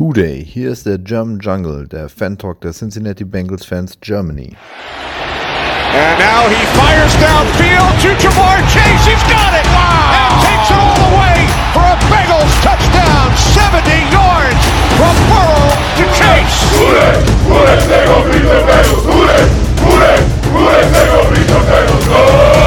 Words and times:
Hooday, 0.00 0.42
hier 0.42 0.70
ist 0.70 0.86
der 0.86 0.96
German 0.96 1.40
Jungle, 1.40 1.86
der 1.86 2.08
Fan-Talk 2.08 2.62
der 2.62 2.72
Cincinnati 2.72 3.22
Bengals 3.22 3.66
Fans 3.66 3.98
Germany. 4.00 4.56
And 5.92 6.18
now 6.18 6.48
he 6.48 6.56
fires 6.72 7.12
downfield 7.20 8.00
to 8.00 8.08
Jamar 8.16 8.64
Chase. 8.72 9.04
He's 9.04 9.22
got 9.28 9.52
it! 9.52 9.66
Wow! 9.68 10.16
And 10.16 10.40
takes 10.40 10.70
it 10.70 10.80
all 10.80 10.96
the 10.96 11.12
way 11.20 11.36
for 11.76 11.84
a 11.84 12.00
Bengals 12.08 12.48
touchdown. 12.64 13.28
70 13.52 13.92
yards 14.08 14.64
from 14.96 15.12
Burrow 15.28 15.68
to 15.68 16.04
Chase. 16.16 16.64
Hooday! 16.80 17.20
Hooday! 17.44 17.76
They 17.84 18.00
go 18.08 18.24
beat 18.24 18.40
the 18.40 18.56
Bengals! 18.64 19.04
Hooday! 19.04 19.44
Hooday! 19.84 20.16
Hooday! 20.48 20.82
They 20.96 21.04
go 21.12 21.20
beat 21.28 21.44
the 21.44 21.60
Bengals! 21.68 22.59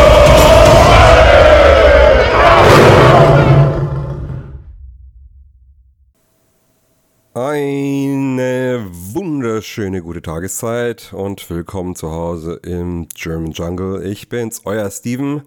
Eine 7.36 8.86
wunderschöne 8.92 10.04
gute 10.04 10.22
Tageszeit 10.22 11.14
und 11.14 11.50
willkommen 11.50 11.96
zu 11.96 12.12
Hause 12.12 12.60
im 12.64 13.08
German 13.08 13.54
Jungle. 13.54 14.06
Ich 14.06 14.30
bin's, 14.30 14.62
euer 14.66 14.92
Steven. 14.92 15.42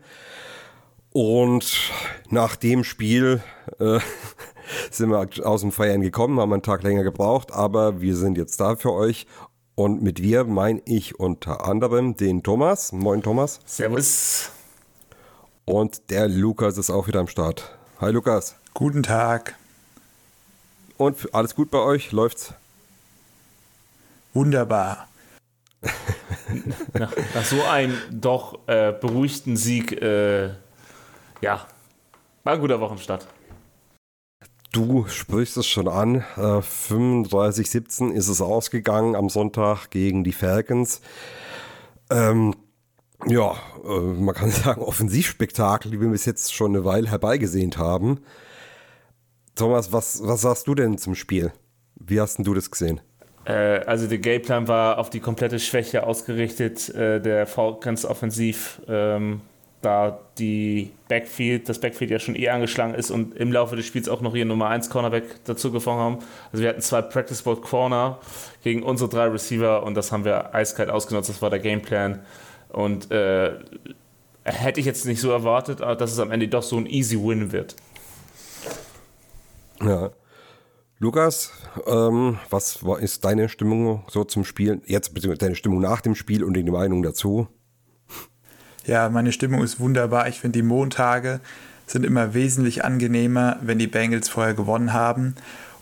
Und 1.12 1.92
nach 2.28 2.56
dem 2.56 2.82
Spiel 2.82 3.40
äh, 3.78 4.00
sind 4.90 5.10
wir 5.10 5.28
aus 5.46 5.60
dem 5.60 5.70
Feiern 5.70 6.00
gekommen, 6.00 6.40
haben 6.40 6.52
einen 6.52 6.62
Tag 6.62 6.82
länger 6.82 7.04
gebraucht, 7.04 7.52
aber 7.52 8.00
wir 8.00 8.16
sind 8.16 8.36
jetzt 8.36 8.58
da 8.58 8.74
für 8.74 8.92
euch. 8.92 9.28
Und 9.76 10.02
mit 10.02 10.20
wir 10.20 10.42
meine 10.42 10.82
ich 10.86 11.20
unter 11.20 11.68
anderem 11.68 12.16
den 12.16 12.42
Thomas. 12.42 12.90
Moin 12.90 13.22
Thomas. 13.22 13.60
Servus. 13.64 14.50
Und 15.64 16.10
der 16.10 16.26
Lukas 16.26 16.78
ist 16.78 16.90
auch 16.90 17.06
wieder 17.06 17.20
am 17.20 17.28
Start. 17.28 17.78
Hi 18.00 18.10
Lukas. 18.10 18.56
Guten 18.74 19.04
Tag. 19.04 19.54
Und 20.96 21.34
alles 21.34 21.54
gut 21.54 21.70
bei 21.70 21.78
euch? 21.78 22.12
Läuft's? 22.12 22.54
Wunderbar. 24.32 25.08
nach, 26.94 27.12
nach, 27.34 27.44
so 27.44 27.62
einem 27.64 27.96
doch 28.10 28.66
äh, 28.66 28.92
beruhigten 28.92 29.56
Sieg, 29.56 29.92
äh, 30.00 30.46
ja, 31.40 31.66
war 32.44 32.54
ein 32.54 32.60
guter 32.60 32.80
Wochenstart. 32.80 33.26
Du 34.72 35.06
sprichst 35.06 35.56
es 35.56 35.66
schon 35.66 35.88
an. 35.88 36.16
Äh, 36.36 36.60
35-17 36.60 38.12
ist 38.12 38.28
es 38.28 38.40
ausgegangen 38.40 39.14
am 39.14 39.28
Sonntag 39.28 39.90
gegen 39.90 40.24
die 40.24 40.32
Falcons. 40.32 41.00
Ähm, 42.10 42.54
ja, 43.26 43.56
äh, 43.84 44.00
man 44.00 44.34
kann 44.34 44.50
sagen, 44.50 44.82
Offensivspektakel, 44.82 45.90
die 45.90 46.00
wir 46.00 46.08
bis 46.08 46.24
jetzt 46.24 46.54
schon 46.54 46.74
eine 46.74 46.84
Weile 46.84 47.10
herbeigesehnt 47.10 47.78
haben. 47.78 48.20
Thomas, 49.56 49.90
was, 49.90 50.20
was 50.22 50.42
sagst 50.42 50.68
du 50.68 50.74
denn 50.74 50.98
zum 50.98 51.14
Spiel? 51.14 51.50
Wie 51.96 52.20
hast 52.20 52.38
du 52.38 52.54
das 52.54 52.70
gesehen? 52.70 53.00
Äh, 53.46 53.80
also 53.86 54.06
der 54.06 54.18
Gameplan 54.18 54.68
war 54.68 54.98
auf 54.98 55.08
die 55.08 55.18
komplette 55.18 55.58
Schwäche 55.58 56.06
ausgerichtet, 56.06 56.94
äh, 56.94 57.20
der 57.20 57.46
Falcons 57.46 58.04
offensiv, 58.04 58.82
ähm, 58.86 59.40
da 59.80 60.20
die 60.38 60.92
Backfield, 61.08 61.68
das 61.70 61.80
Backfield 61.80 62.10
ja 62.10 62.18
schon 62.18 62.36
eh 62.36 62.50
angeschlagen 62.50 62.94
ist 62.94 63.10
und 63.10 63.34
im 63.34 63.50
Laufe 63.50 63.76
des 63.76 63.86
Spiels 63.86 64.10
auch 64.10 64.20
noch 64.20 64.34
ihren 64.34 64.48
Nummer 64.48 64.68
1 64.68 64.90
Cornerback 64.90 65.24
dazu 65.44 65.72
gefangen 65.72 66.00
haben. 66.00 66.18
Also 66.52 66.62
wir 66.62 66.68
hatten 66.68 66.82
zwei 66.82 67.00
Practice 67.00 67.42
Board 67.42 67.62
Corner 67.62 68.18
gegen 68.62 68.82
unsere 68.82 69.08
drei 69.08 69.26
Receiver 69.28 69.82
und 69.84 69.94
das 69.94 70.12
haben 70.12 70.26
wir 70.26 70.54
eiskalt 70.54 70.90
ausgenutzt, 70.90 71.30
das 71.30 71.40
war 71.40 71.48
der 71.48 71.60
Gameplan. 71.60 72.20
Und 72.68 73.10
äh, 73.10 73.52
hätte 74.44 74.80
ich 74.80 74.86
jetzt 74.86 75.06
nicht 75.06 75.20
so 75.20 75.30
erwartet, 75.30 75.80
dass 75.80 76.12
es 76.12 76.18
am 76.18 76.30
Ende 76.30 76.48
doch 76.48 76.62
so 76.62 76.76
ein 76.76 76.86
easy 76.86 77.16
Win 77.16 77.52
wird. 77.52 77.76
Ja. 79.82 80.10
Lukas, 80.98 81.52
ähm, 81.86 82.38
was 82.48 82.82
war, 82.84 83.00
ist 83.00 83.24
deine 83.24 83.50
Stimmung 83.50 84.04
so 84.08 84.24
zum 84.24 84.44
Spiel? 84.44 84.80
Jetzt 84.86 85.12
beziehungsweise 85.12 85.44
deine 85.44 85.54
Stimmung 85.54 85.80
nach 85.80 86.00
dem 86.00 86.14
Spiel 86.14 86.42
und 86.42 86.54
die 86.54 86.62
Meinung 86.62 87.02
dazu? 87.02 87.48
Ja, 88.86 89.08
meine 89.10 89.32
Stimmung 89.32 89.62
ist 89.62 89.78
wunderbar. 89.78 90.28
Ich 90.28 90.40
finde, 90.40 90.58
die 90.58 90.62
Montage 90.62 91.40
sind 91.86 92.06
immer 92.06 92.34
wesentlich 92.34 92.84
angenehmer, 92.84 93.58
wenn 93.60 93.78
die 93.78 93.88
Bengals 93.88 94.28
vorher 94.28 94.54
gewonnen 94.54 94.92
haben. 94.92 95.34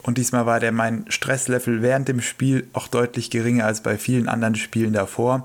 Und 0.02 0.18
diesmal 0.18 0.46
war 0.46 0.58
der 0.58 0.72
mein 0.72 1.04
Stresslevel 1.08 1.80
während 1.80 2.08
dem 2.08 2.20
Spiel 2.20 2.66
auch 2.72 2.88
deutlich 2.88 3.30
geringer 3.30 3.66
als 3.66 3.82
bei 3.82 3.96
vielen 3.96 4.28
anderen 4.28 4.54
Spielen 4.54 4.92
davor. 4.92 5.44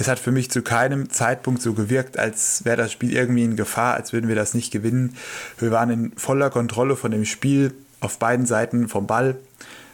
Es 0.00 0.08
hat 0.08 0.18
für 0.18 0.32
mich 0.32 0.50
zu 0.50 0.62
keinem 0.62 1.10
Zeitpunkt 1.10 1.60
so 1.60 1.74
gewirkt, 1.74 2.18
als 2.18 2.64
wäre 2.64 2.78
das 2.78 2.90
Spiel 2.90 3.12
irgendwie 3.12 3.44
in 3.44 3.54
Gefahr, 3.54 3.92
als 3.92 4.14
würden 4.14 4.28
wir 4.28 4.34
das 4.34 4.54
nicht 4.54 4.70
gewinnen. 4.70 5.14
Wir 5.58 5.72
waren 5.72 5.90
in 5.90 6.12
voller 6.16 6.48
Kontrolle 6.48 6.96
von 6.96 7.10
dem 7.10 7.26
Spiel 7.26 7.74
auf 8.00 8.18
beiden 8.18 8.46
Seiten 8.46 8.88
vom 8.88 9.06
Ball. 9.06 9.36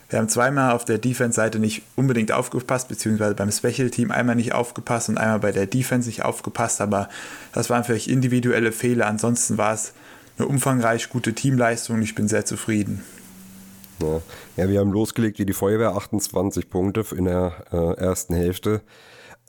Wir 0.09 0.21
haben 0.21 0.29
zweimal 0.29 0.71
auf 0.71 0.85
der 0.85 0.99
Defense-Seite 0.99 1.59
nicht 1.59 1.83
unbedingt 1.97 2.31
aufgepasst, 2.31 2.87
beziehungsweise 2.87 3.35
beim 3.35 3.51
Special-Team 3.51 4.13
einmal 4.13 4.37
nicht 4.37 4.55
aufgepasst 4.55 5.09
und 5.09 5.19
einmal 5.19 5.41
bei 5.41 5.51
der 5.51 5.67
Defense 5.67 6.09
nicht 6.09 6.25
aufgepasst, 6.25 6.81
aber 6.81 7.09
das 7.53 7.69
waren 7.69 7.83
vielleicht 7.83 8.07
individuelle 8.07 8.71
Fehler. 8.71 9.09
Ansonsten 9.09 9.59
war 9.59 9.75
es 9.75 9.93
eine 10.39 10.47
umfangreich 10.47 11.09
gute 11.09 11.33
Teamleistung 11.33 11.97
und 11.97 12.03
ich 12.03 12.15
bin 12.15 12.29
sehr 12.29 12.45
zufrieden. 12.45 13.03
Ja. 14.01 14.69
wir 14.69 14.79
haben 14.79 14.93
losgelegt 14.93 15.41
wie 15.41 15.47
die 15.47 15.53
Feuerwehr, 15.53 15.97
28 15.97 16.71
Punkte 16.71 17.05
in 17.17 17.25
der 17.25 17.55
äh, 17.73 18.01
ersten 18.01 18.37
Hälfte. 18.37 18.83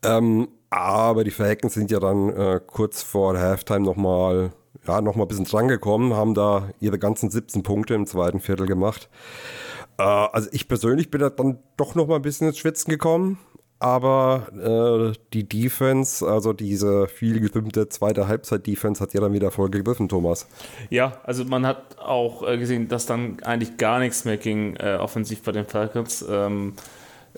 Ähm, 0.04 0.48
aber 0.70 1.24
die 1.24 1.32
Falcons 1.32 1.74
sind 1.74 1.92
ja 1.92 2.00
dann 2.00 2.30
äh, 2.30 2.60
kurz 2.66 3.02
vor 3.02 3.38
Halftime 3.38 3.82
nochmal 3.82 4.52
ja, 4.88 5.02
noch 5.02 5.16
ein 5.16 5.28
bisschen 5.28 5.46
drangekommen, 5.46 6.14
haben 6.14 6.34
da 6.34 6.70
ihre 6.80 7.00
ganzen 7.00 7.30
17 7.30 7.64
Punkte 7.64 7.94
im 7.94 8.06
zweiten 8.06 8.40
Viertel 8.40 8.68
gemacht. 8.68 9.10
Äh, 9.98 10.04
also 10.04 10.50
ich 10.52 10.68
persönlich 10.68 11.12
bin 11.12 11.22
da 11.22 11.30
dann 11.30 11.60
doch 11.78 11.96
noch 11.96 12.08
mal 12.08 12.16
ein 12.16 12.22
bisschen 12.22 12.48
ins 12.48 12.58
Schwitzen 12.58 12.92
gekommen, 12.92 13.40
aber 13.80 15.14
äh, 15.14 15.18
die 15.34 15.48
Defense, 15.48 16.28
also 16.28 16.54
diese 16.54 17.08
viel 17.08 17.40
gewimmte 17.40 17.90
zweite 17.90 18.28
Halbzeit-Defense 18.28 19.02
hat 19.02 19.14
ja 19.14 19.22
dann 19.22 19.34
wieder 19.34 19.52
voll 19.52 19.70
gegriffen, 19.70 20.10
Thomas. 20.10 20.48
Ja, 20.90 21.20
also 21.24 21.46
man 21.46 21.66
hat 21.66 22.00
auch 22.00 22.48
äh, 22.48 22.58
gesehen, 22.58 22.88
dass 22.88 23.06
dann 23.06 23.38
eigentlich 23.44 23.78
gar 23.78 24.00
nichts 24.00 24.26
mehr 24.26 24.38
ging 24.38 24.76
äh, 24.78 24.98
offensiv 25.00 25.44
bei 25.44 25.52
den 25.52 25.66
Falcons. 25.66 26.26
Ähm, 26.28 26.74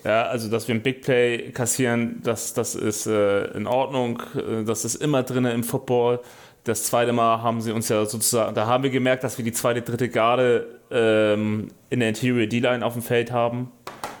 ja, 0.04 0.22
also 0.22 0.48
dass 0.48 0.66
wir 0.66 0.74
ein 0.74 0.82
Big 0.82 1.02
Play 1.02 1.50
kassieren, 1.52 2.20
das, 2.22 2.54
das 2.54 2.74
ist 2.74 3.06
äh, 3.06 3.46
in 3.52 3.66
Ordnung. 3.66 4.22
Äh, 4.34 4.64
das 4.64 4.84
ist 4.84 4.96
immer 4.96 5.22
drin 5.22 5.44
im 5.44 5.64
Football. 5.64 6.20
Das 6.64 6.84
zweite 6.84 7.12
Mal 7.12 7.42
haben 7.42 7.60
sie 7.60 7.72
uns 7.72 7.88
ja 7.88 8.04
sozusagen, 8.04 8.54
da 8.54 8.66
haben 8.66 8.82
wir 8.82 8.90
gemerkt, 8.90 9.24
dass 9.24 9.38
wir 9.38 9.44
die 9.44 9.52
zweite, 9.52 9.82
dritte 9.82 10.08
Garde 10.08 10.66
ähm, 10.90 11.68
in 11.88 12.00
der 12.00 12.10
Interior 12.10 12.46
D-Line 12.46 12.84
auf 12.84 12.92
dem 12.92 13.02
Feld 13.02 13.32
haben. 13.32 13.72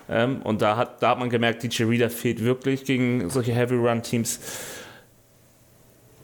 Ähm, 0.08 0.40
und 0.42 0.62
da 0.62 0.76
hat, 0.76 1.02
da 1.02 1.10
hat 1.10 1.18
man 1.18 1.30
gemerkt, 1.30 1.62
DJ 1.62 1.84
Reader 1.84 2.10
fehlt 2.10 2.42
wirklich 2.42 2.84
gegen 2.84 3.28
solche 3.30 3.52
Heavy 3.52 3.76
Run 3.76 4.02
Teams. 4.02 4.40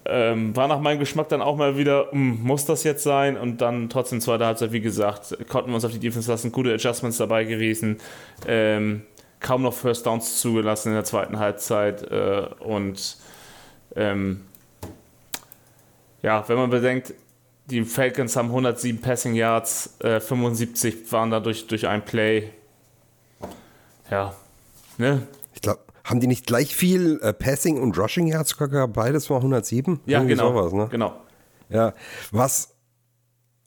Ähm, 0.07 0.55
war 0.55 0.69
nach 0.69 0.81
meinem 0.81 1.01
Geschmack 1.01 1.29
dann 1.29 1.43
auch 1.43 1.57
mal 1.57 1.77
wieder, 1.77 2.11
hm, 2.13 2.43
muss 2.43 2.65
das 2.65 2.85
jetzt 2.85 3.03
sein? 3.03 3.37
Und 3.37 3.61
dann 3.61 3.89
trotzdem 3.89 4.21
zweite 4.21 4.47
Halbzeit, 4.47 4.73
wie 4.73 4.81
gesagt, 4.81 5.37
konnten 5.49 5.71
wir 5.71 5.75
uns 5.75 5.85
auf 5.85 5.93
die 5.93 5.99
Defense 5.99 6.31
lassen, 6.31 6.53
gute 6.53 6.73
Adjustments 6.73 7.19
dabei 7.19 7.45
gewesen. 7.45 7.99
Ähm, 8.47 9.03
kaum 9.41 9.63
noch 9.63 9.75
First 9.75 10.07
Downs 10.07 10.41
zugelassen 10.41 10.89
in 10.89 10.95
der 10.95 11.05
zweiten 11.05 11.39
Halbzeit. 11.39 12.03
Äh, 12.11 12.49
und 12.61 13.17
ähm, 13.95 14.45
ja, 16.23 16.49
wenn 16.49 16.57
man 16.57 16.71
bedenkt, 16.71 17.15
die 17.67 17.85
Falcons 17.85 18.37
haben 18.37 18.49
107 18.49 19.01
Passing 19.01 19.35
Yards, 19.35 19.99
äh, 20.01 20.21
75 20.21 21.11
waren 21.13 21.31
dadurch 21.31 21.67
durch 21.67 21.87
ein 21.87 22.05
Play. 22.05 22.51
Ja, 24.11 24.35
ne? 24.99 25.27
Ich 25.55 25.63
glaube, 25.63 25.81
haben 26.05 26.21
die 26.21 26.29
nicht 26.29 26.47
gleich 26.47 26.77
viel 26.77 27.19
äh, 27.23 27.33
Passing 27.33 27.81
und 27.81 27.99
Rushing 27.99 28.29
Yards 28.29 28.57
gehabt? 28.57 28.93
Beides 28.93 29.29
war 29.31 29.39
107? 29.39 30.01
Ja, 30.07 30.19
Irgendwie 30.19 30.35
genau. 30.37 30.53
Sowas, 30.53 30.73
ne? 30.73 30.89
genau. 30.91 31.21
Ja, 31.69 31.93
was 32.31 32.76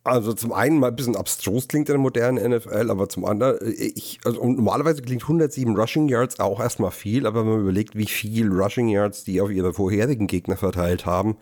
also 0.10 0.34
zum 0.34 0.54
einen 0.54 0.80
mal 0.80 0.88
ein 0.88 0.96
bisschen 0.96 1.16
abstrus 1.16 1.68
klingt 1.68 1.90
in 1.90 1.94
der 1.94 2.02
modernen 2.02 2.52
NFL, 2.52 2.90
aber 2.90 3.10
zum 3.10 3.26
anderen, 3.26 3.60
äh, 3.62 3.70
ich, 3.72 4.20
also 4.26 4.44
normalerweise 4.44 5.02
klingt 5.02 5.24
107 5.24 5.76
Rushing 5.76 6.10
Yards 6.10 6.40
auch 6.40 6.60
erstmal 6.60 6.92
viel, 6.92 7.26
aber 7.26 7.42
wenn 7.42 7.52
man 7.52 7.62
überlegt, 7.62 7.96
wie 7.96 8.08
viel 8.08 8.52
Rushing 8.52 8.90
Yards 8.90 9.24
die 9.24 9.42
auf 9.42 9.52
ihre 9.52 9.74
vorherigen 9.74 10.28
Gegner 10.28 10.58
verteilt 10.58 11.06
haben, 11.06 11.38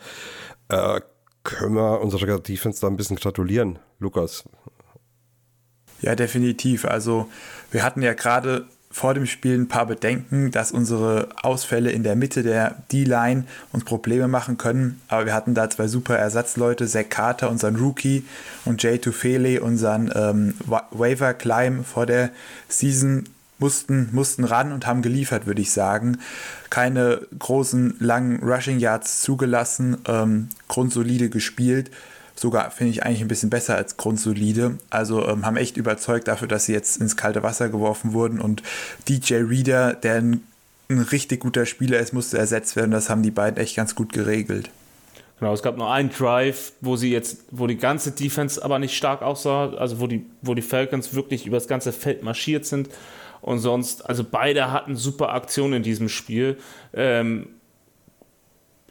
äh, 0.69 1.01
können 1.43 1.75
wir 1.75 2.01
unserer 2.01 2.39
Defense 2.39 2.81
da 2.81 2.87
ein 2.87 2.97
bisschen 2.97 3.15
gratulieren, 3.15 3.79
Lukas. 3.99 4.43
Ja, 6.01 6.15
definitiv. 6.15 6.85
Also 6.85 7.27
wir 7.71 7.83
hatten 7.83 8.01
ja 8.01 8.13
gerade 8.13 8.67
vor 8.89 9.13
dem 9.13 9.25
Spiel 9.25 9.57
ein 9.57 9.67
paar 9.67 9.85
Bedenken, 9.85 10.51
dass 10.51 10.71
unsere 10.71 11.29
Ausfälle 11.41 11.91
in 11.91 12.03
der 12.03 12.15
Mitte 12.15 12.41
der 12.41 12.75
D-Line 12.91 13.43
uns 13.71 13.83
Probleme 13.83 14.27
machen 14.27 14.57
können. 14.57 15.01
Aber 15.07 15.25
wir 15.25 15.33
hatten 15.33 15.53
da 15.53 15.69
zwei 15.69 15.87
super 15.87 16.17
Ersatzleute, 16.17 16.87
Zach 16.87 17.09
Carter, 17.09 17.49
unseren 17.49 17.75
Rookie, 17.75 18.25
und 18.65 18.81
Jay 18.81 18.97
Tufele, 18.97 19.61
unseren 19.61 20.11
ähm, 20.15 20.53
Waiver 20.91 21.33
Climb 21.33 21.85
vor 21.85 22.05
der 22.05 22.31
Season 22.69 23.25
mussten, 23.59 24.09
mussten 24.11 24.43
ran 24.43 24.71
und 24.71 24.85
haben 24.85 25.01
geliefert, 25.01 25.47
würde 25.47 25.61
ich 25.61 25.71
sagen. 25.71 26.19
Keine 26.69 27.21
großen, 27.37 27.95
langen 27.99 28.43
Rushing 28.43 28.79
Yards 28.79 29.21
zugelassen, 29.21 29.97
ähm, 30.07 30.49
grundsolide 30.67 31.29
gespielt. 31.29 31.91
Sogar, 32.39 32.71
finde 32.71 32.91
ich, 32.91 33.03
eigentlich 33.03 33.21
ein 33.21 33.27
bisschen 33.27 33.49
besser 33.49 33.75
als 33.75 33.97
grundsolide. 33.97 34.77
Also 34.89 35.27
ähm, 35.27 35.45
haben 35.45 35.57
echt 35.57 35.77
überzeugt 35.77 36.27
dafür, 36.27 36.47
dass 36.47 36.65
sie 36.65 36.73
jetzt 36.73 37.01
ins 37.01 37.17
kalte 37.17 37.43
Wasser 37.43 37.69
geworfen 37.69 38.13
wurden 38.13 38.39
und 38.39 38.63
DJ 39.09 39.35
Reader, 39.35 39.93
der 39.93 40.15
ein, 40.15 40.41
ein 40.89 40.99
richtig 40.99 41.41
guter 41.41 41.65
Spieler 41.65 41.99
ist, 41.99 42.13
musste 42.13 42.37
ersetzt 42.37 42.75
werden. 42.75 42.91
Das 42.91 43.09
haben 43.09 43.23
die 43.23 43.31
beiden 43.31 43.59
echt 43.59 43.75
ganz 43.75 43.95
gut 43.95 44.13
geregelt. 44.13 44.69
Genau, 45.39 45.53
es 45.53 45.61
gab 45.61 45.77
nur 45.77 45.91
einen 45.91 46.09
Drive, 46.09 46.73
wo 46.81 46.95
sie 46.95 47.11
jetzt, 47.11 47.45
wo 47.51 47.67
die 47.67 47.77
ganze 47.77 48.11
Defense 48.11 48.63
aber 48.63 48.79
nicht 48.79 48.95
stark 48.95 49.21
aussah, 49.21 49.73
also 49.73 49.99
wo 49.99 50.07
die, 50.07 50.25
wo 50.41 50.55
die 50.55 50.63
Falcons 50.63 51.13
wirklich 51.13 51.45
über 51.45 51.57
das 51.57 51.67
ganze 51.67 51.91
Feld 51.91 52.23
marschiert 52.23 52.65
sind. 52.65 52.89
Und 53.41 53.59
sonst, 53.59 54.07
also 54.07 54.23
beide 54.23 54.71
hatten 54.71 54.95
super 54.95 55.33
Aktionen 55.33 55.73
in 55.73 55.83
diesem 55.83 56.09
Spiel. 56.09 56.57
Ähm, 56.93 57.49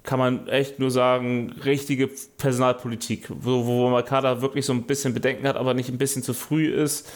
kann 0.06 0.18
man 0.18 0.48
echt 0.48 0.78
nur 0.78 0.90
sagen, 0.90 1.54
richtige 1.64 2.08
Personalpolitik, 2.38 3.28
wo, 3.28 3.66
wo 3.66 3.90
Makada 3.90 4.40
wirklich 4.40 4.64
so 4.64 4.72
ein 4.72 4.84
bisschen 4.84 5.12
Bedenken 5.12 5.46
hat, 5.46 5.56
aber 5.56 5.74
nicht 5.74 5.90
ein 5.90 5.98
bisschen 5.98 6.22
zu 6.22 6.32
früh 6.32 6.68
ist. 6.72 7.10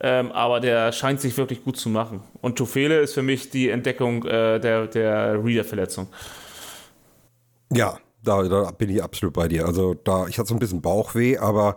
Ähm, 0.00 0.32
aber 0.32 0.58
der 0.58 0.90
scheint 0.90 1.20
sich 1.20 1.36
wirklich 1.36 1.62
gut 1.62 1.76
zu 1.76 1.88
machen. 1.88 2.22
Und 2.40 2.56
Tofele 2.56 3.00
ist 3.00 3.14
für 3.14 3.22
mich 3.22 3.50
die 3.50 3.68
Entdeckung 3.70 4.24
äh, 4.24 4.58
der, 4.58 4.88
der 4.88 5.42
Reader-Verletzung. 5.44 6.08
Ja, 7.72 7.98
da, 8.22 8.42
da 8.42 8.70
bin 8.72 8.90
ich 8.90 9.02
absolut 9.02 9.32
bei 9.32 9.46
dir. 9.46 9.64
Also 9.64 9.94
da, 9.94 10.26
ich 10.26 10.38
hatte 10.38 10.48
so 10.48 10.54
ein 10.54 10.58
bisschen 10.58 10.82
Bauchweh, 10.82 11.38
aber 11.38 11.76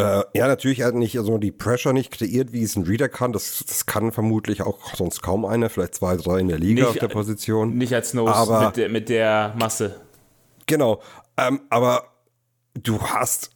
äh, 0.00 0.24
ja, 0.34 0.46
natürlich 0.46 0.82
hat 0.82 0.94
nicht 0.94 1.18
also 1.18 1.38
die 1.38 1.52
Pressure 1.52 1.92
nicht 1.92 2.10
kreiert, 2.10 2.52
wie 2.52 2.62
es 2.62 2.76
ein 2.76 2.84
Reader 2.84 3.08
kann. 3.08 3.32
Das, 3.32 3.64
das 3.66 3.86
kann 3.86 4.12
vermutlich 4.12 4.62
auch 4.62 4.94
sonst 4.94 5.22
kaum 5.22 5.44
einer, 5.44 5.70
vielleicht 5.70 5.94
zwei, 5.94 6.16
drei 6.16 6.40
in 6.40 6.48
der 6.48 6.58
Liga 6.58 6.82
nicht, 6.82 6.90
auf 6.90 6.98
der 6.98 7.08
Position. 7.08 7.76
Nicht 7.76 7.94
als 7.94 8.14
Nose 8.14 8.34
aber, 8.34 8.66
mit, 8.66 8.76
der, 8.76 8.88
mit 8.88 9.08
der 9.08 9.54
Masse. 9.58 10.00
Genau. 10.66 11.00
Ähm, 11.36 11.60
aber 11.70 12.04
du 12.74 13.00
hast 13.00 13.50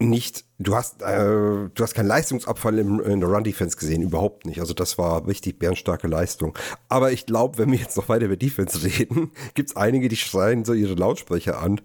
nicht, 0.00 0.44
du 0.58 0.74
hast, 0.74 1.02
äh, 1.02 1.18
du 1.18 1.70
hast 1.78 1.94
keinen 1.94 2.06
Leistungsabfall 2.06 2.78
im, 2.78 3.00
in 3.00 3.20
der 3.20 3.28
Run-Defense 3.28 3.76
gesehen, 3.76 4.02
überhaupt 4.02 4.46
nicht. 4.46 4.60
Also 4.60 4.72
das 4.72 4.96
war 4.96 5.26
richtig 5.26 5.58
bärenstarke 5.58 6.08
Leistung. 6.08 6.56
Aber 6.88 7.12
ich 7.12 7.26
glaube, 7.26 7.58
wenn 7.58 7.70
wir 7.70 7.78
jetzt 7.78 7.96
noch 7.96 8.08
weiter 8.08 8.24
über 8.24 8.36
Defense 8.36 8.82
reden, 8.98 9.30
gibt 9.54 9.70
es 9.70 9.76
einige, 9.76 10.08
die 10.08 10.16
schreien 10.16 10.64
so 10.64 10.72
ihre 10.72 10.94
Lautsprecher 10.94 11.60
an, 11.60 11.80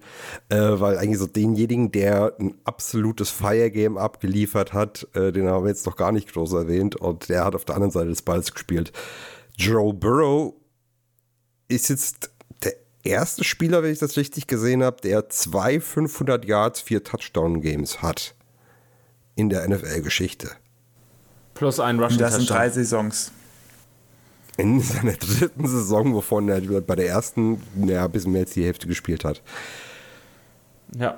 äh, 0.50 0.56
weil 0.58 0.98
eigentlich 0.98 1.20
so 1.20 1.28
denjenigen, 1.28 1.92
der 1.92 2.36
ein 2.40 2.56
absolutes 2.64 3.30
Fire-Game 3.30 3.98
abgeliefert 3.98 4.72
hat, 4.72 5.08
äh, 5.14 5.34
den 5.34 5.48
haben 5.48 5.66
wir 5.66 5.70
jetzt 5.70 5.86
noch 5.86 5.98
gar 5.98 6.14
nicht 6.14 6.32
groß 6.32 6.54
erwähnt 6.54 6.96
und 6.96 7.28
der 7.28 7.44
hat 7.44 7.56
auf 7.56 7.66
der 7.66 7.76
anderen 7.76 7.92
Seite 7.92 8.10
des 8.10 8.22
Balls 8.22 8.54
gespielt. 8.54 8.94
Joe 9.58 9.94
Burrow 9.94 10.54
ist 11.68 11.90
jetzt 11.90 12.35
erste 13.06 13.44
Spieler, 13.44 13.84
wenn 13.84 13.92
ich 13.92 14.00
das 14.00 14.18
richtig 14.18 14.48
gesehen 14.48 14.84
habe, 14.84 15.02
der 15.02 15.30
zwei 15.30 15.80
500 15.80 16.46
Yards, 16.46 16.82
vier 16.82 17.04
Touchdown-Games 17.04 18.02
hat 18.02 18.36
in 19.36 19.50
der 19.50 19.68
NFL-Geschichte. 19.68 20.52
Plus 21.54 21.80
ein 21.80 22.00
Rushing 22.00 22.20
Das 22.20 22.36
sind 22.36 22.50
drei 22.50 22.70
Saisons. 22.70 23.32
In 24.58 24.80
seiner 24.82 25.14
dritten 25.14 25.68
Saison, 25.68 26.14
wovon 26.14 26.50
er 26.50 26.62
bei 26.82 26.96
der 26.96 27.08
ersten 27.08 27.62
ja, 27.86 28.06
ein 28.06 28.12
bisschen 28.12 28.32
mehr 28.32 28.42
als 28.42 28.52
die 28.52 28.66
Hälfte 28.66 28.88
gespielt 28.88 29.24
hat. 29.24 29.42
Ja. 30.98 31.18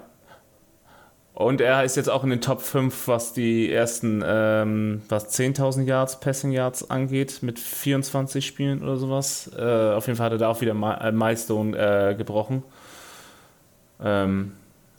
Und 1.37 1.61
er 1.61 1.83
ist 1.83 1.95
jetzt 1.95 2.09
auch 2.09 2.23
in 2.23 2.31
den 2.31 2.41
Top 2.41 2.63
5, 2.63 3.07
was 3.07 3.31
die 3.31 3.71
ersten, 3.71 4.23
ähm, 4.25 5.03
was 5.07 5.39
10.000 5.39 5.83
Yards, 5.83 6.19
Passing 6.19 6.51
Yards 6.51 6.89
angeht, 6.89 7.43
mit 7.43 7.59
24 7.59 8.43
Spielen 8.43 8.81
oder 8.81 8.97
sowas. 8.97 9.51
Äh, 9.55 9.61
auf 9.61 10.07
jeden 10.07 10.17
Fall 10.17 10.25
hat 10.25 10.31
er 10.31 10.39
da 10.39 10.47
auch 10.47 10.61
wieder 10.61 10.73
ein 10.73 11.15
Milestone 11.15 11.77
äh, 11.77 12.15
gebrochen. 12.15 12.63
Ähm, 14.03 14.53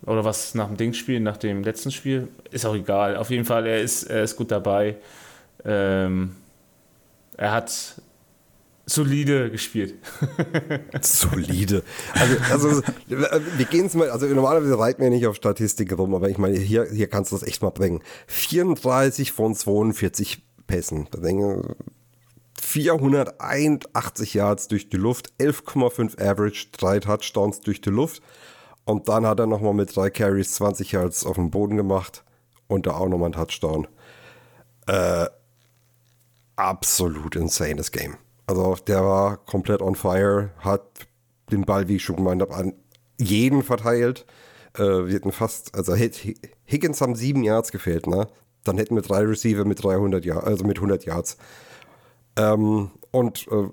oder 0.07 0.25
was 0.25 0.55
nach 0.55 0.69
dem 0.69 0.77
Dingspiel, 0.77 1.19
nach 1.19 1.39
dem 1.39 1.65
letzten 1.65 1.91
Spiel. 1.91 2.29
Ist 2.53 2.65
auch 2.65 2.77
egal. 2.77 3.17
Auf 3.17 3.31
jeden 3.31 3.45
Fall, 3.45 3.67
er 3.67 3.81
ist, 3.81 4.05
er 4.05 4.23
ist 4.23 4.37
gut 4.37 4.53
dabei. 4.53 4.95
Ähm, 5.65 6.37
er 7.37 7.51
hat 7.51 8.01
solide 8.89 9.51
gespielt. 9.51 9.95
solide. 11.01 11.83
Also, 12.15 12.37
also 12.51 12.83
wir 13.57 13.67
gehen 13.67 13.87
es 13.87 13.95
mal, 13.95 14.11
also 14.11 14.27
normalerweise 14.27 14.79
reiten 14.79 15.03
wir 15.03 15.11
nicht 15.11 15.27
auf 15.27 15.37
Statistik 15.37 15.97
rum, 15.97 16.15
aber 16.15 16.29
ich 16.29 16.39
meine, 16.39 16.59
hier, 16.59 16.89
hier 16.91 17.09
kannst 17.09 17.33
du 17.33 17.37
das 17.37 17.47
echt 17.47 17.63
mal 17.63 17.71
bringen. 17.71 18.03
34 18.27 19.33
von 19.33 19.55
42 19.55 20.43
Pässen. 20.67 21.09
481 22.61 24.35
Yards 24.35 24.69
durch 24.69 24.89
die 24.89 24.97
Luft, 24.97 25.33
11,5 25.39 26.21
Average, 26.21 26.69
drei 26.73 27.01
Touchdowns 27.01 27.61
durch 27.61 27.81
die 27.81 27.91
Luft. 27.91 28.23
Und 28.85 29.09
dann 29.09 29.27
hat 29.27 29.39
er 29.39 29.47
nochmal 29.47 29.75
mit 29.75 29.95
drei 29.95 30.11
Carries 30.11 30.53
20 30.55 30.93
Yards 30.93 31.27
auf 31.27 31.37
dem 31.37 31.51
Boden 31.51 31.77
gemacht 31.77 32.25
und 32.69 32.87
da 32.87 32.93
auch 32.93 33.09
nochmal 33.09 33.29
ein 33.31 33.33
Touchdown. 33.33 33.87
Äh, 34.87 35.27
absolut 36.57 37.37
insanes 37.37 37.93
Game. 37.93 38.17
Also 38.49 38.77
der 38.87 39.05
war 39.05 39.37
komplett 39.37 39.83
on 39.83 39.95
fire, 39.95 40.51
hat 40.61 41.07
den 41.53 41.67
Ball, 41.67 41.87
wie 41.87 41.97
ich 41.97 42.03
schon 42.03 42.17
gemeint 42.17 42.41
habe, 42.41 42.55
an 42.55 42.73
jeden 43.19 43.63
verteilt. 43.63 44.25
Äh, 44.75 44.81
wir 44.81 45.13
hätten 45.13 45.33
fast, 45.33 45.75
also 45.75 45.95
Higgins 45.95 47.01
haben 47.03 47.15
sieben 47.15 47.45
Yards 47.45 47.73
gefehlt, 47.73 48.07
ne? 48.07 48.27
Dann 48.65 48.79
hätten 48.79 48.95
wir 48.95 49.03
drei 49.03 49.21
Receiver 49.21 49.67
mit 49.67 49.85
300 49.85 50.25
Yards, 50.25 50.47
also 50.47 50.65
mit 50.65 50.79
100 50.79 51.05
Yards. 51.05 51.37
Ähm, 52.37 52.91
und 53.11 53.47
äh, 53.49 53.69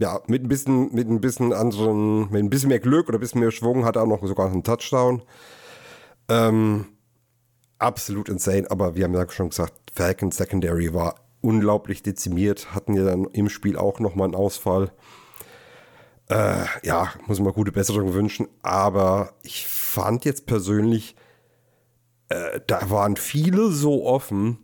ja, 0.00 0.20
mit 0.26 0.42
ein 0.42 0.48
bisschen, 0.48 0.94
mit 0.94 1.08
ein 1.10 1.20
bisschen 1.20 1.52
anderen, 1.52 2.30
mit 2.30 2.42
ein 2.42 2.50
bisschen 2.50 2.70
mehr 2.70 2.80
Glück 2.80 3.08
oder 3.08 3.18
ein 3.18 3.20
bisschen 3.20 3.40
mehr 3.42 3.50
Schwung 3.50 3.84
hat 3.84 3.96
er 3.96 4.04
auch 4.04 4.06
noch 4.06 4.26
sogar 4.26 4.50
einen 4.50 4.64
Touchdown. 4.64 5.20
Ähm, 6.30 6.86
absolut 7.78 8.30
insane, 8.30 8.70
aber 8.70 8.96
wir 8.96 9.04
haben 9.04 9.14
ja 9.14 9.28
schon 9.28 9.50
gesagt, 9.50 9.74
Falcon 9.92 10.30
Secondary 10.30 10.94
war 10.94 11.27
unglaublich 11.40 12.02
dezimiert, 12.02 12.74
hatten 12.74 12.94
ja 12.94 13.04
dann 13.04 13.26
im 13.26 13.48
Spiel 13.48 13.76
auch 13.76 14.00
nochmal 14.00 14.26
einen 14.26 14.34
Ausfall. 14.34 14.90
Äh, 16.28 16.64
ja, 16.82 17.12
muss 17.26 17.40
man 17.40 17.52
gute 17.52 17.72
Besserung 17.72 18.12
wünschen, 18.12 18.48
aber 18.62 19.32
ich 19.42 19.66
fand 19.66 20.24
jetzt 20.24 20.46
persönlich, 20.46 21.16
äh, 22.28 22.60
da 22.66 22.90
waren 22.90 23.16
viele 23.16 23.70
so 23.70 24.04
offen, 24.04 24.58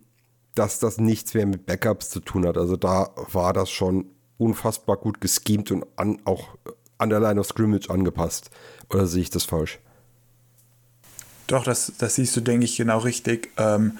dass 0.53 0.79
das 0.79 0.97
nichts 0.99 1.33
mehr 1.33 1.45
mit 1.45 1.65
Backups 1.65 2.09
zu 2.09 2.19
tun 2.19 2.45
hat. 2.45 2.57
Also 2.57 2.77
da 2.77 3.09
war 3.31 3.51
das 3.51 3.69
schon 3.69 4.11
unfassbar 4.37 4.97
gut 4.97 5.21
geschemt 5.21 5.71
und 5.71 5.85
an, 5.95 6.21
auch 6.25 6.49
an 6.97 7.09
der 7.09 7.19
Line 7.19 7.39
of 7.39 7.47
Scrimmage 7.47 7.89
angepasst. 7.89 8.49
Oder 8.89 9.07
sehe 9.07 9.23
ich 9.23 9.29
das 9.29 9.43
falsch? 9.43 9.79
Doch, 11.47 11.63
das, 11.63 11.93
das 11.97 12.15
siehst 12.15 12.35
du, 12.35 12.41
denke 12.41 12.65
ich, 12.65 12.77
genau 12.77 12.99
richtig. 12.99 13.49
Ähm, 13.57 13.97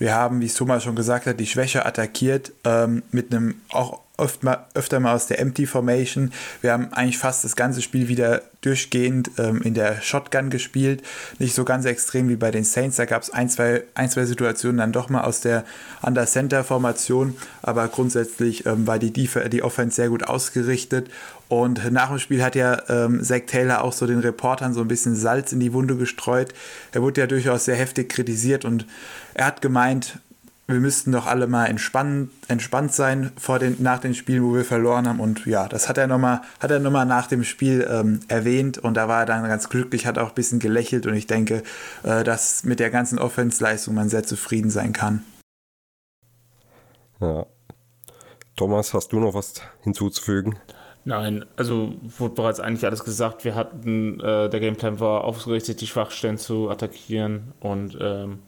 wir 0.00 0.14
haben, 0.14 0.40
wie 0.40 0.46
es 0.46 0.54
Thomas 0.54 0.82
schon 0.82 0.96
gesagt 0.96 1.26
hat, 1.26 1.38
die 1.38 1.46
Schwäche 1.46 1.86
attackiert 1.86 2.52
ähm, 2.64 3.02
mit 3.12 3.32
einem 3.32 3.60
auch 3.68 4.00
oft 4.16 4.42
mal, 4.42 4.66
öfter 4.74 4.98
mal 5.00 5.14
aus 5.14 5.26
der 5.26 5.40
Empty 5.40 5.66
Formation. 5.66 6.32
Wir 6.60 6.72
haben 6.72 6.92
eigentlich 6.92 7.18
fast 7.18 7.44
das 7.44 7.56
ganze 7.56 7.82
Spiel 7.82 8.08
wieder 8.08 8.42
durchgehend 8.60 9.30
ähm, 9.38 9.62
in 9.62 9.74
der 9.74 10.00
Shotgun 10.00 10.50
gespielt. 10.50 11.02
Nicht 11.38 11.54
so 11.54 11.64
ganz 11.64 11.86
extrem 11.86 12.28
wie 12.28 12.36
bei 12.36 12.50
den 12.50 12.64
Saints. 12.64 12.96
Da 12.96 13.06
gab 13.06 13.22
es 13.22 13.30
ein 13.30 13.48
zwei, 13.48 13.82
ein, 13.94 14.10
zwei 14.10 14.24
Situationen 14.26 14.78
dann 14.78 14.92
doch 14.92 15.08
mal 15.08 15.22
aus 15.22 15.40
der 15.40 15.64
Under-Center-Formation. 16.02 17.36
Aber 17.62 17.88
grundsätzlich 17.88 18.66
ähm, 18.66 18.86
war 18.86 18.98
die, 18.98 19.12
Def 19.12 19.38
die 19.50 19.62
Offense 19.62 19.96
sehr 19.96 20.08
gut 20.08 20.24
ausgerichtet. 20.24 21.10
Und 21.50 21.90
nach 21.90 22.10
dem 22.10 22.20
Spiel 22.20 22.44
hat 22.44 22.54
ja 22.54 22.80
ähm, 22.88 23.24
Zach 23.24 23.40
Taylor 23.48 23.82
auch 23.82 23.92
so 23.92 24.06
den 24.06 24.20
Reportern 24.20 24.72
so 24.72 24.82
ein 24.82 24.86
bisschen 24.86 25.16
Salz 25.16 25.52
in 25.52 25.58
die 25.58 25.72
Wunde 25.72 25.96
gestreut. 25.96 26.54
Er 26.92 27.02
wurde 27.02 27.22
ja 27.22 27.26
durchaus 27.26 27.64
sehr 27.64 27.74
heftig 27.74 28.08
kritisiert 28.08 28.64
und 28.64 28.86
er 29.34 29.46
hat 29.46 29.60
gemeint, 29.60 30.20
wir 30.68 30.78
müssten 30.78 31.10
doch 31.10 31.26
alle 31.26 31.48
mal 31.48 31.66
entspannt, 31.66 32.30
entspannt 32.46 32.94
sein 32.94 33.32
vor 33.36 33.58
den, 33.58 33.78
nach 33.80 33.98
den 33.98 34.14
Spielen, 34.14 34.44
wo 34.44 34.54
wir 34.54 34.64
verloren 34.64 35.08
haben. 35.08 35.18
Und 35.18 35.44
ja, 35.44 35.66
das 35.66 35.88
hat 35.88 35.98
er 35.98 36.06
nochmal 36.06 36.40
noch 36.62 37.04
nach 37.04 37.26
dem 37.26 37.42
Spiel 37.42 37.84
ähm, 37.90 38.20
erwähnt 38.28 38.78
und 38.78 38.94
da 38.94 39.08
war 39.08 39.22
er 39.22 39.26
dann 39.26 39.42
ganz 39.42 39.68
glücklich, 39.68 40.06
hat 40.06 40.18
auch 40.18 40.28
ein 40.28 40.34
bisschen 40.36 40.60
gelächelt 40.60 41.08
und 41.08 41.14
ich 41.14 41.26
denke, 41.26 41.64
äh, 42.04 42.22
dass 42.22 42.62
mit 42.62 42.78
der 42.78 42.90
ganzen 42.90 43.18
Offensleistung 43.18 43.96
man 43.96 44.08
sehr 44.08 44.22
zufrieden 44.22 44.70
sein 44.70 44.92
kann. 44.92 45.24
Ja. 47.20 47.44
Thomas, 48.54 48.94
hast 48.94 49.10
du 49.12 49.18
noch 49.18 49.34
was 49.34 49.54
hinzuzufügen? 49.82 50.56
Nein, 51.10 51.44
also 51.56 51.92
wurde 52.18 52.36
bereits 52.36 52.60
eigentlich 52.60 52.86
alles 52.86 53.02
gesagt. 53.02 53.44
Wir 53.44 53.56
hatten, 53.56 54.20
äh, 54.20 54.48
der 54.48 54.60
Gameplan 54.60 55.00
war 55.00 55.24
ausgerichtet, 55.24 55.80
die 55.80 55.88
Schwachstellen 55.88 56.38
zu 56.38 56.70
attackieren 56.70 57.52
und 57.58 57.98
ähm, 58.00 58.38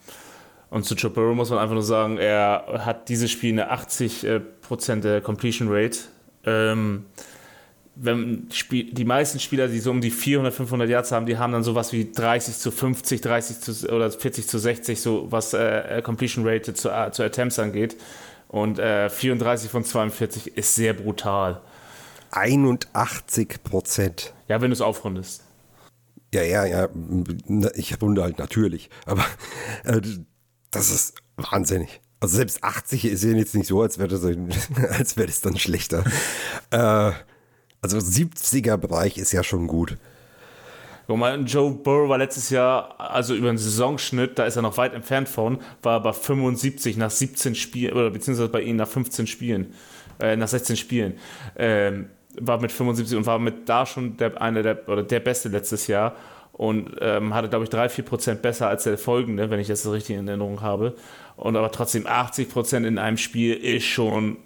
und 0.71 0.85
zu 0.85 0.95
Joe 0.95 1.11
Burrow 1.11 1.35
muss 1.35 1.51
man 1.51 1.59
einfach 1.59 1.75
nur 1.75 1.83
sagen, 1.83 2.19
er 2.19 2.83
hat 2.87 3.09
dieses 3.09 3.33
Spiel 3.33 3.53
eine 3.53 3.73
80% 3.73 5.01
der 5.01 5.21
Completion 5.21 5.67
Rate. 5.71 5.99
Ähm, 6.47 7.05
wenn 7.97 8.49
die 8.71 9.05
meisten 9.05 9.41
Spieler, 9.41 9.67
die 9.67 9.81
so 9.81 9.91
um 9.91 10.01
die 10.01 10.13
400, 10.13 10.55
500 10.55 10.89
Yards 10.89 11.11
haben, 11.11 11.27
die 11.27 11.37
haben 11.37 11.53
dann 11.53 11.65
sowas 11.65 11.93
wie 11.93 12.13
30 12.13 12.57
zu 12.57 12.71
50, 12.71 13.21
30 13.21 13.61
zu, 13.61 13.93
oder 13.93 14.09
40 14.09 14.47
zu 14.47 14.59
60, 14.59 15.01
so 15.01 15.27
was 15.31 15.53
äh, 15.53 16.01
Completion 16.03 16.47
Rate 16.47 16.73
zu, 16.75 16.91
äh, 16.91 17.11
zu 17.11 17.25
Attempts 17.25 17.59
angeht. 17.59 17.97
Und 18.47 18.79
äh, 18.79 19.11
34 19.11 19.69
von 19.69 19.83
42 19.83 20.57
ist 20.57 20.77
sehr 20.77 20.93
brutal. 20.93 21.61
81 22.33 23.63
Prozent. 23.63 24.35
Ja, 24.49 24.61
wenn 24.61 24.71
du 24.71 24.75
es 24.75 24.81
aufrundest. 24.81 25.43
Ja, 26.35 26.43
ja, 26.43 26.65
ja. 26.65 26.89
Ich 27.75 28.01
wundere 28.01 28.25
halt 28.25 28.39
natürlich. 28.39 28.91
Aber 29.07 29.25
äh, 29.85 30.01
das 30.71 30.91
ist 30.91 31.15
wahnsinnig. 31.37 32.01
Also 32.21 32.37
selbst 32.37 32.63
80 32.63 33.05
ist 33.05 33.25
ja 33.25 33.31
jetzt 33.33 33.55
nicht 33.55 33.67
so, 33.67 33.83
als 33.83 33.99
wäre 33.99 34.09
das, 34.09 34.25
als 34.91 35.17
wäre 35.17 35.27
das 35.27 35.41
dann 35.41 35.59
schlechter. 35.59 36.05
äh, 36.71 37.13
also 37.83 37.99
70er 37.99 38.77
Bereich 38.77 39.19
ist 39.19 39.33
ja 39.33 39.43
schon 39.43 39.67
gut. 39.67 39.99
Guck 41.09 41.19
mal, 41.19 41.43
Joe 41.43 41.73
Burrow 41.73 42.09
war 42.09 42.19
letztes 42.19 42.49
Jahr, 42.51 42.95
also 42.99 43.35
über 43.35 43.49
den 43.49 43.59
Saisonschnitt, 43.59 44.39
da 44.39 44.47
ist 44.47 44.55
er 44.57 44.63
noch 44.63 44.77
weit 44.77 44.95
entfernt 44.95 45.29
von, 45.29 45.59
war 45.83 46.01
bei 46.01 46.13
75 46.13 46.97
nach 46.97 47.11
17 47.11 47.57
Spielen, 47.57 47.93
oder 47.93 48.11
beziehungsweise 48.11 48.49
bei 48.49 48.63
ihm 48.63 48.77
nach 48.77 48.89
15 48.89 49.27
Spielen, 49.27 49.75
äh, 50.21 50.37
nach 50.37 50.47
16 50.49 50.77
Spielen. 50.77 51.19
Ähm, 51.57 52.09
war 52.41 52.61
mit 52.61 52.73
75 52.73 53.17
und 53.17 53.27
war 53.27 53.39
mit 53.39 53.69
da 53.69 53.87
schon 53.87 54.17
der, 54.17 54.41
einer 54.41 54.63
der, 54.63 54.89
oder 54.89 55.03
der 55.03 55.21
Beste 55.21 55.49
letztes 55.49 55.87
Jahr 55.87 56.17
und 56.53 56.97
ähm, 57.01 57.35
hatte, 57.35 57.49
glaube 57.49 57.65
ich, 57.65 57.71
3, 57.71 57.89
4 57.89 58.05
Prozent 58.05 58.43
besser 58.43 58.69
als 58.69 58.85
der 58.85 58.99
folgende, 58.99 59.51
wenn 59.51 59.61
ich 59.61 59.69
das 59.69 59.91
richtig 59.91 60.17
in 60.17 60.29
Erinnerung 60.29 60.61
habe. 60.61 60.95
Und 61.37 61.57
aber 61.57 61.71
trotzdem 61.73 62.07
80 62.07 62.51
Prozent 62.51 62.87
in 62.87 62.99
einem 62.99 63.17
Spiel 63.17 63.55
ist 63.55 63.85
schon. 63.85 64.37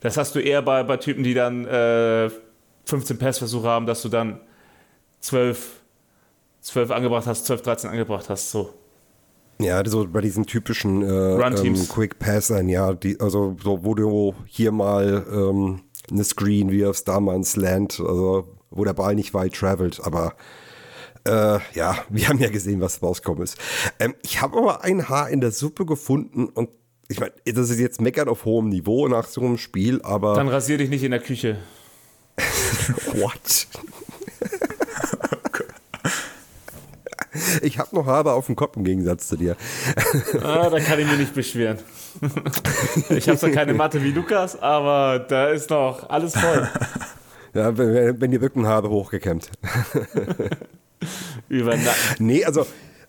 Das 0.00 0.16
hast 0.16 0.34
du 0.34 0.40
eher 0.40 0.62
bei, 0.62 0.82
bei 0.82 0.96
Typen, 0.96 1.22
die 1.22 1.34
dann 1.34 1.66
äh, 1.66 2.30
15 2.86 3.18
Passversuche 3.18 3.68
haben, 3.68 3.86
dass 3.86 4.00
du 4.00 4.08
dann 4.08 4.40
12, 5.20 5.82
12 6.62 6.90
angebracht 6.90 7.26
hast, 7.26 7.44
12, 7.44 7.62
13 7.62 7.90
angebracht 7.90 8.30
hast. 8.30 8.50
So. 8.50 8.72
Ja, 9.60 9.84
so 9.84 10.08
bei 10.08 10.22
diesen 10.22 10.46
typischen 10.46 11.02
äh, 11.02 11.34
ähm, 11.34 11.88
Quick 11.88 12.18
Passern, 12.18 12.68
ja, 12.70 12.94
die, 12.94 13.20
also 13.20 13.56
so, 13.62 13.84
wo 13.84 13.94
du 13.94 14.34
hier 14.46 14.72
mal 14.72 15.26
ähm, 15.30 15.82
eine 16.10 16.24
Screen 16.24 16.70
wirfst, 16.70 17.08
da 17.08 17.20
mal 17.20 17.34
ein 17.34 17.44
Slant, 17.44 18.00
also 18.00 18.56
wo 18.70 18.84
der 18.84 18.94
Ball 18.94 19.14
nicht 19.14 19.34
weit 19.34 19.54
travelt, 19.54 20.00
aber 20.02 20.34
äh, 21.24 21.58
ja, 21.74 21.98
wir 22.08 22.28
haben 22.28 22.38
ja 22.38 22.50
gesehen, 22.50 22.80
was 22.80 23.02
rausgekommen 23.02 23.42
ist. 23.42 23.58
Ähm, 23.98 24.14
ich 24.22 24.40
habe 24.40 24.58
aber 24.58 24.84
ein 24.84 25.08
Haar 25.08 25.30
in 25.30 25.40
der 25.40 25.50
Suppe 25.50 25.86
gefunden 25.86 26.46
und 26.46 26.70
ich 27.08 27.18
meine, 27.18 27.32
das 27.44 27.70
ist 27.70 27.80
jetzt 27.80 28.00
meckern 28.00 28.28
auf 28.28 28.44
hohem 28.44 28.68
Niveau 28.68 29.08
nach 29.08 29.26
so 29.26 29.40
einem 29.40 29.58
Spiel, 29.58 30.00
aber. 30.02 30.34
Dann 30.34 30.46
rasier 30.46 30.78
dich 30.78 30.90
nicht 30.90 31.02
in 31.02 31.10
der 31.10 31.18
Küche. 31.18 31.56
What? 33.14 33.66
Ich 37.62 37.78
habe 37.78 37.94
noch 37.94 38.06
Haare 38.06 38.32
auf 38.32 38.46
dem 38.46 38.56
Kopf 38.56 38.76
im 38.76 38.84
Gegensatz 38.84 39.28
zu 39.28 39.36
dir. 39.36 39.56
Ah, 40.42 40.68
da 40.70 40.80
kann 40.80 40.98
ich 40.98 41.06
mich 41.06 41.18
nicht 41.18 41.34
beschweren. 41.34 41.78
Ich 43.10 43.28
habe 43.28 43.38
zwar 43.38 43.50
keine 43.50 43.74
Mathe 43.74 44.02
wie 44.02 44.10
Lukas, 44.10 44.60
aber 44.60 45.20
da 45.20 45.48
ist 45.48 45.70
noch 45.70 46.08
alles 46.08 46.36
voll. 46.36 46.68
Ja, 47.52 47.76
wenn, 47.76 48.20
wenn 48.20 48.30
die 48.30 48.36
Rückenhaare 48.36 48.88
hochgekämmt. 48.88 49.50
Über. 51.48 51.76
Nee, 52.20 52.44
also 52.44 52.64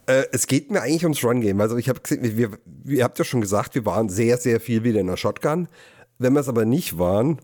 äh, 0.07 0.23
es 0.31 0.47
geht 0.47 0.71
mir 0.71 0.81
eigentlich 0.81 1.03
ums 1.03 1.23
Run-Game. 1.23 1.61
Also 1.61 1.77
ich 1.77 1.89
habe 1.89 1.99
wir, 2.09 2.49
ihr 2.85 3.03
habt 3.03 3.19
ja 3.19 3.23
schon 3.23 3.41
gesagt, 3.41 3.75
wir 3.75 3.85
waren 3.85 4.09
sehr, 4.09 4.37
sehr 4.37 4.59
viel 4.59 4.83
wieder 4.83 4.99
in 4.99 5.05
der 5.05 5.17
Shotgun. 5.17 5.67
Wenn 6.17 6.33
wir 6.33 6.39
es 6.39 6.49
aber 6.49 6.65
nicht 6.65 6.97
waren, 6.97 7.37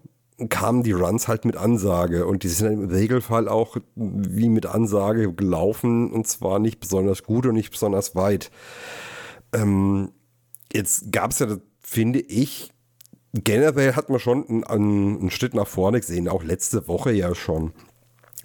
kamen 0.50 0.84
die 0.84 0.92
Runs 0.92 1.28
halt 1.28 1.46
mit 1.46 1.58
Ansage 1.58 2.28
und 2.28 2.44
die 2.44 2.50
sind 2.50 2.72
im 2.72 2.90
Regelfall 2.90 3.48
auch 3.48 3.78
wie 3.96 4.50
mit 4.50 4.68
Ansage 4.68 5.34
gelaufen 5.34 6.12
und 6.12 6.28
zwar 6.28 6.60
nicht 6.60 6.80
besonders 6.80 7.24
gut 7.24 7.48
und 7.48 7.56
nicht 7.56 7.72
besonders 7.72 8.16
weit. 8.16 8.52
Ähm, 9.54 10.12
jetzt 10.72 11.12
gab 11.12 11.32
es 11.32 11.40
ja, 11.40 11.58
finde 11.82 12.20
ich, 12.20 12.72
generell 13.34 13.96
hat 13.96 14.10
man 14.10 14.20
schon 14.20 14.48
einen, 14.48 14.64
einen, 14.64 15.32
Schritt 15.32 15.56
nach 15.56 15.68
vorne 15.68 16.00
gesehen, 16.00 16.28
auch 16.28 16.44
letzte 16.44 16.88
Woche 16.88 17.12
ja 17.12 17.34
schon. 17.34 17.74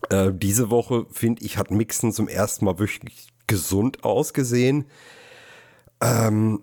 Äh, 0.09 0.33
diese 0.35 0.71
Woche, 0.71 1.07
finde 1.11 1.45
ich, 1.45 1.59
hat 1.59 1.71
Mixen 1.71 2.13
zum 2.13 2.29
ersten 2.29 2.65
Mal 2.65 2.79
wirklich 2.79 3.29
gesund 3.47 4.03
ausgesehen. 4.05 4.87
Ähm, 6.01 6.63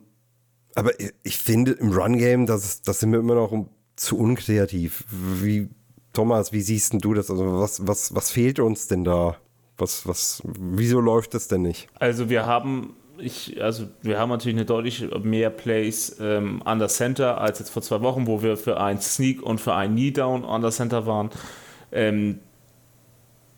aber 0.76 0.92
ich 1.24 1.38
finde 1.38 1.74
im 1.74 1.92
Run-Game, 1.92 2.46
das, 2.46 2.82
das 2.82 3.00
sind 3.00 3.12
wir 3.12 3.20
immer 3.20 3.36
noch 3.36 3.52
zu 4.00 4.18
unkreativ. 4.18 5.04
Wie, 5.10 5.70
Thomas, 6.14 6.52
wie 6.52 6.62
siehst 6.62 6.94
du 6.94 7.14
das? 7.14 7.30
Also 7.30 7.60
was, 7.60 7.86
was, 7.86 8.16
was 8.16 8.32
fehlt 8.32 8.60
uns 8.60 8.88
denn 8.88 9.04
da? 9.04 9.38
Was, 9.78 10.08
was, 10.08 10.42
wieso 10.46 11.00
läuft 11.00 11.34
das 11.34 11.48
denn 11.48 11.62
nicht? 11.62 11.88
Also 12.00 12.30
wir 12.30 12.46
haben 12.46 12.96
ich, 13.22 13.62
also 13.62 13.88
wir 14.02 14.18
haben 14.18 14.30
natürlich 14.30 14.58
eine 14.58 14.66
deutlich 14.66 15.06
mehr 15.24 15.50
Plays 15.50 16.18
ähm, 16.22 16.62
an 16.64 16.80
der 16.80 16.88
Center 16.88 17.40
als 17.40 17.60
jetzt 17.60 17.70
vor 17.70 17.82
zwei 17.82 18.02
Wochen, 18.02 18.28
wo 18.28 18.42
wir 18.42 18.56
für 18.56 18.80
ein 18.80 19.02
Sneak 19.02 19.42
und 19.44 19.60
für 19.60 19.74
ein 19.74 19.92
Knee 19.92 20.12
Down 20.12 20.46
an 20.46 20.62
der 20.62 20.72
Center 20.72 21.06
waren. 21.06 21.30
Ähm, 21.92 22.40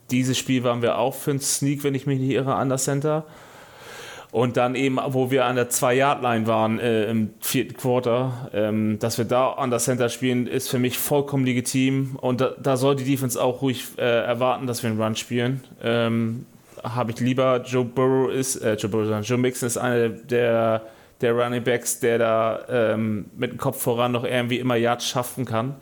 dieses 0.10 0.38
Spiel 0.38 0.64
waren 0.64 0.82
wir 0.82 0.98
auch 0.98 1.14
für 1.14 1.32
ein 1.32 1.40
Sneak, 1.40 1.84
wenn 1.84 1.94
ich 1.94 2.08
mich 2.08 2.20
nicht 2.20 2.32
irre, 2.32 2.56
an 2.56 2.70
der 2.70 2.80
Center. 2.80 3.26
Und 4.32 4.56
dann 4.56 4.76
eben, 4.76 4.98
wo 5.08 5.30
wir 5.30 5.46
an 5.46 5.58
der 5.58 5.70
2-Yard-Line 5.70 6.48
waren 6.48 6.80
äh, 6.80 7.10
im 7.10 7.32
vierten 7.42 7.76
Quarter, 7.76 8.50
ähm, 8.54 8.98
dass 8.98 9.18
wir 9.18 9.26
da 9.26 9.52
an 9.52 9.72
der 9.72 9.80
Center 9.80 10.08
spielen, 10.08 10.48
ist 10.48 10.70
für 10.70 10.80
mich 10.80 10.98
vollkommen 10.98 11.46
legitim. 11.46 12.16
Und 12.22 12.40
da, 12.40 12.54
da 12.62 12.78
soll 12.78 12.96
die 12.96 13.04
Defense 13.04 13.42
auch 13.42 13.62
ruhig 13.62 13.88
äh, 13.98 14.02
erwarten, 14.02 14.68
dass 14.68 14.84
wir 14.84 14.90
einen 14.90 15.02
Run 15.02 15.18
spielen. 15.18 15.62
Ähm, 15.84 16.46
Habe 16.82 17.12
ich 17.12 17.20
lieber. 17.20 17.62
Joe 17.66 17.84
Burrow 17.84 18.32
ist, 18.32 18.56
äh, 18.58 18.76
Joe 18.76 18.90
Burrow, 18.90 19.22
Joe 19.22 19.38
Mixon 19.38 19.68
ist 19.68 19.78
einer 19.78 20.08
der, 20.08 20.84
der 21.20 21.34
Running 21.34 21.64
Backs, 21.64 22.00
der 22.00 22.18
da 22.18 22.60
ähm, 22.70 23.26
mit 23.36 23.52
dem 23.52 23.58
Kopf 23.58 23.82
voran 23.82 24.14
noch 24.14 24.24
irgendwie 24.24 24.60
immer 24.60 24.78
Yards 24.78 25.06
schaffen 25.06 25.44
kann. 25.44 25.76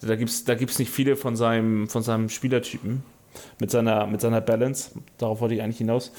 Da 0.00 0.16
gibt 0.16 0.30
es 0.30 0.44
da 0.44 0.54
gibt's 0.54 0.78
nicht 0.78 0.90
viele 0.90 1.14
von 1.14 1.36
seinem, 1.36 1.88
von 1.88 2.02
seinem 2.02 2.30
Spielertypen 2.30 3.02
mit 3.60 3.70
seiner, 3.70 4.06
mit 4.06 4.20
seiner 4.20 4.40
Balance. 4.40 4.92
Darauf 5.18 5.40
wollte 5.40 5.54
ich 5.54 5.62
eigentlich 5.62 5.78
hinaus. 5.78 6.10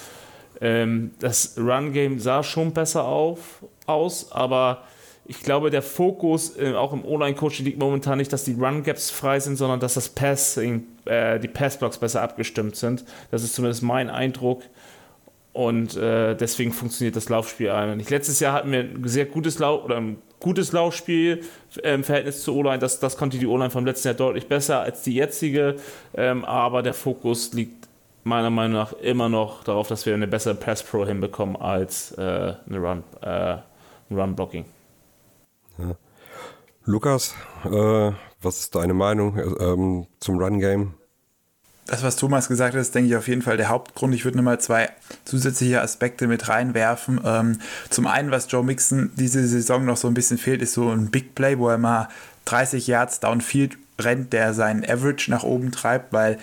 Ähm, 0.64 1.12
das 1.20 1.56
Run-Game 1.58 2.20
sah 2.20 2.42
schon 2.42 2.72
besser 2.72 3.04
auf, 3.04 3.66
aus, 3.86 4.32
aber 4.32 4.84
ich 5.26 5.42
glaube, 5.42 5.70
der 5.70 5.82
Fokus 5.82 6.58
äh, 6.58 6.74
auch 6.74 6.94
im 6.94 7.04
Online-Coaching 7.04 7.66
liegt 7.66 7.80
momentan 7.80 8.18
nicht, 8.18 8.32
dass 8.32 8.46
die 8.46 8.54
Run-Gaps 8.54 9.10
frei 9.10 9.42
sind, 9.42 9.58
sondern 9.58 9.82
dass 9.82 9.96
das 9.96 10.08
Passing, 10.08 10.86
äh, 11.04 11.38
die 11.38 11.50
Pass-Blocks 11.50 11.98
besser 11.98 12.22
abgestimmt 12.22 12.78
sind. 12.78 13.04
Das 13.30 13.44
ist 13.44 13.56
zumindest 13.56 13.84
mein 13.84 14.10
Eindruck. 14.10 14.64
Und 15.52 15.98
äh, 15.98 16.34
deswegen 16.36 16.72
funktioniert 16.72 17.16
das 17.18 17.28
Laufspiel 17.28 17.70
eigentlich. 17.70 18.10
Letztes 18.10 18.40
Jahr 18.40 18.54
hatten 18.54 18.72
wir 18.72 18.80
ein 18.80 19.02
sehr 19.06 19.26
gutes 19.26 19.60
Lauf 19.60 19.84
oder 19.84 19.98
ein 19.98 20.18
gutes 20.40 20.72
Laufspiel 20.72 21.42
im 21.84 22.04
Verhältnis 22.04 22.42
zur 22.42 22.56
O-Line. 22.56 22.80
Das, 22.80 23.00
das 23.00 23.18
konnte 23.18 23.38
die 23.38 23.46
O-Line 23.48 23.70
vom 23.70 23.86
letzten 23.86 24.08
Jahr 24.08 24.16
deutlich 24.16 24.48
besser 24.48 24.80
als 24.80 25.04
die 25.04 25.14
jetzige. 25.14 25.76
Ähm, 26.16 26.46
aber 26.46 26.84
der 26.84 26.94
Fokus 26.94 27.54
liegt 27.54 27.83
meiner 28.24 28.50
Meinung 28.50 28.74
nach 28.74 28.94
immer 28.94 29.30
noch 29.30 29.64
darauf, 29.64 29.88
dass 29.88 30.06
wir 30.06 30.14
eine 30.14 30.28
bessere 30.28 30.56
Pass 30.56 30.84
Pro 30.84 31.06
hinbekommen 31.06 31.56
als 31.56 32.12
äh, 32.14 32.22
eine 32.22 32.78
Run, 32.78 33.04
äh, 33.22 33.58
Run 34.12 34.36
Blocking. 34.36 34.66
Ja. 35.78 35.96
Lukas, 36.86 37.36
äh, 37.66 38.12
was 38.42 38.60
ist 38.60 38.76
deine 38.76 38.94
Meinung 38.94 39.38
ähm, 39.60 40.08
zum 40.20 40.38
Run 40.38 40.60
Game? 40.60 40.94
das, 41.86 42.04
was 42.04 42.16
Thomas 42.16 42.48
gesagt 42.48 42.76
hat, 42.76 42.82
ist, 42.82 42.96
denke 42.96 43.10
ich, 43.10 43.16
auf 43.16 43.28
jeden 43.28 43.42
Fall 43.42 43.58
der 43.58 43.70
Hauptgrund. 43.70 44.16
Ich 44.16 44.24
würde 44.24 44.38
nochmal 44.38 44.60
zwei 44.60 44.90
zusätzliche 45.26 45.82
Aspekte 45.82 46.28
mit 46.28 46.48
reinwerfen. 46.48 47.20
Ähm, 47.26 47.60
zum 47.90 48.08
einen, 48.08 48.32
was 48.32 48.50
Joe 48.50 48.64
Mixon 48.64 49.12
diese 49.16 49.46
Saison 49.46 49.86
noch 49.86 49.98
so 49.98 50.08
ein 50.08 50.14
bisschen 50.14 50.38
fehlt, 50.38 50.62
ist 50.62 50.74
so 50.74 50.90
ein 50.90 51.12
Big 51.12 51.36
Play, 51.36 51.58
wo 51.58 51.70
er 51.70 51.78
mal 51.78 52.08
30 52.46 52.88
Yards 52.88 53.20
downfield 53.20 53.78
rennt, 54.00 54.34
der 54.34 54.54
seinen 54.54 54.86
Average 54.86 55.30
nach 55.30 55.44
oben 55.44 55.72
treibt, 55.72 56.14
weil 56.14 56.38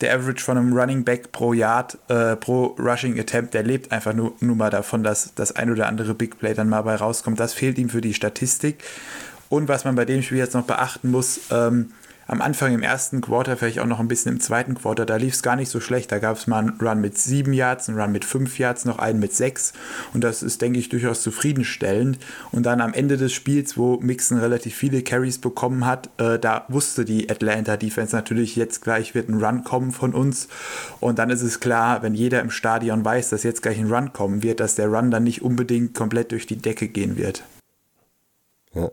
der 0.00 0.14
Average 0.14 0.42
von 0.42 0.58
einem 0.58 0.72
Running 0.72 1.04
Back 1.04 1.32
pro 1.32 1.52
Yard, 1.52 1.98
äh, 2.08 2.36
pro 2.36 2.76
Rushing 2.78 3.18
Attempt, 3.18 3.54
der 3.54 3.62
lebt 3.62 3.92
einfach 3.92 4.12
nur, 4.12 4.34
nur 4.40 4.56
mal 4.56 4.70
davon, 4.70 5.02
dass 5.02 5.32
das 5.34 5.52
ein 5.56 5.70
oder 5.70 5.86
andere 5.86 6.14
Big 6.14 6.38
Play 6.38 6.54
dann 6.54 6.68
mal 6.68 6.82
bei 6.82 6.96
rauskommt. 6.96 7.40
Das 7.40 7.54
fehlt 7.54 7.78
ihm 7.78 7.88
für 7.88 8.00
die 8.00 8.14
Statistik. 8.14 8.82
Und 9.48 9.68
was 9.68 9.84
man 9.84 9.94
bei 9.94 10.04
dem 10.04 10.22
Spiel 10.22 10.38
jetzt 10.38 10.54
noch 10.54 10.64
beachten 10.64 11.10
muss, 11.10 11.40
ähm, 11.50 11.92
am 12.28 12.42
Anfang 12.42 12.74
im 12.74 12.82
ersten 12.82 13.20
Quarter, 13.20 13.56
vielleicht 13.56 13.78
auch 13.78 13.86
noch 13.86 14.00
ein 14.00 14.08
bisschen 14.08 14.32
im 14.32 14.40
zweiten 14.40 14.74
Quarter, 14.74 15.06
da 15.06 15.16
lief 15.16 15.34
es 15.34 15.42
gar 15.42 15.54
nicht 15.54 15.68
so 15.68 15.80
schlecht. 15.80 16.10
Da 16.10 16.18
gab 16.18 16.36
es 16.36 16.46
mal 16.46 16.58
einen 16.58 16.80
Run 16.80 17.00
mit 17.00 17.16
sieben 17.16 17.52
Yards, 17.52 17.88
einen 17.88 18.00
Run 18.00 18.10
mit 18.10 18.24
fünf 18.24 18.58
Yards, 18.58 18.84
noch 18.84 18.98
einen 18.98 19.20
mit 19.20 19.32
sechs. 19.32 19.72
Und 20.12 20.24
das 20.24 20.42
ist, 20.42 20.60
denke 20.60 20.78
ich, 20.80 20.88
durchaus 20.88 21.22
zufriedenstellend. 21.22 22.18
Und 22.50 22.66
dann 22.66 22.80
am 22.80 22.94
Ende 22.94 23.16
des 23.16 23.32
Spiels, 23.32 23.76
wo 23.76 23.98
Mixon 23.98 24.38
relativ 24.38 24.74
viele 24.74 25.02
Carries 25.02 25.38
bekommen 25.38 25.86
hat, 25.86 26.10
äh, 26.18 26.38
da 26.38 26.64
wusste 26.68 27.04
die 27.04 27.30
Atlanta 27.30 27.76
Defense 27.76 28.14
natürlich, 28.14 28.56
jetzt 28.56 28.82
gleich 28.82 29.14
wird 29.14 29.28
ein 29.28 29.42
Run 29.42 29.62
kommen 29.62 29.92
von 29.92 30.12
uns. 30.12 30.48
Und 30.98 31.20
dann 31.20 31.30
ist 31.30 31.42
es 31.42 31.60
klar, 31.60 32.02
wenn 32.02 32.14
jeder 32.14 32.40
im 32.40 32.50
Stadion 32.50 33.04
weiß, 33.04 33.30
dass 33.30 33.44
jetzt 33.44 33.62
gleich 33.62 33.78
ein 33.78 33.92
Run 33.92 34.12
kommen 34.12 34.42
wird, 34.42 34.58
dass 34.58 34.74
der 34.74 34.88
Run 34.88 35.12
dann 35.12 35.22
nicht 35.22 35.42
unbedingt 35.42 35.94
komplett 35.94 36.32
durch 36.32 36.46
die 36.46 36.56
Decke 36.56 36.88
gehen 36.88 37.16
wird. 37.16 37.44
Ja. 38.74 38.90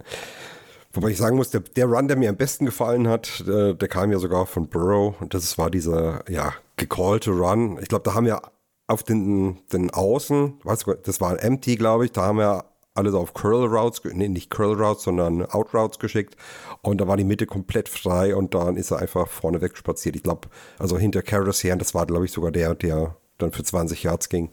Wobei 0.93 1.09
ich 1.09 1.17
sagen 1.17 1.37
muss, 1.37 1.49
der, 1.49 1.61
der 1.61 1.87
Run, 1.87 2.07
der 2.07 2.17
mir 2.17 2.29
am 2.29 2.37
besten 2.37 2.65
gefallen 2.65 3.07
hat, 3.07 3.43
der, 3.47 3.69
äh, 3.69 3.75
der 3.75 3.87
kam 3.87 4.11
ja 4.11 4.19
sogar 4.19 4.45
von 4.45 4.67
Burrow 4.67 5.19
und 5.19 5.33
das 5.33 5.57
war 5.57 5.71
dieser, 5.71 6.23
ja, 6.29 6.53
gecallte 6.75 7.31
Run. 7.31 7.79
Ich 7.81 7.87
glaube, 7.87 8.03
da 8.03 8.13
haben 8.13 8.25
wir 8.25 8.41
auf 8.87 9.01
den, 9.01 9.59
den 9.71 9.89
Außen, 9.89 10.59
was, 10.63 10.85
das 11.03 11.19
war 11.19 11.31
ein 11.31 11.39
Empty, 11.39 11.77
glaube 11.77 12.05
ich, 12.05 12.11
da 12.11 12.21
haben 12.25 12.37
wir 12.37 12.65
alles 12.93 13.15
auf 13.15 13.33
Curl 13.33 13.65
Routes, 13.65 14.01
nee, 14.13 14.27
nicht 14.27 14.51
Curl 14.51 14.79
Routes, 14.79 15.03
sondern 15.03 15.45
Out 15.47 15.73
Routes 15.73 15.97
geschickt 15.97 16.35
und 16.83 17.01
da 17.01 17.07
war 17.07 17.17
die 17.17 17.23
Mitte 17.23 17.47
komplett 17.47 17.89
frei 17.89 18.35
und 18.35 18.53
dann 18.53 18.77
ist 18.77 18.91
er 18.91 18.99
einfach 18.99 19.27
vorne 19.27 19.61
weg 19.61 19.75
spaziert. 19.77 20.15
Ich 20.15 20.21
glaube, 20.23 20.47
also 20.77 20.99
hinter 20.99 21.23
Karras 21.23 21.63
her, 21.63 21.75
das 21.75 21.95
war, 21.95 22.05
glaube 22.05 22.25
ich, 22.25 22.31
sogar 22.31 22.51
der, 22.51 22.75
der 22.75 23.15
dann 23.39 23.51
für 23.51 23.63
20 23.63 24.03
Yards 24.03 24.29
ging. 24.29 24.51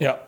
Ja. 0.00 0.18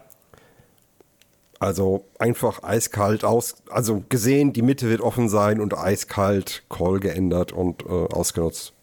Also 1.64 2.04
einfach 2.18 2.62
eiskalt 2.62 3.24
aus, 3.24 3.56
also 3.70 4.04
gesehen, 4.10 4.52
die 4.52 4.60
Mitte 4.60 4.90
wird 4.90 5.00
offen 5.00 5.30
sein 5.30 5.62
und 5.62 5.72
eiskalt 5.72 6.62
Call 6.68 7.00
geändert 7.00 7.52
und 7.52 7.86
äh, 7.86 7.88
ausgenutzt. 7.88 8.74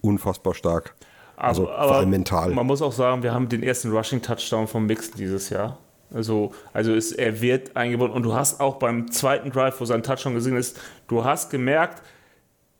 Unfassbar 0.00 0.54
stark. 0.54 0.94
Also 1.36 1.68
aber, 1.68 1.88
vor 1.88 1.96
allem 1.96 2.08
mental. 2.08 2.52
Man 2.52 2.66
muss 2.66 2.80
auch 2.80 2.92
sagen, 2.92 3.22
wir 3.22 3.34
haben 3.34 3.50
den 3.50 3.62
ersten 3.62 3.92
Rushing-Touchdown 3.92 4.66
vom 4.66 4.86
Mixon 4.86 5.12
dieses 5.18 5.50
Jahr. 5.50 5.76
Also, 6.14 6.52
also 6.72 6.94
ist, 6.94 7.12
er 7.12 7.42
wird 7.42 7.76
eingebaut 7.76 8.12
und 8.12 8.22
du 8.22 8.32
hast 8.32 8.58
auch 8.58 8.76
beim 8.76 9.10
zweiten 9.10 9.50
Drive, 9.50 9.78
wo 9.78 9.84
sein 9.84 10.02
Touchdown 10.02 10.32
gesehen 10.32 10.56
ist, 10.56 10.80
du 11.06 11.22
hast 11.22 11.50
gemerkt, 11.50 12.00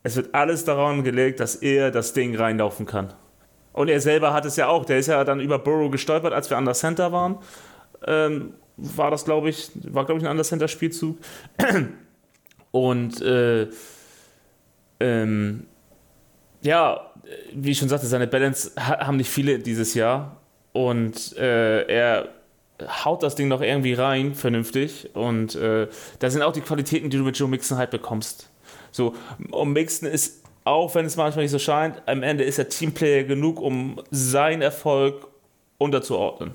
es 0.01 0.15
wird 0.15 0.33
alles 0.33 0.65
daran 0.65 1.03
gelegt, 1.03 1.39
dass 1.39 1.57
er 1.57 1.91
das 1.91 2.13
Ding 2.13 2.35
reinlaufen 2.35 2.87
kann. 2.87 3.13
Und 3.71 3.89
er 3.89 4.01
selber 4.01 4.33
hat 4.33 4.45
es 4.45 4.55
ja 4.55 4.67
auch, 4.67 4.83
der 4.83 4.97
ist 4.97 5.07
ja 5.07 5.23
dann 5.23 5.39
über 5.39 5.59
Burrow 5.59 5.91
gestolpert, 5.91 6.33
als 6.33 6.49
wir 6.49 6.57
an 6.57 6.65
der 6.65 6.73
Center 6.73 7.11
waren. 7.11 7.37
Ähm, 8.07 8.55
war 8.77 9.11
das, 9.11 9.25
glaube 9.25 9.49
ich, 9.49 9.69
war, 9.75 10.05
glaube 10.05 10.19
ich, 10.19 10.25
ein 10.25 10.31
Under 10.31 10.43
Center 10.43 10.67
Spielzug. 10.67 11.17
Und 12.71 13.21
äh, 13.21 13.67
ähm, 14.99 15.67
ja, 16.61 17.11
wie 17.53 17.71
ich 17.71 17.77
schon 17.77 17.89
sagte, 17.89 18.07
seine 18.07 18.27
Balance 18.27 18.71
haben 18.77 19.17
nicht 19.17 19.29
viele 19.29 19.59
dieses 19.59 19.93
Jahr. 19.93 20.37
Und 20.71 21.37
äh, 21.37 21.83
er 21.83 22.29
haut 22.81 23.21
das 23.21 23.35
Ding 23.35 23.47
noch 23.47 23.61
irgendwie 23.61 23.93
rein, 23.93 24.33
vernünftig. 24.33 25.09
Und 25.13 25.55
äh, 25.55 25.87
da 26.19 26.29
sind 26.29 26.41
auch 26.41 26.53
die 26.53 26.61
Qualitäten, 26.61 27.09
die 27.09 27.17
du 27.17 27.23
mit 27.23 27.37
Joe 27.37 27.49
Mixon 27.49 27.77
halt 27.77 27.91
bekommst. 27.91 28.49
So, 28.91 29.13
und 29.51 29.73
Mixon 29.73 30.07
ist, 30.07 30.43
auch 30.63 30.95
wenn 30.95 31.05
es 31.05 31.15
manchmal 31.15 31.43
nicht 31.43 31.51
so 31.51 31.59
scheint, 31.59 32.01
am 32.05 32.23
Ende 32.23 32.43
ist 32.43 32.57
er 32.57 32.69
Teamplayer 32.69 33.23
genug, 33.23 33.59
um 33.59 34.01
seinen 34.11 34.61
Erfolg 34.61 35.27
unterzuordnen. 35.77 36.53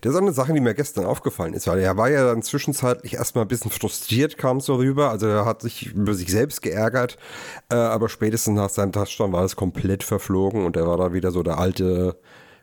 Das 0.00 0.12
ist 0.12 0.18
eine 0.18 0.32
Sache, 0.32 0.52
die 0.52 0.60
mir 0.60 0.74
gestern 0.74 1.04
aufgefallen 1.04 1.54
ist, 1.54 1.66
weil 1.66 1.80
er 1.80 1.96
war 1.96 2.10
ja 2.10 2.24
dann 2.24 2.42
zwischenzeitlich 2.42 3.14
erstmal 3.14 3.44
ein 3.44 3.48
bisschen 3.48 3.70
frustriert, 3.70 4.38
kam 4.38 4.60
so 4.60 4.76
rüber. 4.76 5.10
Also 5.10 5.26
er 5.26 5.44
hat 5.44 5.62
sich 5.62 5.86
über 5.94 6.14
sich 6.14 6.30
selbst 6.30 6.62
geärgert, 6.62 7.18
äh, 7.70 7.74
aber 7.74 8.08
spätestens 8.08 8.56
nach 8.56 8.70
seinem 8.70 8.92
Touchdown 8.92 9.32
war 9.32 9.44
es 9.44 9.56
komplett 9.56 10.02
verflogen 10.04 10.64
und 10.64 10.76
er 10.76 10.86
war 10.86 10.96
da 10.96 11.12
wieder 11.12 11.30
so 11.30 11.42
der 11.42 11.58
alte, 11.58 12.16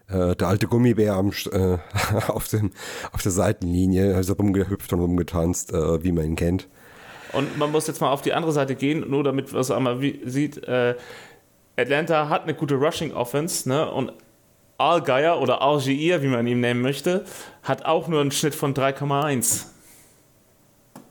äh, 0.08 0.36
der 0.36 0.48
alte 0.48 0.68
Gummibär 0.68 1.16
am, 1.16 1.32
äh, 1.52 1.78
auf, 2.28 2.48
dem, 2.48 2.72
auf 3.12 3.22
der 3.22 3.32
Seitenlinie, 3.32 4.16
also 4.16 4.34
rumgehüpft 4.34 4.94
und 4.94 5.00
rumgetanzt, 5.00 5.74
äh, 5.74 6.04
wie 6.04 6.12
man 6.12 6.26
ihn 6.26 6.36
kennt. 6.36 6.68
Und 7.34 7.58
man 7.58 7.72
muss 7.72 7.88
jetzt 7.88 8.00
mal 8.00 8.12
auf 8.12 8.22
die 8.22 8.34
andere 8.34 8.54
Seite 8.54 8.76
gehen, 8.76 9.10
nur 9.10 9.24
damit 9.24 9.52
man 9.52 9.60
es 9.60 9.70
einmal 9.70 10.00
sieht. 10.24 10.64
Äh, 10.66 10.96
Atlanta 11.78 12.30
hat 12.30 12.44
eine 12.44 12.54
gute 12.54 12.76
Rushing 12.76 13.12
Offense, 13.14 13.68
ne? 13.68 13.92
Und 13.92 14.14
Algeier 14.78 15.42
oder 15.42 15.62
Algier, 15.62 16.22
wie 16.22 16.28
man 16.28 16.46
ihn 16.48 16.60
nennen 16.60 16.82
möchte, 16.82 17.26
hat 17.64 17.86
auch 17.86 18.08
nur 18.08 18.22
einen 18.22 18.32
Schnitt 18.32 18.56
von 18.56 18.74
3,1. 18.74 19.66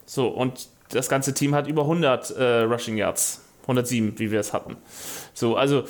So, 0.07 0.29
und 0.29 0.69
das 0.91 1.09
ganze 1.09 1.35
Team 1.35 1.55
hat 1.55 1.67
über 1.67 1.83
100 1.83 2.31
äh, 2.31 2.61
Rushing 2.63 2.97
Yards. 2.97 3.43
107, 3.63 4.19
wie 4.19 4.31
wir 4.31 4.41
es 4.41 4.53
hatten. 4.53 4.77
So, 5.33 5.57
also 5.57 5.85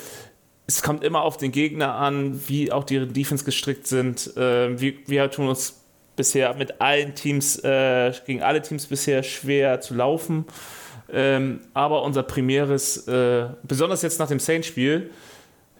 es 0.67 0.81
kommt 0.81 1.03
immer 1.03 1.21
auf 1.21 1.37
den 1.37 1.51
Gegner 1.51 1.95
an, 1.95 2.41
wie 2.47 2.71
auch 2.71 2.83
die 2.83 3.05
Defense 3.07 3.43
gestrickt 3.43 3.87
sind. 3.87 4.35
Äh, 4.37 4.79
wir, 4.79 4.93
wir 5.05 5.29
tun 5.29 5.49
uns 5.49 5.81
bisher 6.15 6.53
mit 6.53 6.81
allen 6.81 7.13
Teams, 7.13 7.57
äh, 7.63 8.13
gegen 8.25 8.41
alle 8.41 8.61
Teams 8.61 8.87
bisher 8.87 9.21
schwer 9.23 9.81
zu 9.81 9.93
laufen. 9.93 10.45
Ähm, 11.11 11.59
aber 11.73 12.03
unser 12.03 12.23
primäres, 12.23 13.07
äh, 13.07 13.47
besonders 13.63 14.01
jetzt 14.01 14.19
nach 14.19 14.27
dem 14.27 14.39
Saints-Spiel, 14.39 15.11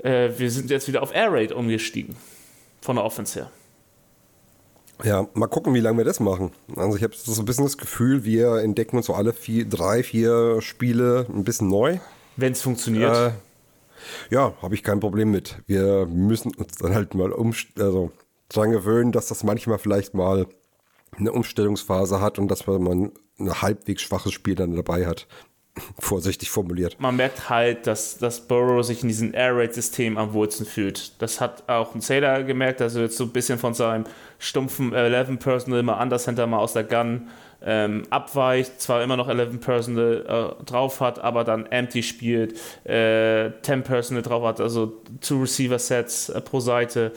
äh, 0.04 0.30
wir 0.38 0.52
sind 0.52 0.70
jetzt 0.70 0.88
wieder 0.88 1.02
auf 1.04 1.14
Air 1.14 1.32
Raid 1.32 1.52
umgestiegen. 1.52 2.16
Von 2.82 2.98
der 2.98 3.06
Offense 3.06 3.40
her. 3.40 3.52
Ja, 5.04 5.28
mal 5.34 5.48
gucken, 5.48 5.74
wie 5.74 5.82
lange 5.82 5.98
wir 5.98 6.06
das 6.06 6.20
machen. 6.20 6.52
Also 6.76 6.96
ich 6.96 7.04
habe 7.04 7.14
so 7.16 7.42
ein 7.42 7.46
bisschen 7.46 7.66
das 7.66 7.78
Gefühl, 7.78 8.24
wir 8.24 8.58
entdecken 8.58 8.98
uns 8.98 9.08
so 9.08 9.14
alle 9.14 9.34
vier, 9.34 9.66
drei, 9.66 10.04
vier 10.04 10.62
Spiele 10.62 11.26
ein 11.30 11.44
bisschen 11.44 11.68
neu. 11.68 12.00
Wenn 12.38 12.54
es 12.54 12.62
funktioniert. 12.62 13.16
Äh, 13.16 13.32
ja, 14.30 14.54
habe 14.62 14.76
ich 14.76 14.84
kein 14.84 15.00
Problem 15.00 15.32
mit. 15.32 15.58
Wir 15.68 16.06
müssen 16.06 16.54
uns 16.56 16.78
dann 16.78 16.94
halt 16.94 17.14
mal 17.14 17.32
um, 17.32 17.54
also 17.78 18.12
dran 18.50 18.72
gewöhnen, 18.72 19.12
dass 19.12 19.28
das 19.28 19.44
manchmal 19.44 19.80
vielleicht 19.80 20.14
mal 20.14 20.46
eine 21.18 21.32
Umstellungsphase 21.32 22.22
hat 22.22 22.40
und 22.40 22.50
dass 22.50 22.68
man 22.68 23.12
ein 23.40 23.62
halbwegs 23.62 24.02
schwaches 24.02 24.34
Spiel 24.34 24.56
dann 24.56 24.76
dabei 24.76 25.06
hat. 25.08 25.28
Vorsichtig 26.00 26.50
formuliert. 26.50 26.98
Man 27.00 27.16
merkt 27.16 27.50
halt, 27.50 27.88
dass, 27.88 28.18
dass 28.18 28.42
Burrow 28.42 28.84
sich 28.86 29.02
in 29.02 29.10
diesem 29.10 29.34
Air 29.34 29.58
Raid-System 29.58 30.18
am 30.18 30.34
wohlsten 30.34 30.66
fühlt. 30.66 31.22
Das 31.22 31.42
hat 31.42 31.68
auch 31.68 31.96
ein 31.96 32.02
Sailor 32.02 32.44
gemerkt, 32.44 32.80
dass 32.80 32.96
er 32.96 33.04
jetzt 33.04 33.18
so 33.18 33.26
ein 33.26 33.32
bisschen 33.32 33.60
von 33.60 33.74
seinem 33.74 34.06
stumpfen 34.40 34.94
11 34.94 35.40
Personal 35.40 35.84
mal 35.84 35.96
anders 35.96 36.26
hinter 36.26 36.48
mal 36.48 36.60
aus 36.60 36.74
der 36.74 36.84
Gun 36.84 37.28
ähm, 37.66 38.04
abweicht, 38.10 38.80
zwar 38.80 39.04
immer 39.04 39.18
noch 39.18 39.28
11 39.28 39.60
Personal 39.60 40.56
äh, 40.60 40.64
drauf 40.64 41.02
hat, 41.02 41.20
aber 41.20 41.44
dann 41.44 41.66
Empty 41.66 42.04
spielt, 42.04 42.54
äh, 42.86 43.52
10 43.62 43.84
Personal 43.84 44.24
drauf 44.24 44.46
hat, 44.46 44.62
also 44.62 45.02
two 45.20 45.42
Receiver 45.42 45.80
Sets 45.80 46.30
äh, 46.30 46.42
pro 46.42 46.60
Seite. 46.60 47.12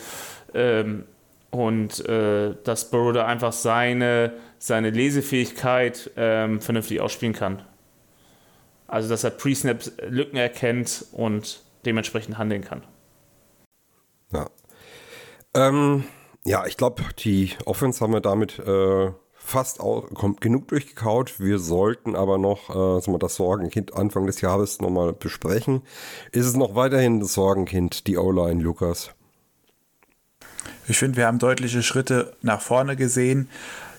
Ähm, 0.54 1.04
und 1.50 2.06
äh, 2.06 2.54
dass 2.64 2.90
Burrow 2.90 3.12
da 3.12 3.26
einfach 3.26 3.52
seine, 3.52 4.32
seine 4.58 4.90
Lesefähigkeit 4.90 6.10
ähm, 6.16 6.60
vernünftig 6.60 7.00
ausspielen 7.00 7.34
kann. 7.34 7.62
Also, 8.88 9.08
dass 9.08 9.22
er 9.22 9.30
Pre-Snap 9.30 9.84
Lücken 10.08 10.36
erkennt 10.36 11.04
und 11.12 11.62
dementsprechend 11.84 12.38
handeln 12.38 12.62
kann. 12.62 12.82
Ja. 14.32 14.50
Ähm, 15.54 16.04
ja, 16.44 16.66
ich 16.66 16.76
glaube, 16.76 17.02
die 17.18 17.52
Offense 17.66 18.00
haben 18.00 18.12
wir 18.12 18.20
damit 18.20 18.58
äh, 18.58 19.10
fast 19.34 19.80
auch, 19.80 20.08
kommt 20.14 20.40
genug 20.40 20.68
durchgekaut. 20.68 21.40
Wir 21.40 21.58
sollten 21.58 22.16
aber 22.16 22.38
noch 22.38 22.70
äh, 22.70 23.18
das 23.18 23.36
Sorgenkind 23.36 23.94
Anfang 23.94 24.26
des 24.26 24.40
Jahres 24.40 24.80
nochmal 24.80 25.12
besprechen. 25.12 25.82
Ist 26.32 26.46
es 26.46 26.56
noch 26.56 26.74
weiterhin 26.74 27.20
das 27.20 27.34
Sorgenkind, 27.34 28.06
die 28.06 28.16
O-Line, 28.16 28.62
Lukas? 28.62 29.10
Ich 30.86 30.98
finde, 30.98 31.18
wir 31.18 31.26
haben 31.26 31.38
deutliche 31.38 31.82
Schritte 31.82 32.36
nach 32.42 32.60
vorne 32.60 32.96
gesehen. 32.96 33.48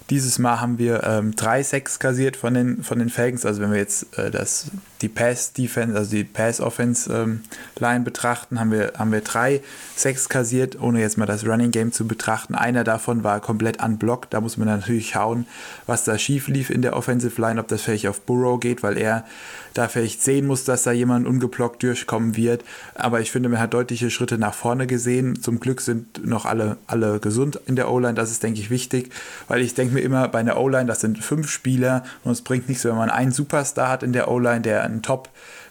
Dieses 0.09 0.39
Mal 0.39 0.59
haben 0.59 0.79
wir 0.79 1.03
ähm, 1.03 1.35
drei 1.35 1.61
Sacks 1.61 1.99
kassiert 1.99 2.35
von 2.35 2.53
den, 2.53 2.83
von 2.83 2.97
den 2.97 3.09
Falcons. 3.09 3.45
Also 3.45 3.61
wenn 3.61 3.71
wir 3.71 3.77
jetzt 3.77 4.17
äh, 4.17 4.31
das, 4.31 4.71
die 5.01 5.07
Pass-Defense, 5.07 5.95
also 5.95 6.11
die 6.11 6.23
Pass-Offense-Line 6.23 7.39
ähm, 7.81 8.03
betrachten, 8.03 8.59
haben 8.59 8.71
wir, 8.71 8.93
haben 8.97 9.11
wir 9.11 9.21
drei 9.21 9.61
Sacks 9.95 10.27
kassiert, 10.27 10.81
ohne 10.81 10.99
jetzt 10.99 11.17
mal 11.17 11.27
das 11.27 11.45
Running-Game 11.45 11.91
zu 11.91 12.07
betrachten. 12.07 12.55
Einer 12.55 12.83
davon 12.83 13.23
war 13.23 13.39
komplett 13.39 13.83
unblockt. 13.83 14.33
Da 14.33 14.41
muss 14.41 14.57
man 14.57 14.67
natürlich 14.67 15.09
schauen, 15.09 15.45
was 15.85 16.05
da 16.05 16.17
schief 16.17 16.47
lief 16.47 16.71
in 16.71 16.81
der 16.81 16.95
Offensive 16.95 17.39
Line, 17.39 17.59
ob 17.59 17.67
das 17.67 17.83
vielleicht 17.83 18.07
auf 18.07 18.21
Burrow 18.21 18.59
geht, 18.59 18.81
weil 18.81 18.97
er 18.97 19.25
da 19.73 19.87
vielleicht 19.87 20.21
sehen 20.21 20.47
muss, 20.47 20.63
dass 20.63 20.83
da 20.83 20.91
jemand 20.91 21.27
ungeblockt 21.27 21.83
durchkommen 21.83 22.35
wird. 22.35 22.63
Aber 22.95 23.21
ich 23.21 23.31
finde, 23.31 23.49
man 23.49 23.59
hat 23.59 23.73
deutliche 23.73 24.09
Schritte 24.09 24.37
nach 24.37 24.53
vorne 24.53 24.87
gesehen. 24.87 25.41
Zum 25.41 25.59
Glück 25.59 25.81
sind 25.81 26.25
noch 26.25 26.45
alle, 26.45 26.77
alle 26.87 27.19
gesund 27.19 27.59
in 27.65 27.75
der 27.75 27.91
O-Line. 27.91 28.15
Das 28.15 28.31
ist, 28.31 28.43
denke 28.43 28.59
ich, 28.59 28.69
wichtig, 28.69 29.11
weil 29.47 29.61
ich 29.61 29.75
denke 29.75 29.93
mir 29.93 29.98
immer 30.01 30.27
bei 30.27 30.39
einer 30.39 30.57
O-Line, 30.57 30.85
das 30.85 31.01
sind 31.01 31.23
fünf 31.23 31.49
Spieler 31.49 32.03
und 32.23 32.31
es 32.31 32.41
bringt 32.41 32.69
nichts, 32.69 32.85
wenn 32.85 32.95
man 32.95 33.09
einen 33.09 33.31
Superstar 33.31 33.89
hat 33.89 34.03
in 34.03 34.13
der 34.13 34.29
O-Line, 34.29 34.61
der 34.61 34.83
ein 34.83 35.01
Top- 35.01 35.29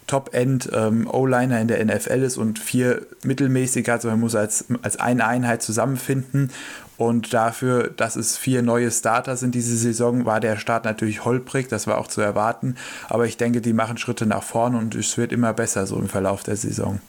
Top-End 0.08 0.70
ähm, 0.72 1.06
in 1.06 1.68
der 1.68 1.84
NFL 1.84 2.22
ist 2.22 2.36
und 2.36 2.58
vier 2.58 3.06
mittelmäßige 3.22 3.86
hat, 3.86 4.02
sondern 4.02 4.18
man 4.18 4.24
muss 4.24 4.34
als, 4.34 4.64
als 4.82 4.98
eine 4.98 5.26
Einheit 5.26 5.62
zusammenfinden. 5.62 6.50
Und 6.96 7.32
dafür, 7.32 7.90
dass 7.90 8.16
es 8.16 8.36
vier 8.36 8.62
neue 8.62 8.90
Starter 8.90 9.36
sind 9.36 9.54
diese 9.54 9.76
Saison, 9.76 10.24
war 10.24 10.40
der 10.40 10.56
Start 10.56 10.84
natürlich 10.84 11.24
holprig, 11.24 11.68
das 11.68 11.86
war 11.86 11.98
auch 11.98 12.08
zu 12.08 12.20
erwarten. 12.20 12.74
Aber 13.08 13.26
ich 13.26 13.36
denke, 13.36 13.60
die 13.60 13.72
machen 13.72 13.98
Schritte 13.98 14.26
nach 14.26 14.42
vorne 14.42 14.78
und 14.78 14.96
es 14.96 15.16
wird 15.16 15.30
immer 15.30 15.52
besser 15.52 15.86
so 15.86 15.96
im 15.96 16.08
Verlauf 16.08 16.42
der 16.42 16.56
Saison. 16.56 17.00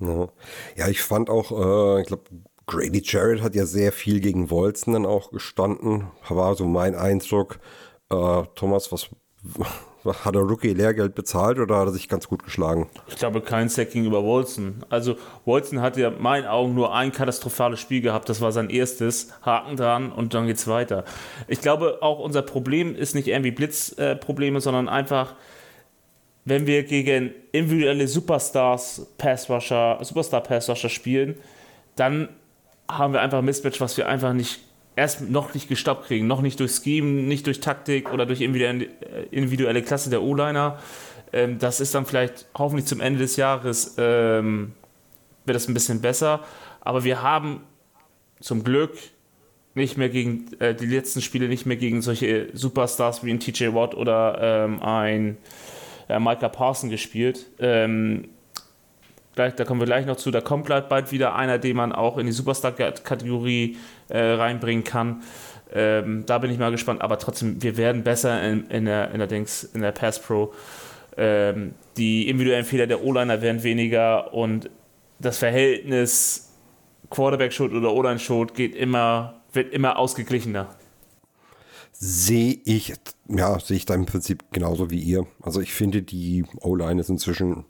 Ja, 0.00 0.88
ich 0.88 1.02
fand 1.02 1.30
auch, 1.30 1.52
äh, 1.52 2.00
ich 2.00 2.08
glaube, 2.08 2.24
Grady 2.68 3.02
Jarrett 3.02 3.42
hat 3.42 3.54
ja 3.54 3.66
sehr 3.66 3.92
viel 3.92 4.20
gegen 4.20 4.50
Wolzen 4.50 4.92
dann 4.92 5.06
auch 5.06 5.30
gestanden. 5.32 6.08
War 6.28 6.54
so 6.54 6.66
mein 6.66 6.94
Eindruck. 6.94 7.58
Äh, 8.10 8.42
Thomas, 8.54 8.92
was 8.92 9.08
hat 10.24 10.34
der 10.34 10.42
Rookie 10.42 10.74
Lehrgeld 10.74 11.14
bezahlt 11.14 11.58
oder 11.58 11.78
hat 11.78 11.88
er 11.88 11.92
sich 11.92 12.08
ganz 12.08 12.28
gut 12.28 12.44
geschlagen? 12.44 12.88
Ich 13.08 13.16
glaube, 13.16 13.40
kein 13.40 13.70
Sack 13.70 13.92
gegenüber 13.92 14.22
Wolzen. 14.22 14.84
Also, 14.90 15.16
Wolzen 15.46 15.80
hat 15.80 15.96
ja 15.96 16.08
in 16.08 16.22
meinen 16.22 16.46
Augen 16.46 16.74
nur 16.74 16.94
ein 16.94 17.10
katastrophales 17.10 17.80
Spiel 17.80 18.02
gehabt. 18.02 18.28
Das 18.28 18.42
war 18.42 18.52
sein 18.52 18.68
erstes. 18.68 19.32
Haken 19.42 19.76
dran 19.76 20.12
und 20.12 20.34
dann 20.34 20.46
geht's 20.46 20.68
weiter. 20.68 21.04
Ich 21.48 21.62
glaube, 21.62 21.98
auch 22.02 22.18
unser 22.18 22.42
Problem 22.42 22.94
ist 22.94 23.14
nicht 23.14 23.28
irgendwie 23.28 23.50
Blitzprobleme, 23.50 24.58
äh, 24.58 24.60
sondern 24.60 24.90
einfach, 24.90 25.34
wenn 26.44 26.66
wir 26.66 26.84
gegen 26.84 27.34
individuelle 27.52 28.08
Superstars, 28.08 29.06
Passrusher, 29.16 29.98
Superstar-Passrusher 30.02 30.90
spielen, 30.90 31.36
dann 31.96 32.28
haben 32.88 33.12
wir 33.12 33.20
einfach 33.20 33.38
ein 33.38 33.44
Mismatch, 33.44 33.80
was 33.80 33.96
wir 33.96 34.08
einfach 34.08 34.32
nicht 34.32 34.60
erst 34.96 35.30
noch 35.30 35.54
nicht 35.54 35.68
gestoppt 35.68 36.06
kriegen, 36.06 36.26
noch 36.26 36.42
nicht 36.42 36.58
durch 36.58 36.72
Scheme, 36.72 37.22
nicht 37.22 37.46
durch 37.46 37.60
Taktik 37.60 38.12
oder 38.12 38.26
durch 38.26 38.40
individuelle 38.40 39.82
Klasse 39.82 40.10
der 40.10 40.22
O-Liner. 40.22 40.78
Ähm, 41.32 41.58
das 41.58 41.80
ist 41.80 41.94
dann 41.94 42.06
vielleicht 42.06 42.46
hoffentlich 42.56 42.86
zum 42.86 43.00
Ende 43.00 43.20
des 43.20 43.36
Jahres 43.36 43.94
ähm, 43.98 44.72
wird 45.44 45.54
das 45.54 45.68
ein 45.68 45.74
bisschen 45.74 46.00
besser. 46.00 46.44
Aber 46.80 47.04
wir 47.04 47.22
haben 47.22 47.62
zum 48.40 48.64
Glück 48.64 48.96
nicht 49.74 49.96
mehr 49.96 50.08
gegen 50.08 50.46
äh, 50.58 50.74
die 50.74 50.86
letzten 50.86 51.20
Spiele 51.20 51.48
nicht 51.48 51.66
mehr 51.66 51.76
gegen 51.76 52.02
solche 52.02 52.48
Superstars 52.52 53.24
wie 53.24 53.30
ein 53.30 53.40
TJ 53.40 53.74
Watt 53.74 53.94
oder 53.94 54.38
ähm, 54.40 54.82
ein 54.82 55.36
äh, 56.08 56.18
Micah 56.18 56.48
Parson 56.48 56.90
gespielt. 56.90 57.46
Ähm, 57.58 58.28
gleich, 59.38 59.54
da 59.54 59.64
kommen 59.64 59.80
wir 59.80 59.86
gleich 59.86 60.04
noch 60.04 60.16
zu. 60.16 60.30
Da 60.30 60.40
kommt 60.40 60.66
bald 60.66 61.12
wieder 61.12 61.34
einer, 61.36 61.58
den 61.58 61.76
man 61.76 61.92
auch 61.92 62.18
in 62.18 62.26
die 62.26 62.32
Superstar-Kategorie 62.32 63.76
äh, 64.08 64.18
reinbringen 64.18 64.84
kann. 64.84 65.22
Ähm, 65.72 66.24
da 66.26 66.38
bin 66.38 66.50
ich 66.50 66.58
mal 66.58 66.70
gespannt, 66.70 67.02
aber 67.02 67.18
trotzdem, 67.18 67.62
wir 67.62 67.76
werden 67.76 68.02
besser 68.02 68.42
in, 68.42 68.66
in, 68.68 68.86
der, 68.86 69.12
in, 69.12 69.18
der, 69.18 69.28
Dings, 69.28 69.64
in 69.64 69.82
der 69.82 69.92
Pass 69.92 70.20
Pro. 70.20 70.52
Ähm, 71.16 71.74
die 71.96 72.28
individuellen 72.28 72.64
Fehler 72.64 72.86
der 72.86 73.04
O-Liner 73.04 73.40
werden 73.42 73.62
weniger 73.62 74.32
und 74.34 74.70
das 75.20 75.38
Verhältnis 75.38 76.52
Quarterback-Schuld 77.10 77.72
oder 77.72 77.92
O-Line-Schuld 77.92 78.58
immer, 78.58 79.40
wird 79.52 79.72
immer 79.72 79.98
ausgeglichener. 79.98 80.74
Sehe 81.92 82.58
ich, 82.64 82.94
ja, 83.28 83.58
sehe 83.58 83.76
ich 83.76 83.84
da 83.84 83.94
im 83.94 84.06
Prinzip 84.06 84.44
genauso 84.52 84.90
wie 84.90 85.00
ihr. 85.00 85.26
Also 85.42 85.60
ich 85.60 85.72
finde, 85.72 86.02
die 86.02 86.44
O-Line 86.60 87.00
ist 87.00 87.08
inzwischen, 87.08 87.64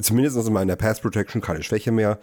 zumindest 0.00 0.36
in 0.36 0.52
meiner 0.52 0.76
Pass 0.76 1.00
Protection, 1.00 1.40
keine 1.40 1.62
Schwäche 1.62 1.92
mehr. 1.92 2.18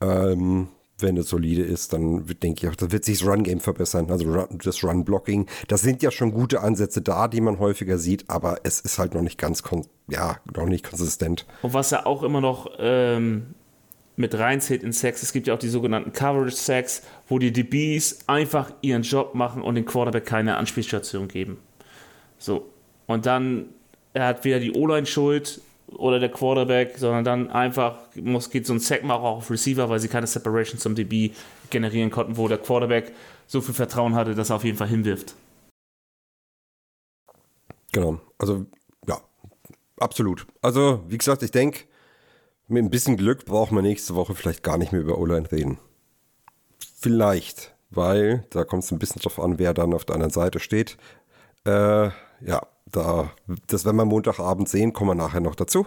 Ähm, 0.00 0.68
wenn 0.98 1.16
es 1.16 1.28
solide 1.28 1.62
ist, 1.62 1.92
dann 1.92 2.24
denke 2.42 2.66
ich 2.66 2.72
auch, 2.72 2.76
da 2.76 2.90
wird 2.90 3.04
sich 3.04 3.18
das 3.18 3.28
Run-Game 3.28 3.60
verbessern, 3.60 4.10
also 4.10 4.46
das 4.62 4.82
Run-Blocking. 4.82 5.46
Da 5.68 5.76
sind 5.76 6.02
ja 6.02 6.10
schon 6.10 6.32
gute 6.32 6.60
Ansätze 6.60 7.02
da, 7.02 7.28
die 7.28 7.40
man 7.40 7.58
häufiger 7.58 7.98
sieht, 7.98 8.28
aber 8.28 8.60
es 8.62 8.80
ist 8.80 8.98
halt 8.98 9.14
noch 9.14 9.22
nicht 9.22 9.38
ganz, 9.38 9.62
ja, 10.08 10.38
noch 10.54 10.66
nicht 10.66 10.88
konsistent. 10.88 11.44
Und 11.62 11.74
was 11.74 11.90
ja 11.90 12.06
auch 12.06 12.22
immer 12.22 12.40
noch 12.40 12.70
ähm, 12.78 13.54
mit 14.16 14.34
reinzählt 14.38 14.82
in 14.82 14.92
Sex, 14.92 15.22
es 15.22 15.32
gibt 15.32 15.46
ja 15.46 15.54
auch 15.54 15.58
die 15.58 15.68
sogenannten 15.68 16.12
Coverage-Sex, 16.12 17.02
wo 17.28 17.38
die 17.38 17.52
DBs 17.52 18.20
einfach 18.26 18.72
ihren 18.80 19.02
Job 19.02 19.34
machen 19.34 19.62
und 19.62 19.74
den 19.74 19.84
Quarterback 19.84 20.24
keine 20.24 20.56
Anspielstation 20.56 21.28
geben. 21.28 21.58
So. 22.38 22.70
Und 23.06 23.26
dann, 23.26 23.66
er 24.14 24.28
hat 24.28 24.44
weder 24.44 24.60
die 24.60 24.72
O-Line 24.72 25.06
schuld, 25.06 25.60
oder 25.88 26.18
der 26.18 26.30
Quarterback, 26.30 26.98
sondern 26.98 27.24
dann 27.24 27.50
einfach 27.50 27.98
muss, 28.16 28.50
geht 28.50 28.66
so 28.66 28.72
ein 28.72 28.80
Sackmacher 28.80 29.22
auch 29.22 29.38
auf 29.38 29.50
Receiver, 29.50 29.88
weil 29.88 30.00
sie 30.00 30.08
keine 30.08 30.26
Separation 30.26 30.80
zum 30.80 30.94
DB 30.94 31.32
generieren 31.70 32.10
konnten, 32.10 32.36
wo 32.36 32.48
der 32.48 32.58
Quarterback 32.58 33.12
so 33.46 33.60
viel 33.60 33.74
Vertrauen 33.74 34.14
hatte, 34.14 34.34
dass 34.34 34.50
er 34.50 34.56
auf 34.56 34.64
jeden 34.64 34.76
Fall 34.76 34.88
hinwirft. 34.88 35.34
Genau, 37.92 38.20
also 38.38 38.66
ja, 39.06 39.20
absolut. 39.98 40.46
Also, 40.60 41.04
wie 41.08 41.18
gesagt, 41.18 41.42
ich 41.42 41.52
denke, 41.52 41.84
mit 42.68 42.84
ein 42.84 42.90
bisschen 42.90 43.16
Glück 43.16 43.44
brauchen 43.44 43.76
wir 43.76 43.82
nächste 43.82 44.14
Woche 44.16 44.34
vielleicht 44.34 44.62
gar 44.62 44.76
nicht 44.76 44.92
mehr 44.92 45.00
über 45.00 45.18
O-Line 45.18 45.50
reden. 45.50 45.78
Vielleicht, 46.98 47.74
weil 47.90 48.44
da 48.50 48.64
kommt 48.64 48.82
es 48.82 48.90
ein 48.90 48.98
bisschen 48.98 49.22
drauf 49.22 49.38
an, 49.38 49.58
wer 49.58 49.72
dann 49.72 49.94
auf 49.94 50.04
der 50.04 50.16
anderen 50.16 50.32
Seite 50.32 50.58
steht. 50.58 50.96
Äh, 51.64 52.10
ja, 52.40 52.62
da, 52.90 53.30
das 53.66 53.84
werden 53.84 53.96
wir 53.96 54.04
Montagabend 54.04 54.68
sehen, 54.68 54.92
kommen 54.92 55.10
wir 55.10 55.14
nachher 55.14 55.40
noch 55.40 55.54
dazu. 55.54 55.86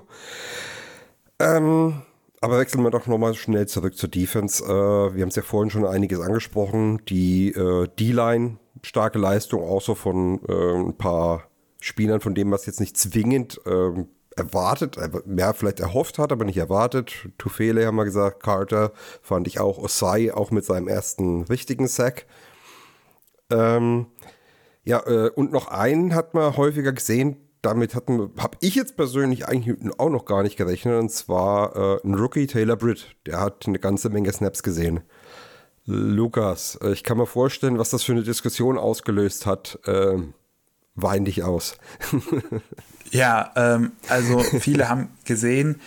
Ähm, 1.40 2.02
aber 2.42 2.60
wechseln 2.60 2.84
wir 2.84 2.92
doch 2.92 3.08
nochmal 3.08 3.34
schnell 3.34 3.68
zurück 3.68 3.98
zur 3.98 4.10
Defense. 4.10 4.64
Äh, 4.64 4.68
wir 5.16 5.22
haben 5.22 5.30
es 5.30 5.36
ja 5.36 5.42
vorhin 5.42 5.70
schon 5.70 5.86
einiges 5.86 6.20
angesprochen. 6.20 7.02
Die 7.08 7.50
äh, 7.50 7.88
D-Line, 8.00 8.58
starke 8.84 9.20
Leistung, 9.20 9.64
auch 9.64 9.82
so 9.82 9.96
von 9.96 10.42
äh, 10.48 10.76
ein 10.76 10.98
paar 10.98 11.44
Spielern, 11.82 12.22
von 12.22 12.36
denen 12.36 12.50
man 12.50 12.60
es 12.60 12.66
jetzt 12.66 12.80
nicht 12.80 12.98
zwingend 12.98 13.60
ähm, 13.66 14.08
erwartet, 14.36 14.98
mehr 15.26 15.54
vielleicht 15.54 15.80
erhofft 15.80 16.18
hat, 16.18 16.32
aber 16.32 16.46
nicht 16.46 16.58
erwartet. 16.58 17.30
Tufele 17.38 17.86
haben 17.86 17.96
wir 17.96 18.06
gesagt, 18.06 18.42
Carter 18.42 18.92
fand 19.22 19.48
ich 19.48 19.60
auch, 19.60 19.78
Osai 19.78 20.34
auch 20.34 20.52
mit 20.52 20.66
seinem 20.66 20.88
ersten 20.88 21.44
richtigen 21.44 21.88
Sack. 21.88 22.26
Ähm, 23.50 24.08
ja, 24.90 25.06
äh, 25.06 25.30
und 25.30 25.52
noch 25.52 25.68
einen 25.68 26.16
hat 26.16 26.34
man 26.34 26.58
häufiger 26.58 26.92
gesehen, 26.92 27.38
damit 27.62 27.94
habe 27.94 28.58
ich 28.60 28.74
jetzt 28.74 28.98
persönlich 28.98 29.48
eigentlich 29.48 29.78
auch 30.00 30.10
noch 30.10 30.26
gar 30.26 30.42
nicht 30.42 30.58
gerechnet, 30.58 31.00
und 31.00 31.12
zwar 31.12 31.76
äh, 31.76 32.00
ein 32.04 32.16
Rookie, 32.16 32.48
Taylor 32.48 32.76
Britt. 32.76 33.16
Der 33.28 33.40
hat 33.40 33.68
eine 33.68 33.78
ganze 33.78 34.10
Menge 34.10 34.34
Snaps 34.34 34.64
gesehen. 34.64 35.02
Lukas, 35.86 36.80
äh, 36.82 36.92
ich 36.92 37.04
kann 37.04 37.20
mir 37.20 37.28
vorstellen, 37.28 37.78
was 37.78 37.92
das 37.92 38.02
für 38.02 38.14
eine 38.14 38.24
Diskussion 38.24 38.80
ausgelöst 38.80 39.46
hat. 39.46 39.78
Ähm, 39.86 40.34
wein 40.96 41.24
dich 41.24 41.44
aus. 41.44 41.78
ja, 43.12 43.52
ähm, 43.56 43.92
also 44.08 44.40
viele 44.40 44.90
haben 44.90 45.10
gesehen, 45.24 45.80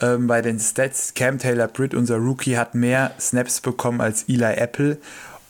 ähm, 0.00 0.26
bei 0.26 0.42
den 0.42 0.58
Stats, 0.58 1.14
Cam 1.14 1.38
Taylor 1.38 1.68
Britt, 1.68 1.94
unser 1.94 2.16
Rookie, 2.16 2.56
hat 2.56 2.74
mehr 2.74 3.12
Snaps 3.20 3.60
bekommen 3.60 4.00
als 4.00 4.24
Eli 4.24 4.54
Apple 4.56 4.98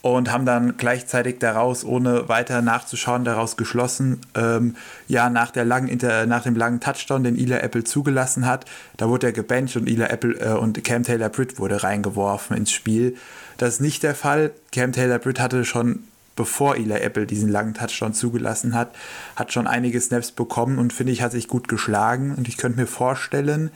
und 0.01 0.31
haben 0.31 0.45
dann 0.45 0.77
gleichzeitig 0.77 1.39
daraus, 1.39 1.83
ohne 1.83 2.27
weiter 2.27 2.61
nachzuschauen, 2.61 3.23
daraus 3.23 3.55
geschlossen, 3.55 4.19
ähm, 4.35 4.75
ja, 5.07 5.29
nach, 5.29 5.51
der 5.51 5.65
langen 5.65 5.87
Inter 5.87 6.25
nach 6.25 6.43
dem 6.43 6.55
langen 6.55 6.79
Touchdown, 6.79 7.23
den 7.23 7.37
Eli 7.37 7.53
Apple 7.53 7.83
zugelassen 7.83 8.45
hat, 8.45 8.65
da 8.97 9.09
wurde 9.09 9.27
er 9.27 9.33
gebencht 9.33 9.75
und 9.75 9.87
Eli 9.87 10.03
Apple 10.03 10.39
äh, 10.39 10.53
und 10.53 10.83
Cam 10.83 11.03
Taylor 11.03 11.29
Britt 11.29 11.59
wurde 11.59 11.83
reingeworfen 11.83 12.57
ins 12.57 12.71
Spiel. 12.71 13.15
Das 13.57 13.75
ist 13.75 13.81
nicht 13.81 14.01
der 14.01 14.15
Fall. 14.15 14.51
Cam 14.71 14.91
Taylor 14.91 15.19
Britt 15.19 15.39
hatte 15.39 15.65
schon 15.65 16.03
bevor 16.35 16.75
Eli 16.77 16.95
Apple 16.95 17.27
diesen 17.27 17.49
langen 17.49 17.73
Touchdown 17.75 18.13
zugelassen 18.13 18.73
hat, 18.73 18.95
hat 19.35 19.53
schon 19.53 19.67
einige 19.67 20.01
Snaps 20.01 20.31
bekommen 20.31 20.79
und 20.79 20.93
finde 20.93 21.13
ich, 21.13 21.21
hat 21.21 21.33
sich 21.33 21.47
gut 21.47 21.67
geschlagen. 21.67 22.33
Und 22.35 22.47
ich 22.47 22.57
könnte 22.57 22.79
mir 22.79 22.87
vorstellen, 22.87 23.69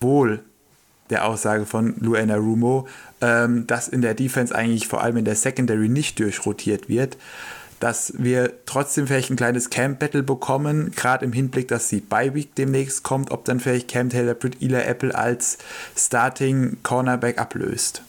wohl 0.00 0.40
der 1.10 1.26
Aussage 1.26 1.66
von 1.66 1.94
Luana 2.00 2.36
Rumo, 2.36 2.86
ähm, 3.20 3.66
dass 3.66 3.88
in 3.88 4.02
der 4.02 4.14
Defense 4.14 4.54
eigentlich 4.54 4.88
vor 4.88 5.02
allem 5.02 5.16
in 5.16 5.24
der 5.24 5.36
Secondary 5.36 5.88
nicht 5.88 6.18
durchrotiert 6.18 6.88
wird, 6.88 7.16
dass 7.80 8.12
wir 8.18 8.52
trotzdem 8.66 9.06
vielleicht 9.06 9.30
ein 9.30 9.36
kleines 9.36 9.70
Camp-Battle 9.70 10.22
bekommen, 10.22 10.92
gerade 10.94 11.24
im 11.24 11.32
Hinblick, 11.32 11.68
dass 11.68 11.88
die 11.88 12.00
Bye-Week 12.00 12.54
demnächst 12.54 13.02
kommt, 13.02 13.30
ob 13.30 13.44
dann 13.44 13.60
vielleicht 13.60 13.88
Cam 13.88 14.10
Taylor 14.10 14.34
Britt 14.34 14.60
Eli 14.60 14.74
Apple 14.74 15.14
als 15.14 15.58
Starting 15.96 16.78
Cornerback 16.82 17.38
ablöst. 17.38 18.02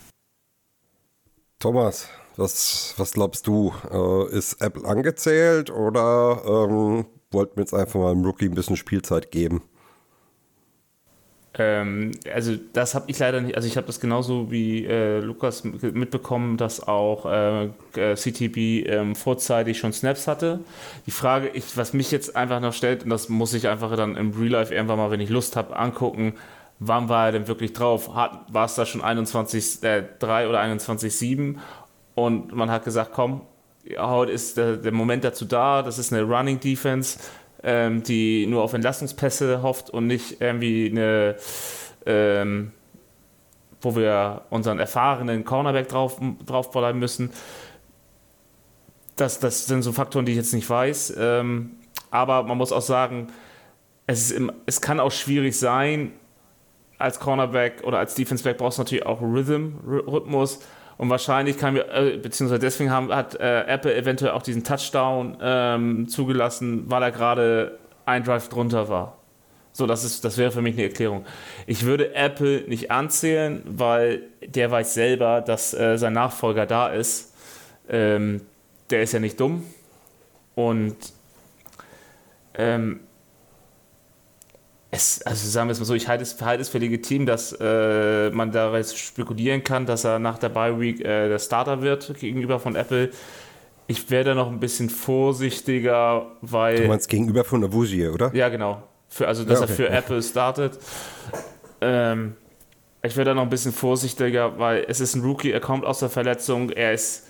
Thomas, 1.59 2.07
was, 2.37 2.93
was 2.97 3.11
glaubst 3.11 3.47
du? 3.47 3.73
Äh, 3.91 4.35
ist 4.35 4.61
Apple 4.61 4.85
angezählt 4.85 5.69
oder 5.69 6.41
ähm, 6.45 7.05
wollten 7.31 7.57
wir 7.57 7.63
jetzt 7.63 7.73
einfach 7.73 7.99
mal 7.99 8.13
dem 8.13 8.23
Rookie 8.23 8.45
ein 8.45 8.55
bisschen 8.55 8.77
Spielzeit 8.77 9.31
geben? 9.31 9.61
Ähm, 11.59 12.11
also 12.33 12.55
das 12.71 12.95
habe 12.95 13.11
ich 13.11 13.19
leider 13.19 13.41
nicht, 13.41 13.57
also 13.57 13.67
ich 13.67 13.75
habe 13.75 13.85
das 13.85 13.99
genauso 13.99 14.49
wie 14.49 14.85
äh, 14.85 15.19
Lukas 15.19 15.65
mitbekommen, 15.65 16.55
dass 16.55 16.87
auch 16.87 17.25
äh, 17.25 17.65
äh 17.97 18.15
CTB 18.15 18.87
ähm, 18.87 19.13
vorzeitig 19.13 19.77
schon 19.77 19.91
Snaps 19.91 20.25
hatte. 20.25 20.61
Die 21.05 21.11
Frage, 21.11 21.49
ich, 21.49 21.75
was 21.75 21.91
mich 21.91 22.11
jetzt 22.11 22.37
einfach 22.37 22.61
noch 22.61 22.73
stellt, 22.73 23.03
und 23.03 23.09
das 23.09 23.27
muss 23.27 23.53
ich 23.53 23.67
einfach 23.67 23.93
dann 23.97 24.15
im 24.15 24.31
Real 24.31 24.51
Life 24.51 24.73
irgendwann 24.73 24.97
mal, 24.97 25.11
wenn 25.11 25.19
ich 25.19 25.29
Lust 25.29 25.57
habe, 25.57 25.77
angucken, 25.77 26.35
wann 26.79 27.09
war 27.09 27.25
er 27.25 27.31
denn 27.33 27.47
wirklich 27.49 27.73
drauf? 27.73 28.07
War 28.07 28.65
es 28.65 28.75
da 28.75 28.85
schon 28.85 29.01
21.3 29.01 29.83
äh, 29.83 30.47
oder 30.47 30.61
21.7? 30.61 31.57
Und 32.15 32.55
man 32.55 32.71
hat 32.71 32.85
gesagt, 32.85 33.11
komm, 33.13 33.41
heute 33.97 34.31
ist 34.31 34.55
der, 34.55 34.77
der 34.77 34.93
Moment 34.93 35.25
dazu 35.25 35.43
da, 35.43 35.81
das 35.81 35.99
ist 35.99 36.13
eine 36.13 36.23
Running 36.23 36.61
Defense 36.61 37.19
ähm, 37.63 38.03
die 38.03 38.45
nur 38.47 38.63
auf 38.63 38.73
Entlastungspässe 38.73 39.61
hofft 39.61 39.89
und 39.89 40.07
nicht 40.07 40.41
irgendwie 40.41 40.89
eine, 40.89 41.35
ähm, 42.05 42.71
wo 43.81 43.95
wir 43.95 44.43
unseren 44.49 44.79
erfahrenen 44.79 45.45
Cornerback 45.45 45.87
drauf, 45.87 46.19
drauf 46.45 46.71
bleiben 46.71 46.99
müssen. 46.99 47.31
Das, 49.15 49.39
das 49.39 49.65
sind 49.65 49.81
so 49.81 49.91
Faktoren, 49.91 50.25
die 50.25 50.31
ich 50.31 50.37
jetzt 50.37 50.53
nicht 50.53 50.69
weiß. 50.69 51.15
Ähm, 51.17 51.71
aber 52.11 52.43
man 52.43 52.57
muss 52.57 52.71
auch 52.71 52.81
sagen, 52.81 53.27
es, 54.07 54.31
im, 54.31 54.51
es 54.65 54.81
kann 54.81 54.99
auch 54.99 55.11
schwierig 55.11 55.57
sein, 55.57 56.13
als 56.97 57.19
Cornerback 57.19 57.83
oder 57.83 57.99
als 57.99 58.15
Defenseback 58.15 58.57
brauchst 58.57 58.77
du 58.77 58.81
natürlich 58.81 59.05
auch 59.05 59.21
Rhythm, 59.21 59.77
Rhythmus. 59.85 60.59
Und 60.99 61.09
wahrscheinlich 61.09 61.57
kann 61.57 61.75
wir, 61.75 61.89
äh, 61.93 62.17
beziehungsweise 62.17 62.59
deswegen 62.59 62.91
haben, 62.91 63.09
hat 63.15 63.33
äh, 63.35 63.61
Apple 63.61 63.95
eventuell 63.95 64.31
auch 64.33 64.41
diesen 64.41 64.65
Touchdown 64.65 65.37
ähm, 65.41 66.09
zugelassen, 66.09 66.91
weil 66.91 67.01
er 67.03 67.11
gerade 67.11 67.79
ein 68.05 68.25
Drive 68.25 68.49
drunter 68.49 68.89
war. 68.89 69.17
So, 69.71 69.87
das, 69.87 70.03
ist, 70.03 70.25
das 70.25 70.37
wäre 70.37 70.51
für 70.51 70.61
mich 70.61 70.73
eine 70.73 70.83
Erklärung. 70.83 71.25
Ich 71.67 71.85
würde 71.85 72.13
Apple 72.15 72.65
nicht 72.67 72.91
anzählen, 72.91 73.63
weil 73.65 74.23
der 74.45 74.71
weiß 74.71 74.93
selber, 74.93 75.39
dass 75.39 75.73
äh, 75.73 75.97
sein 75.97 76.11
Nachfolger 76.11 76.65
da 76.65 76.89
ist. 76.89 77.33
Ähm, 77.87 78.41
der 78.89 79.01
ist 79.01 79.13
ja 79.13 79.21
nicht 79.21 79.39
dumm. 79.39 79.63
Und 80.53 80.97
ähm, 82.55 82.99
es, 84.91 85.21
also 85.21 85.47
sagen 85.47 85.67
wir 85.67 85.73
es 85.73 85.79
mal 85.79 85.85
so, 85.85 85.93
ich 85.93 86.07
halte 86.07 86.23
es, 86.23 86.41
halte 86.41 86.61
es 86.61 86.69
für 86.69 86.79
legitim, 86.79 87.25
dass 87.25 87.55
äh, 87.59 88.31
man 88.31 88.51
daraus 88.51 88.95
spekulieren 88.95 89.63
kann, 89.63 89.85
dass 89.85 90.03
er 90.03 90.17
nach 90.17 90.39
der 90.39 90.49
Bye 90.49 90.79
Week 90.79 90.99
äh, 91.01 91.29
der 91.29 91.39
Starter 91.39 91.81
wird 91.81 92.13
gegenüber 92.19 92.59
von 92.59 92.75
Apple. 92.75 93.11
Ich 93.87 94.09
wäre 94.09 94.23
da 94.23 94.35
noch 94.35 94.51
ein 94.51 94.59
bisschen 94.59 94.89
vorsichtiger, 94.89 96.27
weil. 96.41 96.83
Du 96.83 96.87
meinst 96.87 97.09
gegenüber 97.09 97.43
von 97.43 97.63
Avusie, 97.63 98.07
oder? 98.07 98.33
Ja, 98.33 98.49
genau. 98.49 98.83
Für, 99.07 99.27
also, 99.27 99.43
dass 99.43 99.59
ja, 99.59 99.63
okay. 99.65 99.71
er 99.71 99.75
für 99.75 99.89
Apple 99.89 100.23
startet. 100.23 100.79
Ähm, 101.81 102.35
ich 103.01 103.15
wäre 103.15 103.25
da 103.25 103.33
noch 103.33 103.43
ein 103.43 103.49
bisschen 103.49 103.71
vorsichtiger, 103.71 104.57
weil 104.59 104.85
es 104.87 104.99
ist 104.99 105.15
ein 105.15 105.21
Rookie, 105.21 105.51
er 105.51 105.61
kommt 105.61 105.85
aus 105.85 105.99
der 105.99 106.09
Verletzung, 106.09 106.69
er 106.69 106.93
ist, 106.93 107.27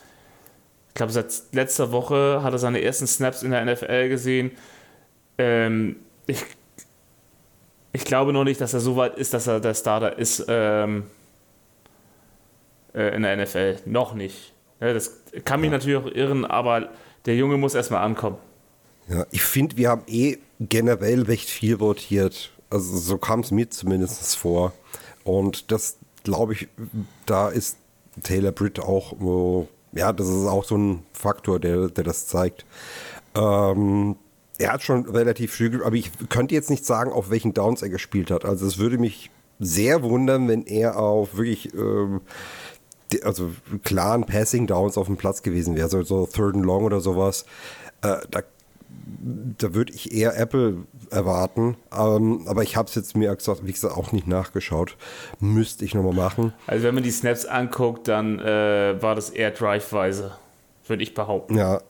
ich 0.90 0.94
glaube, 0.96 1.12
seit 1.12 1.32
letzter 1.52 1.92
Woche 1.92 2.42
hat 2.42 2.54
er 2.54 2.60
seine 2.60 2.82
ersten 2.82 3.06
Snaps 3.06 3.44
in 3.44 3.52
der 3.52 3.64
NFL 3.66 4.10
gesehen. 4.10 4.52
Ähm, 5.38 5.98
ich, 6.26 6.44
ich 7.92 8.06
glaube 8.06 8.34
noch 8.34 8.44
nicht, 8.44 8.62
dass 8.62 8.74
er 8.74 8.80
so 8.80 8.96
weit 8.96 9.18
ist, 9.18 9.34
dass 9.34 9.48
er 9.48 9.60
der 9.60 9.74
Starter 9.74 10.18
ist 10.18 10.46
ähm, 10.48 11.06
äh, 12.94 13.16
in 13.16 13.24
der 13.24 13.38
NFL. 13.38 13.78
Noch 13.86 14.14
nicht. 14.14 14.54
Ja, 14.80 14.94
das 14.94 15.22
kann 15.44 15.62
mich 15.62 15.72
natürlich 15.72 15.98
auch 15.98 16.12
irren, 16.12 16.46
aber 16.46 16.90
der 17.26 17.36
Junge 17.36 17.58
muss 17.58 17.76
erstmal 17.76 18.04
ankommen. 18.04 18.38
Ja, 19.08 19.26
ich 19.32 19.44
finde, 19.44 19.76
wir 19.78 19.90
haben 19.90 20.04
eh 20.08 20.38
generell 20.60 21.24
recht 21.24 21.50
viel 21.50 21.80
votiert. 21.80 22.52
Also 22.70 22.98
so 22.98 23.18
kam 23.18 23.40
es 23.40 23.52
mir 23.52 23.70
zumindest 23.70 24.36
vor. 24.38 24.74
Und 25.24 25.72
das 25.72 25.98
glaube 26.24 26.54
ich, 26.54 26.68
da 27.26 27.50
ist 27.50 27.78
Taylor 28.24 28.52
Britt 28.52 28.80
auch, 28.80 29.14
ja, 29.94 30.14
das 30.14 30.28
ist 30.28 30.46
auch 30.46 30.64
so 30.64 30.78
ein 30.78 31.04
Faktor, 31.14 31.60
der, 31.60 31.90
der 31.90 32.04
das 32.04 32.28
zeigt. 32.28 32.66
Ähm, 33.36 34.16
er 34.60 34.74
hat 34.74 34.84
schon 34.84 35.10
relativ 35.10 35.56
früh, 35.56 35.82
aber 35.84 35.96
ich 35.96 36.12
könnte 36.30 36.54
jetzt 36.54 36.70
nicht 36.70 36.86
sagen, 36.86 37.12
auf 37.12 37.30
welchen 37.30 37.54
Downs 37.54 37.82
er 37.82 37.90
gespielt 37.90 38.30
hat. 38.30 38.46
Also 38.46 38.68
es 38.68 38.78
würde 38.78 38.98
mich 38.98 39.32
sehr 39.60 40.04
wundern, 40.04 40.48
wenn 40.48 40.66
er 40.66 41.00
auf 41.00 41.36
wirklich 41.36 41.74
ähm, 41.74 42.22
also 43.24 43.52
klaren 43.84 44.26
Passing 44.26 44.68
Downs 44.68 44.98
auf 44.98 45.08
dem 45.08 45.18
Platz 45.18 45.42
gewesen 45.42 45.76
wäre, 45.76 45.90
so, 45.90 46.04
so 46.04 46.28
Third 46.28 46.56
and 46.56 46.66
Long 46.66 46.84
oder 46.84 47.02
sowas. 47.02 47.46
Äh, 48.02 48.18
da 48.30 48.42
da 49.58 49.74
würde 49.74 49.94
ich 49.94 50.14
eher 50.14 50.38
Apple 50.38 50.78
erwarten. 51.10 51.76
Ähm, 51.92 52.46
aber 52.48 52.64
ich 52.64 52.76
habe 52.76 52.88
es 52.88 52.96
jetzt 52.96 53.16
mir 53.16 53.36
gesagt, 53.36 53.66
wie 53.66 53.72
gesagt, 53.72 53.96
auch 53.96 54.12
nicht 54.12 54.28
nachgeschaut. 54.28 54.98
Müsste 55.40 55.86
ich 55.86 55.94
nochmal 55.94 56.14
machen. 56.14 56.54
Also 56.68 56.86
wenn 56.86 56.96
man 56.96 57.04
die 57.04 57.12
Snaps 57.12 57.46
anguckt, 57.46 58.08
dann 58.08 58.40
äh, 58.40 59.02
war 59.02 59.16
das 59.16 59.30
eher 59.30 59.52
Drive-weise, 59.52 60.32
würde 60.88 61.04
ich 61.04 61.14
behaupten. 61.14 61.56
Ja. 61.56 61.82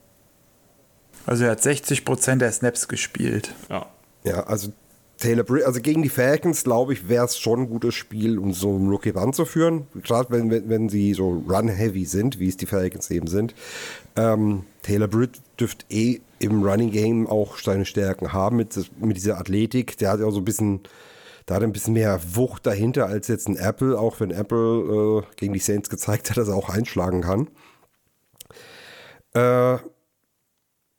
Also 1.29 1.43
er 1.43 1.51
hat 1.51 1.61
60% 1.61 2.37
der 2.37 2.51
Snaps 2.51 2.87
gespielt. 2.87 3.53
Ja. 3.69 3.85
Ja, 4.23 4.47
also 4.47 4.73
Taylor 5.19 5.43
Britt, 5.43 5.63
also 5.63 5.79
gegen 5.79 6.01
die 6.01 6.09
Falcons, 6.09 6.63
glaube 6.63 6.93
ich, 6.93 7.07
wäre 7.07 7.25
es 7.25 7.37
schon 7.37 7.59
ein 7.61 7.69
gutes 7.69 7.93
Spiel, 7.93 8.39
um 8.39 8.51
so 8.51 8.75
einen 8.75 8.89
Rookie 8.89 9.11
ranzuführen. 9.11 9.85
Gerade 10.01 10.31
wenn, 10.31 10.49
wenn, 10.49 10.69
wenn 10.69 10.89
sie 10.89 11.13
so 11.13 11.43
run-heavy 11.47 12.05
sind, 12.05 12.39
wie 12.39 12.47
es 12.47 12.57
die 12.57 12.65
Falcons 12.65 13.11
eben 13.11 13.27
sind. 13.27 13.53
Ähm, 14.15 14.63
Taylor 14.81 15.07
Britt 15.07 15.39
dürfte 15.59 15.85
eh 15.91 16.19
im 16.39 16.63
Running 16.63 16.89
Game 16.89 17.27
auch 17.27 17.59
seine 17.59 17.85
Stärken 17.85 18.33
haben 18.33 18.55
mit, 18.55 18.75
mit 18.99 19.15
dieser 19.15 19.37
Athletik. 19.37 19.97
Der 19.99 20.09
hat 20.09 20.21
ja 20.21 20.25
auch 20.25 20.31
so 20.31 20.39
ein 20.39 20.45
bisschen, 20.45 20.79
da 21.45 21.55
hat 21.55 21.63
ein 21.63 21.73
bisschen 21.73 21.93
mehr 21.93 22.19
Wucht 22.33 22.65
dahinter 22.65 23.05
als 23.05 23.27
jetzt 23.27 23.47
ein 23.47 23.55
Apple, 23.55 23.99
auch 23.99 24.19
wenn 24.19 24.31
Apple 24.31 25.21
äh, 25.21 25.35
gegen 25.35 25.53
die 25.53 25.59
Saints 25.59 25.89
gezeigt 25.89 26.31
hat, 26.31 26.37
dass 26.37 26.47
er 26.47 26.55
auch 26.55 26.69
einschlagen 26.69 27.21
kann. 27.21 27.49
Äh, 29.35 29.77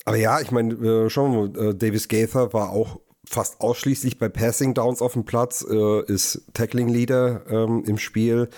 aber 0.05 0.17
ja, 0.17 0.41
ich 0.41 0.51
meine, 0.51 0.75
äh, 0.75 1.11
schauen 1.11 1.55
äh, 1.55 1.75
Davis 1.75 2.09
Gaither 2.09 2.53
war 2.53 2.71
auch 2.71 3.01
fast 3.27 3.61
ausschließlich 3.61 4.19
bei 4.19 4.29
Passing 4.29 4.75
Downs 4.75 5.03
auf 5.03 5.13
dem 5.13 5.25
Platz, 5.25 5.65
äh, 5.69 6.05
ist 6.07 6.43
Tackling 6.53 6.89
Leader 6.89 7.43
ähm, 7.49 7.85
im 7.87 7.99
Spiel. 7.99 8.49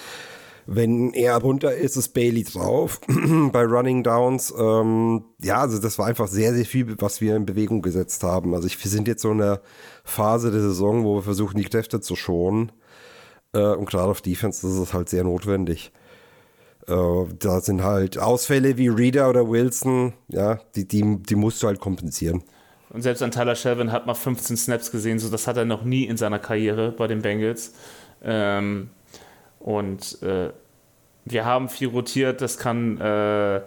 Wenn 0.67 1.13
er 1.13 1.37
runter 1.39 1.75
ist, 1.75 1.97
ist 1.97 2.11
Bailey 2.11 2.45
drauf 2.45 3.01
bei 3.53 3.65
Running 3.65 4.05
Downs. 4.05 4.55
Ähm, 4.57 5.25
ja, 5.43 5.57
also 5.57 5.79
das 5.79 5.99
war 5.99 6.07
einfach 6.07 6.29
sehr, 6.29 6.55
sehr 6.55 6.65
viel, 6.65 6.95
was 7.01 7.21
wir 7.21 7.37
in 7.37 7.47
Bewegung 7.47 7.83
gesetzt 7.83 8.23
haben. 8.23 8.55
Also 8.55 8.67
ich, 8.67 8.83
wir 8.83 8.91
sind 8.91 9.09
jetzt 9.09 9.23
so 9.23 9.33
in 9.33 9.39
der 9.39 9.61
Phase 10.05 10.51
der 10.53 10.61
Saison, 10.61 11.05
wo 11.05 11.17
wir 11.17 11.23
versuchen, 11.23 11.59
die 11.59 11.65
Kräfte 11.65 12.01
zu 12.01 12.15
schonen. 12.15 12.71
Äh, 13.53 13.75
und 13.75 13.91
gerade 13.91 14.11
auf 14.11 14.23
Defense 14.23 14.67
ist 14.67 14.75
es 14.75 14.95
halt 14.95 15.09
sehr 15.09 15.25
notwendig. 15.25 15.93
Äh, 16.89 16.95
da 17.39 17.61
sind 17.61 17.83
halt 17.83 18.19
Ausfälle 18.19 18.77
wie 18.77 18.89
Reader 18.89 19.29
oder 19.29 19.49
Wilson, 19.49 20.15
ja, 20.29 20.61
die, 20.75 20.87
die, 20.87 21.19
die 21.23 21.35
musst 21.35 21.63
du 21.63 21.69
halt 21.69 21.81
kompensieren. 21.81 22.43
Und 22.91 23.03
selbst 23.03 23.23
an 23.23 23.31
Tyler 23.31 23.55
Shelvin 23.55 23.93
hat 23.93 24.07
man 24.07 24.15
15 24.15 24.57
Snaps 24.57 24.91
gesehen, 24.91 25.19
so 25.19 25.31
das 25.31 25.47
hat 25.47 25.57
er 25.57 25.65
noch 25.65 25.85
nie 25.85 26.05
in 26.05 26.17
seiner 26.17 26.39
Karriere 26.39 26.93
bei 26.93 27.07
den 27.07 27.23
Bengals. 27.23 27.73
Ähm, 28.23 28.91
und 29.61 30.21
äh, 30.23 30.51
wir 31.25 31.45
haben 31.45 31.69
viel 31.69 31.89
rotiert, 31.89 32.41
das 32.41 32.59
kann, 32.59 33.01
äh, 33.01 33.61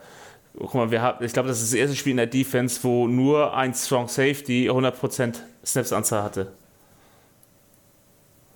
guck 0.59 0.73
mal, 0.75 0.91
wir 0.91 1.01
haben, 1.01 1.23
ich 1.23 1.33
glaube, 1.33 1.47
das 1.47 1.61
ist 1.61 1.71
das 1.71 1.79
erste 1.79 1.95
Spiel 1.95 2.11
in 2.11 2.17
der 2.17 2.27
Defense, 2.27 2.79
wo 2.83 3.07
nur 3.07 3.55
ein 3.55 3.73
Strong 3.73 4.09
Safety 4.09 4.69
100% 4.69 5.35
Snaps-Anzahl 5.65 6.21
hatte. 6.21 6.51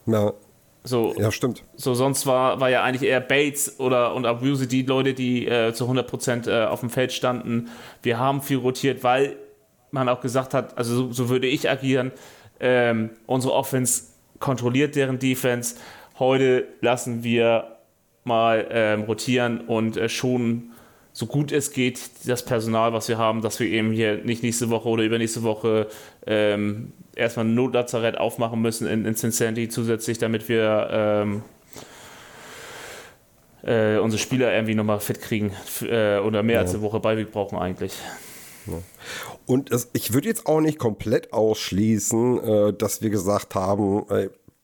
Ja. 0.05 0.33
So, 0.83 1.13
ja, 1.17 1.31
stimmt. 1.31 1.63
So, 1.75 1.93
sonst 1.93 2.25
war, 2.25 2.59
war 2.59 2.69
ja 2.69 2.83
eigentlich 2.83 3.09
eher 3.09 3.19
Bates 3.19 3.79
oder 3.79 4.15
und 4.15 4.25
Abuse 4.25 4.67
die 4.67 4.83
Leute, 4.83 5.13
die 5.13 5.45
äh, 5.45 5.73
zu 5.73 5.85
100% 5.85 6.49
äh, 6.49 6.65
auf 6.65 6.79
dem 6.79 6.89
Feld 6.89 7.11
standen. 7.11 7.69
Wir 8.01 8.17
haben 8.17 8.41
viel 8.41 8.57
rotiert, 8.57 9.03
weil 9.03 9.35
man 9.91 10.07
auch 10.07 10.21
gesagt 10.21 10.53
hat, 10.53 10.77
also 10.77 10.95
so, 10.95 11.11
so 11.11 11.29
würde 11.29 11.47
ich 11.47 11.69
agieren, 11.69 12.11
ähm, 12.59 13.11
unsere 13.25 13.53
Offense 13.53 14.03
kontrolliert 14.39 14.95
deren 14.95 15.19
Defense 15.19 15.75
heute 16.19 16.67
lassen 16.81 17.23
wir 17.23 17.77
mal 18.23 18.67
ähm, 18.69 19.03
rotieren 19.03 19.61
und 19.61 19.97
äh, 19.97 20.09
schon 20.09 20.68
so 21.19 21.25
gut 21.25 21.51
es 21.51 21.73
geht 21.73 21.99
das 22.27 22.45
Personal, 22.45 22.93
was 22.93 23.10
wir 23.10 23.17
haben, 23.17 23.41
dass 23.41 23.60
wir 23.60 23.67
eben 23.67 23.91
hier 23.91 24.23
nicht 24.23 24.41
nächste 24.41 24.69
Woche 24.69 24.88
oder 24.88 25.03
übernächste 25.03 25.43
Woche 25.43 25.88
ähm, 26.25 26.93
erstmal 27.13 27.45
ein 27.45 27.55
Notlazarett 27.55 28.17
aufmachen 28.17 28.62
müssen 28.62 28.88
in, 28.88 29.03
in 29.03 29.15
Cincinnati 29.15 29.67
zusätzlich, 29.67 30.17
damit 30.17 30.47
wir 30.47 30.88
ähm, 30.89 31.41
äh, 33.63 33.97
unsere 33.97 34.17
Spieler 34.17 34.53
irgendwie 34.53 34.75
nochmal 34.75 35.01
fit 35.01 35.19
kriegen 35.19 35.51
äh, 35.82 36.19
oder 36.19 36.41
mehr 36.41 36.55
ja. 36.55 36.62
als 36.62 36.73
eine 36.73 36.84
Woche 36.84 37.01
Beiweg 37.01 37.34
brauchen 37.34 37.60
eigentlich. 37.60 37.95
Ja. 38.67 38.75
Und 39.45 39.73
es, 39.73 39.89
ich 39.91 40.13
würde 40.13 40.29
jetzt 40.29 40.45
auch 40.45 40.62
nicht 40.62 40.79
komplett 40.79 41.34
ausschließen, 41.34 42.43
äh, 42.69 42.73
dass 42.73 43.01
wir 43.01 43.10
gesagt 43.10 43.55
haben, 43.55 44.05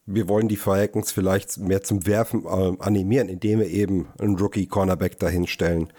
wir 0.05 0.29
wollen 0.29 0.47
die 0.47 0.55
Falcons 0.55 1.11
vielleicht 1.11 1.57
mehr 1.57 1.83
zum 1.83 2.07
Werfen 2.07 2.45
äh, 2.45 2.77
animieren, 2.79 3.27
indem 3.27 3.59
wir 3.59 3.67
eben 3.67 4.07
einen 4.19 4.37
Rookie-Cornerback 4.37 5.19
dahinstellen. 5.19 5.91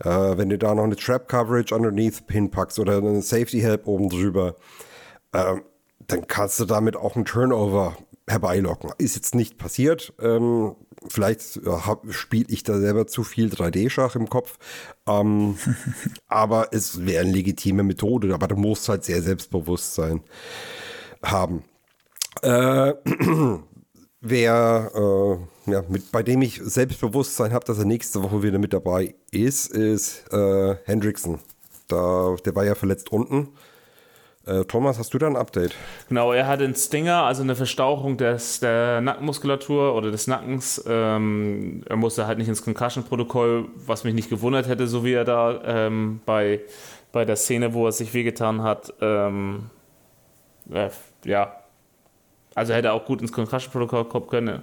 Äh, 0.00 0.36
wenn 0.36 0.48
du 0.48 0.58
da 0.58 0.74
noch 0.74 0.84
eine 0.84 0.96
Trap-Coverage 0.96 1.74
underneath 1.74 2.22
hinpackst 2.28 2.78
oder 2.78 2.98
einen 2.98 3.22
Safety-Help 3.22 3.86
oben 3.86 4.08
drüber, 4.08 4.56
äh, 5.32 5.56
dann 6.06 6.26
kannst 6.26 6.60
du 6.60 6.64
damit 6.64 6.96
auch 6.96 7.16
einen 7.16 7.24
Turnover 7.24 7.96
herbeilocken. 8.28 8.90
Ist 8.98 9.16
jetzt 9.16 9.34
nicht 9.34 9.58
passiert. 9.58 10.12
Ähm, 10.20 10.74
vielleicht 11.08 11.56
äh, 11.58 12.10
spiele 12.10 12.46
ich 12.48 12.62
da 12.62 12.78
selber 12.78 13.06
zu 13.06 13.24
viel 13.24 13.48
3D-Schach 13.48 14.16
im 14.16 14.28
Kopf. 14.28 14.58
Ähm, 15.06 15.56
aber 16.28 16.68
es 16.72 17.06
wäre 17.06 17.24
eine 17.24 17.32
legitime 17.32 17.82
Methode. 17.82 18.34
Aber 18.34 18.48
du 18.48 18.56
musst 18.56 18.88
halt 18.88 19.04
sehr 19.04 19.22
selbstbewusst 19.22 19.94
sein 19.94 20.22
haben. 21.22 21.64
Äh, 22.42 22.94
wer, 24.20 24.90
äh, 24.94 25.55
ja, 25.66 25.82
mit, 25.88 26.12
bei 26.12 26.22
dem 26.22 26.42
ich 26.42 26.60
Selbstbewusstsein 26.62 27.52
habe, 27.52 27.64
dass 27.64 27.78
er 27.78 27.84
nächste 27.84 28.22
Woche 28.22 28.42
wieder 28.42 28.58
mit 28.58 28.72
dabei 28.72 29.14
ist, 29.30 29.66
ist 29.74 30.32
äh, 30.32 30.76
Hendrickson. 30.84 31.40
Da, 31.88 32.36
der 32.44 32.54
war 32.54 32.64
ja 32.64 32.74
verletzt 32.74 33.12
unten. 33.12 33.48
Äh, 34.46 34.64
Thomas, 34.64 34.98
hast 34.98 35.12
du 35.12 35.18
da 35.18 35.26
ein 35.26 35.36
Update? 35.36 35.74
Genau, 36.08 36.32
er 36.32 36.46
hat 36.46 36.62
einen 36.62 36.76
Stinger, 36.76 37.24
also 37.24 37.42
eine 37.42 37.56
Verstauchung 37.56 38.16
des, 38.16 38.60
der 38.60 39.00
Nackenmuskulatur 39.00 39.94
oder 39.94 40.12
des 40.12 40.28
Nackens. 40.28 40.82
Ähm, 40.86 41.82
er 41.88 41.96
musste 41.96 42.28
halt 42.28 42.38
nicht 42.38 42.48
ins 42.48 42.62
Concussion-Protokoll, 42.62 43.68
was 43.74 44.04
mich 44.04 44.14
nicht 44.14 44.30
gewundert 44.30 44.68
hätte, 44.68 44.86
so 44.86 45.04
wie 45.04 45.14
er 45.14 45.24
da 45.24 45.60
ähm, 45.64 46.20
bei, 46.26 46.60
bei 47.10 47.24
der 47.24 47.34
Szene, 47.34 47.74
wo 47.74 47.86
er 47.86 47.92
sich 47.92 48.14
wehgetan 48.14 48.62
hat. 48.62 48.94
Ähm, 49.00 49.70
äh, 50.72 50.90
ja, 51.24 51.56
also 52.54 52.72
hätte 52.72 52.88
er 52.88 52.94
auch 52.94 53.04
gut 53.04 53.20
ins 53.22 53.32
Concussion-Protokoll 53.32 54.04
kommen 54.04 54.28
können, 54.28 54.62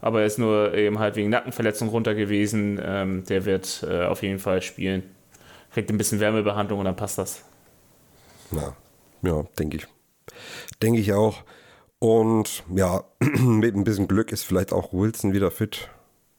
aber 0.00 0.20
er 0.20 0.26
ist 0.26 0.38
nur 0.38 0.74
eben 0.74 0.98
halt 0.98 1.16
wegen 1.16 1.30
Nackenverletzung 1.30 1.88
runter 1.88 2.14
gewesen. 2.14 2.80
Ähm, 2.82 3.24
der 3.24 3.44
wird 3.44 3.84
äh, 3.88 4.04
auf 4.04 4.22
jeden 4.22 4.38
Fall 4.38 4.62
spielen. 4.62 5.02
Kriegt 5.72 5.90
ein 5.90 5.98
bisschen 5.98 6.20
Wärmebehandlung 6.20 6.78
und 6.78 6.84
dann 6.86 6.96
passt 6.96 7.18
das. 7.18 7.44
Ja, 8.50 8.74
ja 9.22 9.44
denke 9.58 9.78
ich. 9.78 9.86
Denke 10.82 11.00
ich 11.00 11.12
auch. 11.12 11.44
Und 11.98 12.64
ja, 12.74 13.04
mit 13.20 13.74
ein 13.74 13.84
bisschen 13.84 14.08
Glück 14.08 14.32
ist 14.32 14.44
vielleicht 14.44 14.72
auch 14.72 14.92
Wilson 14.92 15.32
wieder 15.32 15.50
fit. 15.50 15.88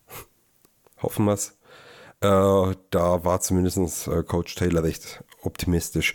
Hoffen 1.01 1.25
wir 1.25 1.33
es. 1.33 1.57
Äh, 2.21 2.75
da 2.91 3.23
war 3.23 3.41
zumindest 3.41 4.07
äh, 4.07 4.23
Coach 4.23 4.55
Taylor 4.55 4.83
recht 4.83 5.23
optimistisch. 5.41 6.13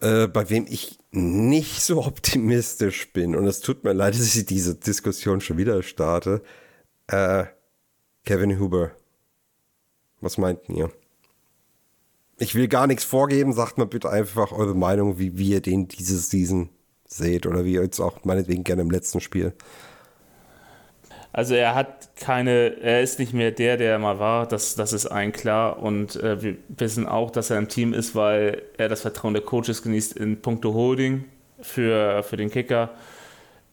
Äh, 0.00 0.26
bei 0.26 0.50
wem 0.50 0.66
ich 0.68 0.98
nicht 1.10 1.82
so 1.82 2.04
optimistisch 2.06 3.12
bin, 3.12 3.36
und 3.36 3.46
es 3.46 3.60
tut 3.60 3.84
mir 3.84 3.92
leid, 3.92 4.14
dass 4.14 4.34
ich 4.34 4.46
diese 4.46 4.74
Diskussion 4.74 5.40
schon 5.40 5.58
wieder 5.58 5.82
starte, 5.82 6.42
äh, 7.08 7.44
Kevin 8.24 8.58
Huber. 8.58 8.92
Was 10.20 10.38
meint 10.38 10.60
ihr? 10.68 10.90
Ich 12.38 12.54
will 12.54 12.68
gar 12.68 12.86
nichts 12.86 13.04
vorgeben, 13.04 13.52
sagt 13.52 13.78
mal 13.78 13.86
bitte 13.86 14.10
einfach 14.10 14.52
eure 14.52 14.74
Meinung, 14.74 15.18
wie, 15.18 15.38
wie 15.38 15.50
ihr 15.50 15.62
den 15.62 15.88
dieses 15.88 16.30
Season 16.30 16.68
seht 17.06 17.46
oder 17.46 17.64
wie 17.64 17.74
ihr 17.74 17.82
jetzt 17.82 18.00
auch 18.00 18.24
meinetwegen 18.24 18.64
gerne 18.64 18.82
im 18.82 18.90
letzten 18.90 19.20
Spiel. 19.20 19.54
Also 21.32 21.54
er 21.54 21.74
hat 21.74 22.16
keine, 22.16 22.80
er 22.80 23.02
ist 23.02 23.18
nicht 23.18 23.34
mehr 23.34 23.50
der, 23.50 23.76
der 23.76 23.92
er 23.92 23.98
mal 23.98 24.18
war, 24.18 24.46
das, 24.46 24.74
das 24.74 24.94
ist 24.94 25.04
allen 25.04 25.32
klar. 25.32 25.78
Und 25.78 26.16
äh, 26.16 26.42
wir 26.42 26.56
wissen 26.68 27.06
auch, 27.06 27.30
dass 27.30 27.50
er 27.50 27.58
im 27.58 27.68
Team 27.68 27.92
ist, 27.92 28.14
weil 28.14 28.62
er 28.78 28.88
das 28.88 29.02
Vertrauen 29.02 29.34
der 29.34 29.42
Coaches 29.42 29.82
genießt 29.82 30.14
in 30.14 30.40
puncto 30.40 30.72
Holding 30.72 31.24
für, 31.60 32.22
für 32.22 32.38
den 32.38 32.50
Kicker. 32.50 32.90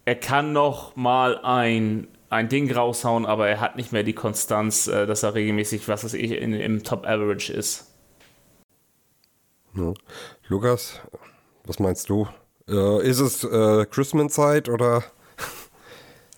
Er 0.04 0.16
kann 0.16 0.52
noch 0.52 0.98
mal 0.98 1.38
ein, 1.38 2.10
ein 2.34 2.50
Ding 2.50 2.72
raushauen, 2.72 3.26
aber 3.26 3.48
er 3.48 3.62
hat 3.62 3.76
nicht 3.76 3.92
mehr 3.92 4.04
die 4.04 4.14
Konstanz, 4.14 4.88
äh, 4.88 5.06
dass 5.06 5.24
er 5.24 5.36
regelmäßig, 5.36 5.88
was 5.88 6.04
weiß 6.04 6.16
ich, 6.16 6.32
in, 6.32 6.54
im 6.54 6.84
Top 6.84 7.06
Average 7.06 7.54
ist. 7.54 7.92
Ja. 9.76 9.94
Lukas, 10.48 11.02
was 11.66 11.80
meinst 11.80 12.10
du? 12.10 12.28
Äh, 12.68 13.08
ist 13.08 13.20
es 13.20 13.44
äh, 13.44 13.86
Christmas-Zeit 13.86 14.70
oder? 14.70 15.04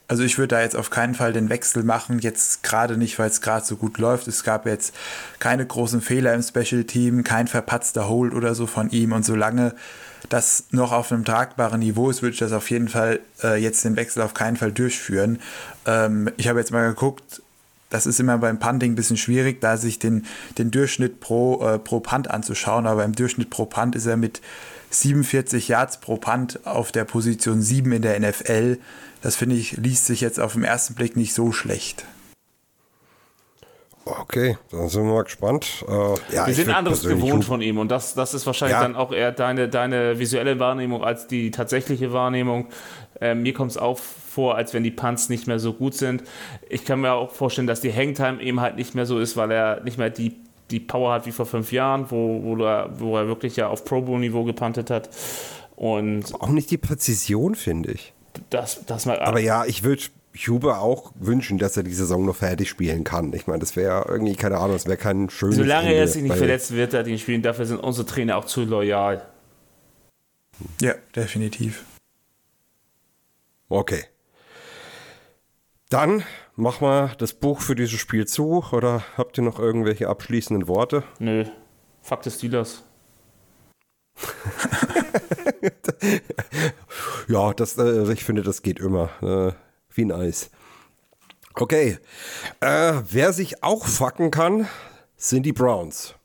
Also 0.08 0.24
ich 0.24 0.38
würde 0.38 0.56
da 0.56 0.62
jetzt 0.62 0.76
auf 0.76 0.92
keinen 0.92 1.16
Fall 1.16 1.34
den 1.34 1.50
Wechsel 1.50 1.84
machen, 1.84 2.20
jetzt 2.20 2.62
gerade 2.62 2.96
nicht, 2.96 3.18
weil 3.18 3.30
es 3.30 3.42
gerade 3.42 3.66
so 3.66 3.76
gut 3.76 3.98
läuft. 3.98 4.28
Es 4.28 4.44
gab 4.44 4.68
jetzt 4.68 4.94
keine 5.40 5.66
großen 5.66 6.00
Fehler 6.02 6.34
im 6.34 6.44
Special 6.44 6.84
Team, 6.84 7.24
kein 7.24 7.48
verpatzter 7.48 8.08
Hold 8.08 8.34
oder 8.34 8.54
so 8.54 8.68
von 8.68 8.92
ihm 8.92 9.14
und 9.14 9.26
solange 9.26 9.74
das 10.30 10.66
noch 10.72 10.92
auf 10.92 11.12
einem 11.12 11.26
tragbaren 11.26 11.80
Niveau 11.80 12.10
ist, 12.10 12.22
würde 12.22 12.34
ich 12.34 12.40
das 12.40 12.52
auf 12.52 12.70
jeden 12.70 12.88
Fall 12.88 13.20
äh, 13.44 13.62
jetzt 13.62 13.84
den 13.84 13.96
Wechsel 13.96 14.22
auf 14.22 14.34
keinen 14.34 14.58
Fall 14.58 14.72
durchführen. 14.72 15.40
Ähm, 15.86 16.30
ich 16.38 16.48
habe 16.48 16.60
jetzt 16.60 16.72
mal 16.72 16.88
geguckt, 16.88 17.42
das 17.90 18.06
ist 18.06 18.20
immer 18.20 18.38
beim 18.38 18.60
Punting 18.60 18.94
ein 18.94 18.96
bisschen 18.96 19.18
schwierig, 19.18 19.62
da 19.62 19.78
sich 19.78 20.00
den, 20.00 20.26
den 20.58 20.72
Durchschnitt 20.72 21.20
pro, 21.20 21.64
äh, 21.66 21.80
pro 21.80 22.00
Punt 22.00 22.30
anzuschauen, 22.30 22.88
aber 22.88 23.06
im 23.06 23.14
Durchschnitt 23.14 23.50
pro 23.50 23.66
Punt 23.66 23.96
ist 23.96 24.06
er 24.06 24.18
mit 24.18 24.42
47 24.90 25.68
Yards 25.68 26.00
pro 26.00 26.18
Punt 26.18 26.66
auf 26.66 26.92
der 26.92 27.06
Position 27.06 27.62
7 27.62 27.92
in 27.92 28.02
der 28.02 28.20
NFL. 28.20 28.78
Das 29.26 29.36
finde 29.38 29.56
ich, 29.56 29.72
liest 29.78 30.06
sich 30.06 30.22
jetzt 30.22 30.40
auf 30.40 30.54
den 30.54 30.64
ersten 30.64 30.94
Blick 30.94 31.16
nicht 31.16 31.34
so 31.34 31.52
schlecht. 31.52 32.06
Okay, 34.06 34.56
dann 34.70 34.88
sind 34.88 35.04
wir 35.08 35.14
mal 35.14 35.24
gespannt. 35.24 35.84
Äh, 35.88 36.36
ja, 36.36 36.46
wir 36.46 36.54
sind 36.54 36.70
anderes 36.70 37.02
gewohnt 37.02 37.44
von 37.44 37.60
ihm 37.60 37.80
und 37.80 37.90
das, 37.90 38.14
das 38.14 38.36
ist 38.36 38.46
wahrscheinlich 38.46 38.78
Ja. 38.78 38.84
dann 38.84 38.96
auch 38.96 39.12
eher 39.12 39.32
deine, 39.32 39.68
deine 39.68 40.20
visuelle 40.20 40.60
Wahrnehmung 40.60 41.04
als 41.04 41.26
die 41.26 41.50
tatsächliche 41.50 42.14
Wahrnehmung. 42.14 42.68
Ähm, 43.20 43.42
mir 43.42 43.54
kommt 43.54 43.72
es 43.72 43.78
auch 43.80 43.98
vor, 43.98 44.58
als 44.58 44.76
wenn 44.76 44.84
die 44.84 44.92
Punts 44.92 45.28
nicht 45.30 45.48
mehr 45.48 45.58
so 45.58 45.74
gut 45.74 45.96
sind. 45.96 46.22
Ich 46.70 46.86
kann 46.86 47.02
mir 47.02 47.14
auch 47.14 47.32
vorstellen, 47.32 47.66
dass 47.66 47.82
die 47.82 47.92
Hangtime 47.92 48.40
eben 48.44 48.62
halt 48.62 48.76
nicht 48.76 48.94
mehr 48.94 49.08
so 49.08 49.18
ist, 49.18 49.36
weil 49.38 49.50
er 49.50 49.82
nicht 49.82 49.98
mehr 49.98 50.12
die, 50.12 50.36
die 50.70 50.80
Power 50.80 51.14
hat 51.14 51.26
wie 51.26 51.32
vor 51.32 51.48
fünf 51.48 51.72
Jahren, 51.72 52.12
wo, 52.12 52.44
wo, 52.44 52.64
er, 52.64 52.92
wo 53.00 53.18
er 53.18 53.26
wirklich 53.28 53.56
ja 53.56 53.70
auf 53.70 53.86
Pro 53.86 54.02
Bowl-Niveau 54.02 54.44
gepuntet 54.44 54.92
hat. 54.92 55.10
Und 55.76 56.32
Auch 56.36 56.50
nicht 56.50 56.70
die 56.70 56.78
Präzision, 56.78 57.56
finde 57.56 57.92
ich. 57.92 58.14
Das, 58.50 58.86
das 58.86 59.06
mal. 59.06 59.20
Aber 59.20 59.40
ja, 59.40 59.66
ich 59.66 59.84
würde 59.84 60.04
Huber 60.48 60.82
auch 60.82 61.12
wünschen, 61.16 61.58
dass 61.58 61.78
er 61.78 61.84
die 61.84 61.94
Saison 61.94 62.26
noch 62.26 62.36
fertig 62.36 62.70
spielen 62.70 63.04
kann. 63.04 63.34
Ich 63.34 63.48
meine, 63.48 63.60
das 63.60 63.76
wäre 63.76 64.06
irgendwie, 64.08 64.36
keine 64.36 64.58
Ahnung, 64.58 64.74
das 64.74 64.86
wäre 64.86 64.98
kein 64.98 65.30
schönes 65.30 65.58
Solange 65.58 65.88
Ende, 65.88 66.00
er 66.00 66.08
sich 66.08 66.24
nicht 66.24 66.36
verletzt, 66.36 66.72
wird 66.72 66.94
er 66.94 67.04
den 67.04 67.18
spielen. 67.18 67.42
Dafür 67.42 67.66
sind 67.66 67.80
unsere 67.80 68.06
Trainer 68.06 68.38
auch 68.38 68.46
zu 68.46 68.64
loyal. 68.66 69.26
Ja, 70.82 70.94
definitiv. 71.16 71.84
Okay. 73.70 74.04
Dann 75.90 76.24
machen 76.56 76.88
wir 76.88 77.14
das 77.18 77.34
Buch 77.34 77.62
für 77.62 77.76
dieses 77.76 78.00
Spiel 78.00 78.26
zu 78.28 78.64
oder 78.72 79.04
habt 79.18 79.38
ihr 79.38 79.44
noch 79.44 79.60
irgendwelche 79.60 80.08
abschließenden 80.08 80.68
Worte? 80.68 81.04
Nö. 81.20 81.46
Fuck 82.02 82.24
des 82.24 82.36
Steelers. 82.36 82.84
Ja, 87.28 87.54
das, 87.54 87.78
äh, 87.78 88.12
ich 88.14 88.24
finde, 88.24 88.44
das 88.44 88.62
geht 88.62 88.80
immer. 88.80 89.10
Äh, 89.22 89.52
wie 89.96 90.06
ein 90.06 90.12
Eis. 90.12 90.50
Okay. 91.56 91.98
Äh, 92.60 92.94
wer 93.10 93.34
sich 93.34 93.64
auch 93.64 93.86
fucken 93.88 94.32
kann, 94.32 94.68
sind 95.18 95.44
die 95.44 95.54
Browns. 95.54 96.16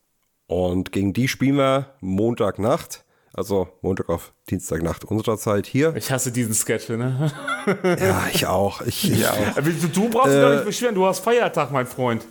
Und 0.46 0.92
gegen 0.92 1.12
die 1.12 1.28
spielen 1.28 1.56
wir 1.56 1.94
Montagnacht. 2.00 3.04
Also 3.32 3.68
Montag 3.80 4.08
auf 4.08 4.32
Dienstagnacht 4.50 5.04
unserer 5.04 5.38
Zeit 5.38 5.66
hier. 5.66 5.94
Ich 5.94 6.10
hasse 6.10 6.32
diesen 6.32 6.52
Sketch, 6.52 6.88
ne? 6.88 7.30
Ja, 7.84 8.24
ich 8.32 8.46
auch. 8.46 8.80
Ich, 8.82 9.04
Ja, 9.04 9.30
auch. 9.32 9.62
Du, 9.62 9.88
du 9.88 10.08
brauchst 10.10 10.32
dich 10.32 10.40
doch 10.40 10.52
nicht 10.52 10.64
beschweren, 10.64 10.94
du 10.96 11.06
hast 11.06 11.20
Feiertag, 11.20 11.70
mein 11.70 11.86
Freund. 11.86 12.24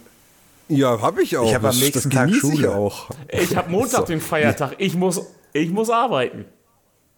Ja, 0.67 1.01
habe 1.01 1.23
ich 1.23 1.37
auch. 1.37 1.47
Ich 1.47 1.55
hab 1.55 1.63
am 1.63 1.79
nächsten 1.79 2.09
das 2.09 2.11
Tag 2.13 2.27
genieße 2.27 2.47
ich 2.47 2.53
Schule. 2.59 2.75
auch. 2.75 3.09
Ich 3.29 3.55
habe 3.55 3.71
Montag 3.71 3.91
So. 4.01 4.05
den 4.05 4.19
Feiertag. 4.21 4.75
Ich 4.77 4.93
muss, 4.95 5.21
ich 5.53 5.69
muss 5.69 5.89
arbeiten. 5.89 6.45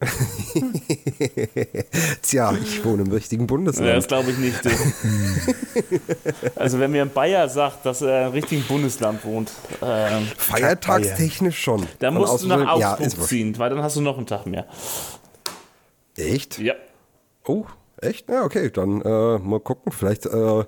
Tja, 2.23 2.53
ich 2.53 2.83
wohne 2.83 3.03
im 3.03 3.11
richtigen 3.11 3.43
Ja, 3.43 3.47
Bundesland. 3.47 3.89
das 3.89 4.07
glaube 4.07 4.31
ich 4.31 4.37
nicht. 4.37 4.59
also 6.55 6.79
wenn 6.79 6.91
mir 6.91 7.03
ein 7.03 7.11
Bayer 7.11 7.47
sagt, 7.49 7.85
dass 7.85 8.01
er 8.01 8.27
im 8.27 8.33
richtigen 8.33 8.63
Bundesland 8.63 9.23
wohnt, 9.23 9.51
ähm, 9.81 10.27
Feiertagstechnisch 10.37 11.59
schon. 11.61 11.85
dann 11.99 12.15
musst 12.15 12.41
du 12.43 12.47
nach 12.47 12.79
ja, 12.79 12.93
Augsburg 12.93 13.17
wurscht. 13.17 13.29
ziehen, 13.29 13.59
weil 13.59 13.69
dann 13.69 13.83
hast 13.83 13.95
du 13.95 14.01
noch 14.01 14.17
einen 14.17 14.25
Tag 14.25 14.47
mehr. 14.47 14.65
Echt? 16.17 16.57
Ja. 16.57 16.73
Oh, 17.45 17.65
echt? 17.97 18.27
Ja, 18.27 18.43
okay, 18.43 18.71
dann 18.71 19.01
äh, 19.01 19.37
mal 19.37 19.59
gucken. 19.59 19.91
Vielleicht, 19.91 20.25
äh, 20.25 20.63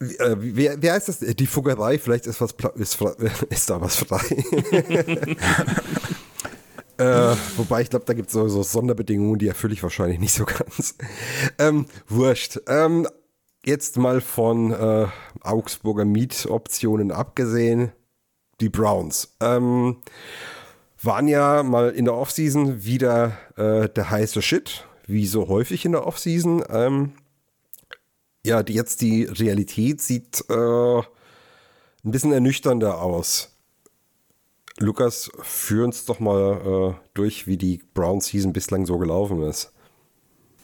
wie, 0.00 0.16
äh, 0.16 0.36
wer, 0.38 0.82
wer 0.82 0.92
heißt 0.94 1.08
das? 1.08 1.20
Die 1.20 1.46
Fuggerei, 1.46 1.98
vielleicht 1.98 2.26
ist, 2.26 2.40
was, 2.40 2.52
ist, 2.74 3.00
ist 3.50 3.70
da 3.70 3.80
was 3.80 3.96
frei. 3.96 4.44
Äh, 6.98 7.36
wobei, 7.56 7.82
ich 7.82 7.90
glaube, 7.90 8.04
da 8.04 8.14
gibt 8.14 8.28
es 8.28 8.34
so, 8.34 8.48
so 8.48 8.62
Sonderbedingungen, 8.62 9.38
die 9.38 9.48
erfülle 9.48 9.72
ich 9.72 9.82
wahrscheinlich 9.82 10.18
nicht 10.18 10.34
so 10.34 10.44
ganz. 10.46 10.96
Ähm, 11.58 11.86
wurscht. 12.08 12.60
Ähm, 12.66 13.06
jetzt 13.64 13.96
mal 13.96 14.20
von 14.20 14.72
äh, 14.72 15.06
Augsburger 15.40 16.04
Mietoptionen 16.04 17.10
abgesehen. 17.10 17.92
Die 18.60 18.68
Browns. 18.68 19.36
Ähm, 19.40 19.96
waren 21.02 21.28
ja 21.28 21.62
mal 21.62 21.90
in 21.90 22.04
der 22.04 22.14
Offseason 22.14 22.84
wieder 22.84 23.36
äh, 23.56 23.88
der 23.88 24.10
heiße 24.10 24.42
Shit, 24.42 24.86
wie 25.06 25.26
so 25.26 25.48
häufig 25.48 25.84
in 25.84 25.92
der 25.92 26.06
Offseason. 26.06 26.64
Ähm, 26.70 27.12
ja, 28.44 28.62
die, 28.62 28.74
jetzt 28.74 29.00
die 29.00 29.24
Realität 29.24 30.00
sieht 30.02 30.44
äh, 30.48 30.98
ein 30.98 31.02
bisschen 32.10 32.32
ernüchternder 32.32 33.00
aus. 33.00 33.53
Lukas, 34.78 35.30
führ 35.42 35.84
uns 35.84 36.04
doch 36.04 36.20
mal 36.20 36.94
äh, 36.94 37.00
durch, 37.14 37.46
wie 37.46 37.56
die 37.56 37.80
Brown-Season 37.94 38.52
bislang 38.52 38.86
so 38.86 38.98
gelaufen 38.98 39.42
ist. 39.42 39.72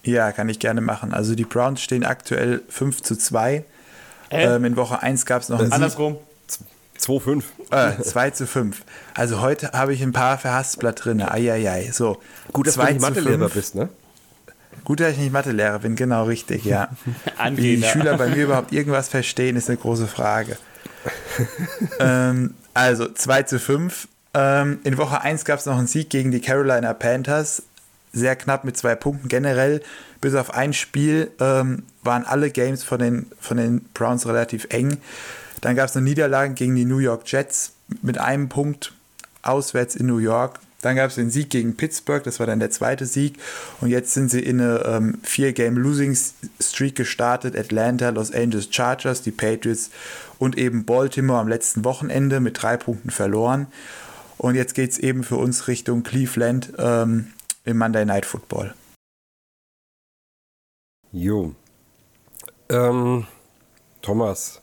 Ja, 0.03 0.33
kann 0.33 0.49
ich 0.49 0.59
gerne 0.59 0.81
machen. 0.81 1.13
Also 1.13 1.35
die 1.35 1.45
Browns 1.45 1.83
stehen 1.83 2.05
aktuell 2.05 2.63
5 2.69 3.03
zu 3.03 3.17
2. 3.17 3.65
Hä? 4.31 4.45
Ähm, 4.45 4.65
in 4.65 4.77
Woche 4.77 5.03
1 5.03 5.27
gab 5.27 5.43
es 5.43 5.49
noch 5.49 5.59
einen 5.59 5.67
Sieg. 5.67 5.75
Andersrum. 5.75 6.17
2-5. 6.99 7.43
Äh, 7.71 8.03
2 8.03 8.31
zu 8.31 8.47
5. 8.47 8.83
Also 9.15 9.41
heute 9.41 9.73
habe 9.73 9.95
ich 9.95 10.03
ein 10.03 10.13
paar 10.13 10.39
Verhaspler 10.39 10.93
drin. 10.93 11.23
Eieiei. 11.23 11.91
So. 11.93 12.19
Gut, 12.53 12.67
dass 12.67 12.75
du 12.75 12.81
2 12.81 12.93
nicht 12.93 13.03
Mathelehrer 13.03 13.39
5. 13.39 13.55
bist, 13.55 13.75
ne? 13.75 13.89
Gut, 14.85 15.01
dass 15.01 15.13
ich 15.13 15.19
nicht 15.19 15.33
Mathelehrer 15.33 15.79
bin, 15.81 15.95
genau 15.95 16.25
richtig, 16.25 16.65
ja. 16.65 16.89
Wie 17.53 17.77
die. 17.77 17.83
Schüler 17.83 18.17
bei 18.17 18.29
mir 18.29 18.45
überhaupt 18.45 18.73
irgendwas 18.73 19.09
verstehen, 19.09 19.57
ist 19.57 19.69
eine 19.69 19.79
große 19.79 20.07
Frage. 20.07 20.57
ähm, 22.01 22.55
also 22.81 23.13
2 23.13 23.43
zu 23.43 23.59
5. 23.59 24.09
Ähm, 24.33 24.79
in 24.85 24.97
Woche 24.97 25.21
1 25.21 25.45
gab 25.45 25.59
es 25.59 25.67
noch 25.67 25.77
einen 25.77 25.87
Sieg 25.87 26.09
gegen 26.09 26.31
die 26.31 26.41
Carolina 26.41 26.95
Panthers. 26.95 27.63
Sehr 28.13 28.37
knapp 28.37 28.65
mit 28.65 28.77
zwei 28.77 28.95
Punkten 28.95 29.29
generell. 29.29 29.83
Bis 30.21 30.35
auf 30.35 30.55
ein 30.55 30.73
Spiel 30.73 31.31
ähm, 31.41 31.85
waren 32.03 32.25
alle 32.25 32.51
Games 32.51 32.83
von 32.83 32.99
den, 32.99 33.31
von 33.39 33.59
den 33.59 33.85
Browns 33.95 34.27
relativ 34.27 34.67
eng. 34.71 34.99
Dann 35.61 35.77
gab 35.77 35.89
es 35.89 35.97
eine 35.97 36.05
Niederlage 36.05 36.55
gegen 36.55 36.75
die 36.75 36.87
New 36.87 36.99
York 36.99 37.23
Jets 37.27 37.75
mit 38.03 38.19
einem 38.19 38.49
Punkt 38.49 38.93
auswärts 39.43 39.95
in 39.95 40.07
New 40.07 40.19
York. 40.19 40.59
Dann 40.83 40.97
gab 40.97 41.11
es 41.11 41.17
den 41.17 41.31
Sieg 41.31 41.51
gegen 41.51 41.77
Pittsburgh, 41.77 42.23
das 42.25 42.41
war 42.41 42.47
dann 42.47 42.59
der 42.59 42.71
zweite 42.71 43.05
Sieg. 43.07 43.39
Und 43.81 43.91
jetzt 43.91 44.15
sind 44.15 44.31
sie 44.31 44.41
in 44.41 44.61
eine 44.61 44.83
ähm, 44.87 45.19
Vier-Game-Losing-Streak 45.23 46.95
gestartet. 46.95 47.57
Atlanta, 47.57 48.09
Los 48.11 48.33
Angeles 48.33 48.69
Chargers, 48.71 49.23
die 49.23 49.31
Patriots 49.31 49.91
und 50.39 50.57
eben 50.57 50.85
Baltimore 50.87 51.39
am 51.39 51.49
letzten 51.49 51.85
Wochenende 51.85 52.41
mit 52.41 52.63
drei 52.63 52.77
Punkten 52.77 53.11
verloren. 53.11 53.67
Und 54.39 54.55
jetzt 54.55 54.75
geht 54.75 54.91
es 54.91 54.99
eben 54.99 55.23
für 55.23 55.37
uns 55.37 55.69
Richtung 55.69 56.03
Cleveland 56.03 56.73
ähm, 56.79 57.33
im 57.65 57.77
Monday 57.77 58.07
Night 58.07 58.25
Football. 58.25 58.75
Jo. 61.13 61.55
Ähm, 62.71 63.27
Thomas, 64.01 64.63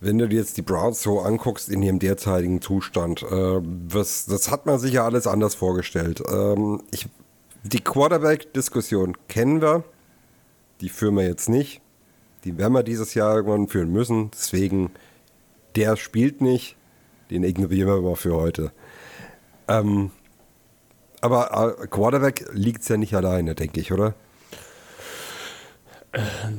wenn 0.00 0.18
du 0.18 0.28
dir 0.28 0.38
jetzt 0.38 0.56
die 0.56 0.62
Browns 0.62 1.02
so 1.02 1.20
anguckst 1.20 1.68
in 1.68 1.82
ihrem 1.82 1.98
derzeitigen 1.98 2.60
Zustand, 2.60 3.22
äh, 3.22 3.60
was, 3.62 4.26
das 4.26 4.50
hat 4.50 4.66
man 4.66 4.78
sich 4.78 4.94
ja 4.94 5.04
alles 5.04 5.26
anders 5.26 5.54
vorgestellt. 5.54 6.22
Ähm, 6.30 6.82
ich, 6.90 7.08
die 7.62 7.80
Quarterback-Diskussion 7.80 9.16
kennen 9.28 9.62
wir, 9.62 9.84
die 10.80 10.88
führen 10.88 11.16
wir 11.16 11.24
jetzt 11.24 11.48
nicht. 11.48 11.80
Die 12.44 12.58
werden 12.58 12.74
wir 12.74 12.82
dieses 12.82 13.14
Jahr 13.14 13.36
irgendwann 13.36 13.68
führen 13.68 13.90
müssen. 13.90 14.30
Deswegen, 14.30 14.90
der 15.74 15.96
spielt 15.96 16.40
nicht, 16.40 16.76
den 17.30 17.42
ignorieren 17.42 17.88
wir 17.88 18.00
mal 18.02 18.16
für 18.16 18.34
heute. 18.34 18.72
Ähm, 19.66 20.10
aber 21.20 21.78
äh, 21.80 21.86
Quarterback 21.88 22.46
liegt 22.52 22.88
ja 22.88 22.96
nicht 22.96 23.14
alleine, 23.14 23.54
denke 23.54 23.80
ich, 23.80 23.92
oder? 23.92 24.14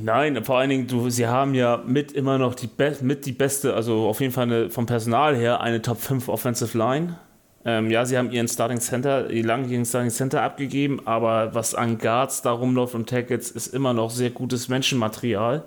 Nein, 0.03 0.43
vor 0.43 0.57
allen 0.57 0.69
Dingen, 0.69 0.87
du, 0.87 1.09
sie 1.09 1.27
haben 1.27 1.53
ja 1.53 1.81
mit 1.85 2.11
immer 2.11 2.37
noch 2.37 2.55
die, 2.55 2.67
Be 2.67 2.95
mit 3.01 3.25
die 3.25 3.31
beste, 3.31 3.73
also 3.73 4.07
auf 4.07 4.21
jeden 4.21 4.33
Fall 4.33 4.43
eine, 4.43 4.69
vom 4.69 4.85
Personal 4.85 5.35
her 5.35 5.61
eine 5.61 5.81
Top 5.81 5.99
5 5.99 6.27
Offensive 6.29 6.77
Line. 6.77 7.17
Ähm, 7.65 7.91
ja, 7.91 8.05
sie 8.05 8.17
haben 8.17 8.31
ihren 8.31 8.47
Starting 8.47 8.79
Center, 8.79 9.23
die 9.23 9.41
langjährigen 9.41 9.85
Starting 9.85 10.11
Center 10.11 10.41
abgegeben, 10.41 11.01
aber 11.05 11.53
was 11.53 11.75
an 11.75 11.97
Guards 11.97 12.41
da 12.41 12.51
rumläuft 12.51 12.95
und 12.95 13.09
Tackles, 13.09 13.51
ist 13.51 13.73
immer 13.73 13.93
noch 13.93 14.09
sehr 14.09 14.29
gutes 14.29 14.69
Menschenmaterial. 14.69 15.63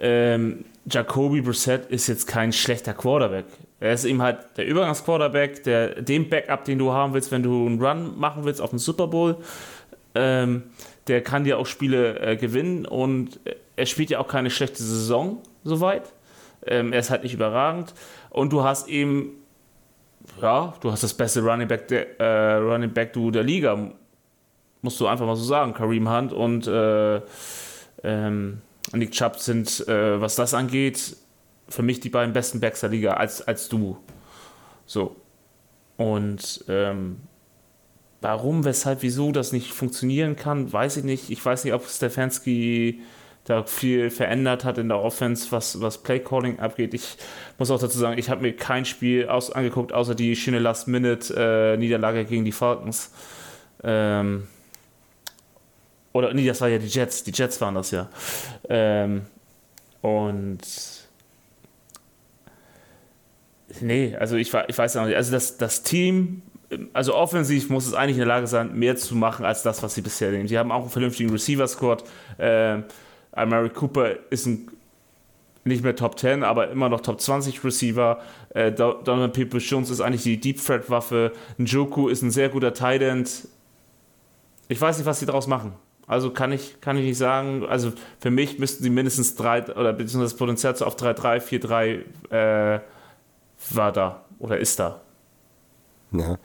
Ähm, 0.00 0.64
Jacoby 0.88 1.40
Brissett 1.40 1.86
ist 1.86 2.06
jetzt 2.06 2.26
kein 2.26 2.52
schlechter 2.52 2.94
Quarterback. 2.94 3.46
Er 3.80 3.94
ist 3.94 4.04
eben 4.04 4.22
halt 4.22 4.38
der 4.56 4.66
Übergangsquarterback, 4.66 5.64
der, 5.64 6.02
den 6.02 6.28
Backup, 6.28 6.64
den 6.64 6.78
du 6.78 6.92
haben 6.92 7.14
willst, 7.14 7.32
wenn 7.32 7.42
du 7.42 7.66
einen 7.66 7.82
Run 7.82 8.18
machen 8.18 8.44
willst 8.44 8.60
auf 8.60 8.70
den 8.70 8.78
Super 8.78 9.08
Bowl. 9.08 9.36
Ähm, 10.14 10.64
der 11.08 11.22
kann 11.22 11.44
dir 11.44 11.58
auch 11.58 11.66
Spiele 11.66 12.18
äh, 12.20 12.36
gewinnen 12.36 12.86
und 12.86 13.40
er 13.76 13.86
spielt 13.86 14.10
ja 14.10 14.18
auch 14.18 14.28
keine 14.28 14.50
schlechte 14.50 14.82
Saison 14.82 15.42
soweit. 15.64 16.12
Ähm, 16.66 16.92
er 16.92 17.00
ist 17.00 17.10
halt 17.10 17.22
nicht 17.22 17.34
überragend 17.34 17.94
und 18.30 18.52
du 18.52 18.62
hast 18.62 18.88
eben, 18.88 19.32
ja, 20.40 20.74
du 20.80 20.90
hast 20.90 21.02
das 21.02 21.14
beste 21.14 21.42
Running 21.42 21.68
Back, 21.68 21.88
der, 21.88 22.20
äh, 22.20 22.54
Running 22.56 22.92
Back 22.92 23.12
du 23.12 23.30
der 23.30 23.42
Liga, 23.42 23.92
musst 24.80 25.00
du 25.00 25.06
einfach 25.06 25.26
mal 25.26 25.36
so 25.36 25.44
sagen. 25.44 25.74
Kareem 25.74 26.08
Hunt 26.08 26.32
und 26.32 26.66
äh, 26.66 27.20
ähm, 28.02 28.60
Nick 28.92 29.12
Chubb 29.12 29.38
sind, 29.38 29.86
äh, 29.88 30.20
was 30.20 30.36
das 30.36 30.54
angeht, 30.54 31.16
für 31.68 31.82
mich 31.82 32.00
die 32.00 32.10
beiden 32.10 32.32
besten 32.32 32.60
Backs 32.60 32.80
der 32.80 32.90
Liga 32.90 33.14
als, 33.14 33.42
als 33.42 33.68
du. 33.68 33.96
So. 34.86 35.16
Und 35.96 36.64
ähm, 36.68 37.20
Warum, 38.24 38.64
weshalb, 38.64 39.02
wieso 39.02 39.32
das 39.32 39.52
nicht 39.52 39.74
funktionieren 39.74 40.34
kann, 40.34 40.72
weiß 40.72 40.96
ich 40.96 41.04
nicht. 41.04 41.28
Ich 41.28 41.44
weiß 41.44 41.62
nicht, 41.62 41.74
ob 41.74 41.86
Stefanski 41.86 43.02
da 43.44 43.64
viel 43.64 44.08
verändert 44.08 44.64
hat 44.64 44.78
in 44.78 44.88
der 44.88 44.98
Offense, 44.98 45.52
was, 45.52 45.82
was 45.82 45.98
Playcalling 46.02 46.58
abgeht. 46.58 46.94
Ich 46.94 47.18
muss 47.58 47.70
auch 47.70 47.78
dazu 47.78 47.98
sagen, 47.98 48.18
ich 48.18 48.30
habe 48.30 48.40
mir 48.40 48.56
kein 48.56 48.86
Spiel 48.86 49.28
aus, 49.28 49.50
angeguckt, 49.50 49.92
außer 49.92 50.14
die 50.14 50.36
schöne 50.36 50.58
Last-Minute-Niederlage 50.58 52.20
äh, 52.20 52.24
gegen 52.24 52.46
die 52.46 52.52
Falcons. 52.52 53.10
Ähm, 53.82 54.48
oder 56.14 56.32
nee, 56.32 56.46
das 56.46 56.62
war 56.62 56.68
ja 56.68 56.78
die 56.78 56.86
Jets. 56.86 57.24
Die 57.24 57.32
Jets 57.32 57.60
waren 57.60 57.74
das 57.74 57.90
ja. 57.90 58.08
Ähm, 58.70 59.26
und 60.00 60.60
nee, 63.82 64.16
also 64.16 64.36
ich, 64.36 64.48
ich 64.68 64.78
weiß 64.78 64.96
auch 64.96 65.04
nicht. 65.04 65.16
Also 65.16 65.30
das, 65.30 65.58
das 65.58 65.82
Team 65.82 66.40
also 66.92 67.14
offensiv 67.14 67.68
muss 67.70 67.86
es 67.86 67.94
eigentlich 67.94 68.16
in 68.16 68.20
der 68.20 68.28
Lage 68.28 68.46
sein, 68.46 68.76
mehr 68.78 68.96
zu 68.96 69.14
machen 69.14 69.44
als 69.44 69.62
das, 69.62 69.82
was 69.82 69.94
sie 69.94 70.02
bisher 70.02 70.30
nehmen. 70.30 70.48
Sie 70.48 70.58
haben 70.58 70.72
auch 70.72 70.82
einen 70.82 70.90
vernünftigen 70.90 71.30
Receiver-Squad. 71.30 72.04
Äh, 72.38 72.82
Amari 73.32 73.70
Cooper 73.70 74.12
ist 74.30 74.46
ein, 74.46 74.70
nicht 75.64 75.82
mehr 75.82 75.96
Top 75.96 76.18
10, 76.18 76.42
aber 76.42 76.70
immer 76.70 76.88
noch 76.88 77.00
Top 77.00 77.20
20 77.20 77.62
Receiver. 77.64 78.20
Äh, 78.50 78.72
Donovan 78.72 79.32
Peoples-Jones 79.32 79.90
ist 79.90 80.00
eigentlich 80.00 80.22
die 80.22 80.40
Deep 80.40 80.64
Threat-Waffe. 80.64 81.32
Njoku 81.58 82.08
ist 82.08 82.22
ein 82.22 82.30
sehr 82.30 82.48
guter 82.48 82.74
Tight 82.74 83.02
End. 83.02 83.48
Ich 84.68 84.80
weiß 84.80 84.98
nicht, 84.98 85.06
was 85.06 85.20
sie 85.20 85.26
daraus 85.26 85.46
machen. 85.46 85.74
Also 86.06 86.30
kann 86.30 86.52
ich, 86.52 86.80
kann 86.80 86.96
ich 86.96 87.04
nicht 87.04 87.18
sagen. 87.18 87.64
Also 87.66 87.92
für 88.20 88.30
mich 88.30 88.58
müssten 88.58 88.82
sie 88.82 88.90
mindestens 88.90 89.36
drei 89.36 89.64
oder 89.64 89.92
beziehungsweise 89.92 90.34
das 90.34 90.36
Potenzial 90.36 90.74
auf 90.82 90.96
3-3, 90.96 91.40
4-3 92.30 92.74
äh, 92.76 92.80
war 93.70 93.92
da 93.92 94.24
oder 94.38 94.58
ist 94.58 94.78
da. 94.78 95.00
Ja. 96.18 96.38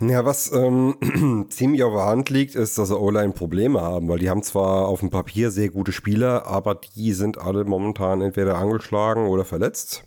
Ja, 0.00 0.24
was 0.24 0.52
ähm, 0.52 1.46
ziemlich 1.50 1.82
auf 1.82 1.92
der 1.92 2.04
Hand 2.04 2.30
liegt, 2.30 2.54
ist, 2.54 2.78
dass 2.78 2.88
sie 2.88 2.98
O-Line 2.98 3.32
Probleme 3.32 3.80
haben, 3.80 4.08
weil 4.08 4.20
die 4.20 4.30
haben 4.30 4.44
zwar 4.44 4.86
auf 4.86 5.00
dem 5.00 5.10
Papier 5.10 5.50
sehr 5.50 5.70
gute 5.70 5.90
Spieler, 5.90 6.46
aber 6.46 6.76
die 6.76 7.12
sind 7.12 7.38
alle 7.38 7.64
momentan 7.64 8.20
entweder 8.20 8.58
angeschlagen 8.58 9.26
oder 9.26 9.44
verletzt. 9.44 10.04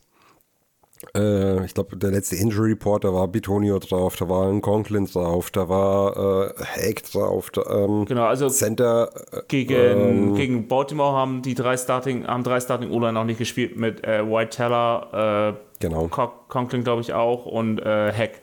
Äh, 1.15 1.65
ich 1.65 1.73
glaube, 1.73 1.97
der 1.97 2.11
letzte 2.11 2.35
Injury 2.35 2.71
Report, 2.71 3.03
da 3.03 3.13
war 3.13 3.27
Bitonio 3.27 3.79
drauf, 3.79 4.15
da 4.15 4.29
war 4.29 4.47
ein 4.47 4.61
Conklin 4.61 5.07
drauf, 5.07 5.49
da 5.51 5.67
war 5.67 6.15
äh, 6.15 6.63
Hack 6.63 7.03
drauf. 7.11 7.49
Da, 7.49 7.63
ähm, 7.69 8.05
genau, 8.05 8.25
also 8.25 8.49
Center. 8.49 9.09
Äh, 9.31 9.41
gegen, 9.47 9.73
ähm, 9.73 10.35
gegen 10.35 10.67
Baltimore 10.67 11.13
haben 11.17 11.41
die 11.41 11.55
drei 11.55 11.75
Starting, 11.75 12.27
haben 12.27 12.43
drei 12.43 12.59
Starting 12.59 12.91
O-Line 12.91 13.13
noch 13.13 13.25
nicht 13.25 13.39
gespielt 13.39 13.77
mit 13.77 14.05
äh, 14.05 14.25
White 14.25 14.55
Teller, 14.55 15.57
äh, 15.57 15.79
genau. 15.79 16.07
Conklin 16.47 16.83
glaube 16.83 17.01
ich 17.01 17.13
auch 17.13 17.45
und 17.45 17.79
äh, 17.79 18.13
Hack. 18.13 18.40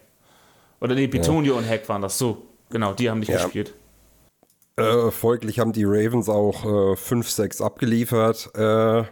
Oder 0.81 0.95
nee, 0.95 1.07
Bitonio 1.07 1.55
ja. 1.55 1.59
und 1.59 1.69
Hack 1.69 1.89
waren 1.89 2.03
das 2.03 2.19
so. 2.19 2.47
Genau, 2.71 2.93
die 2.95 3.11
haben 3.11 3.21
nicht 3.21 3.31
ja. 3.31 3.43
gespielt. 3.43 3.75
Äh, 4.77 5.11
folglich 5.11 5.59
haben 5.59 5.73
die 5.73 5.85
Ravens 5.85 6.29
auch 6.29 6.65
5-6 6.65 7.63
abgeliefert. 7.63 8.51
Äh, 8.55 9.05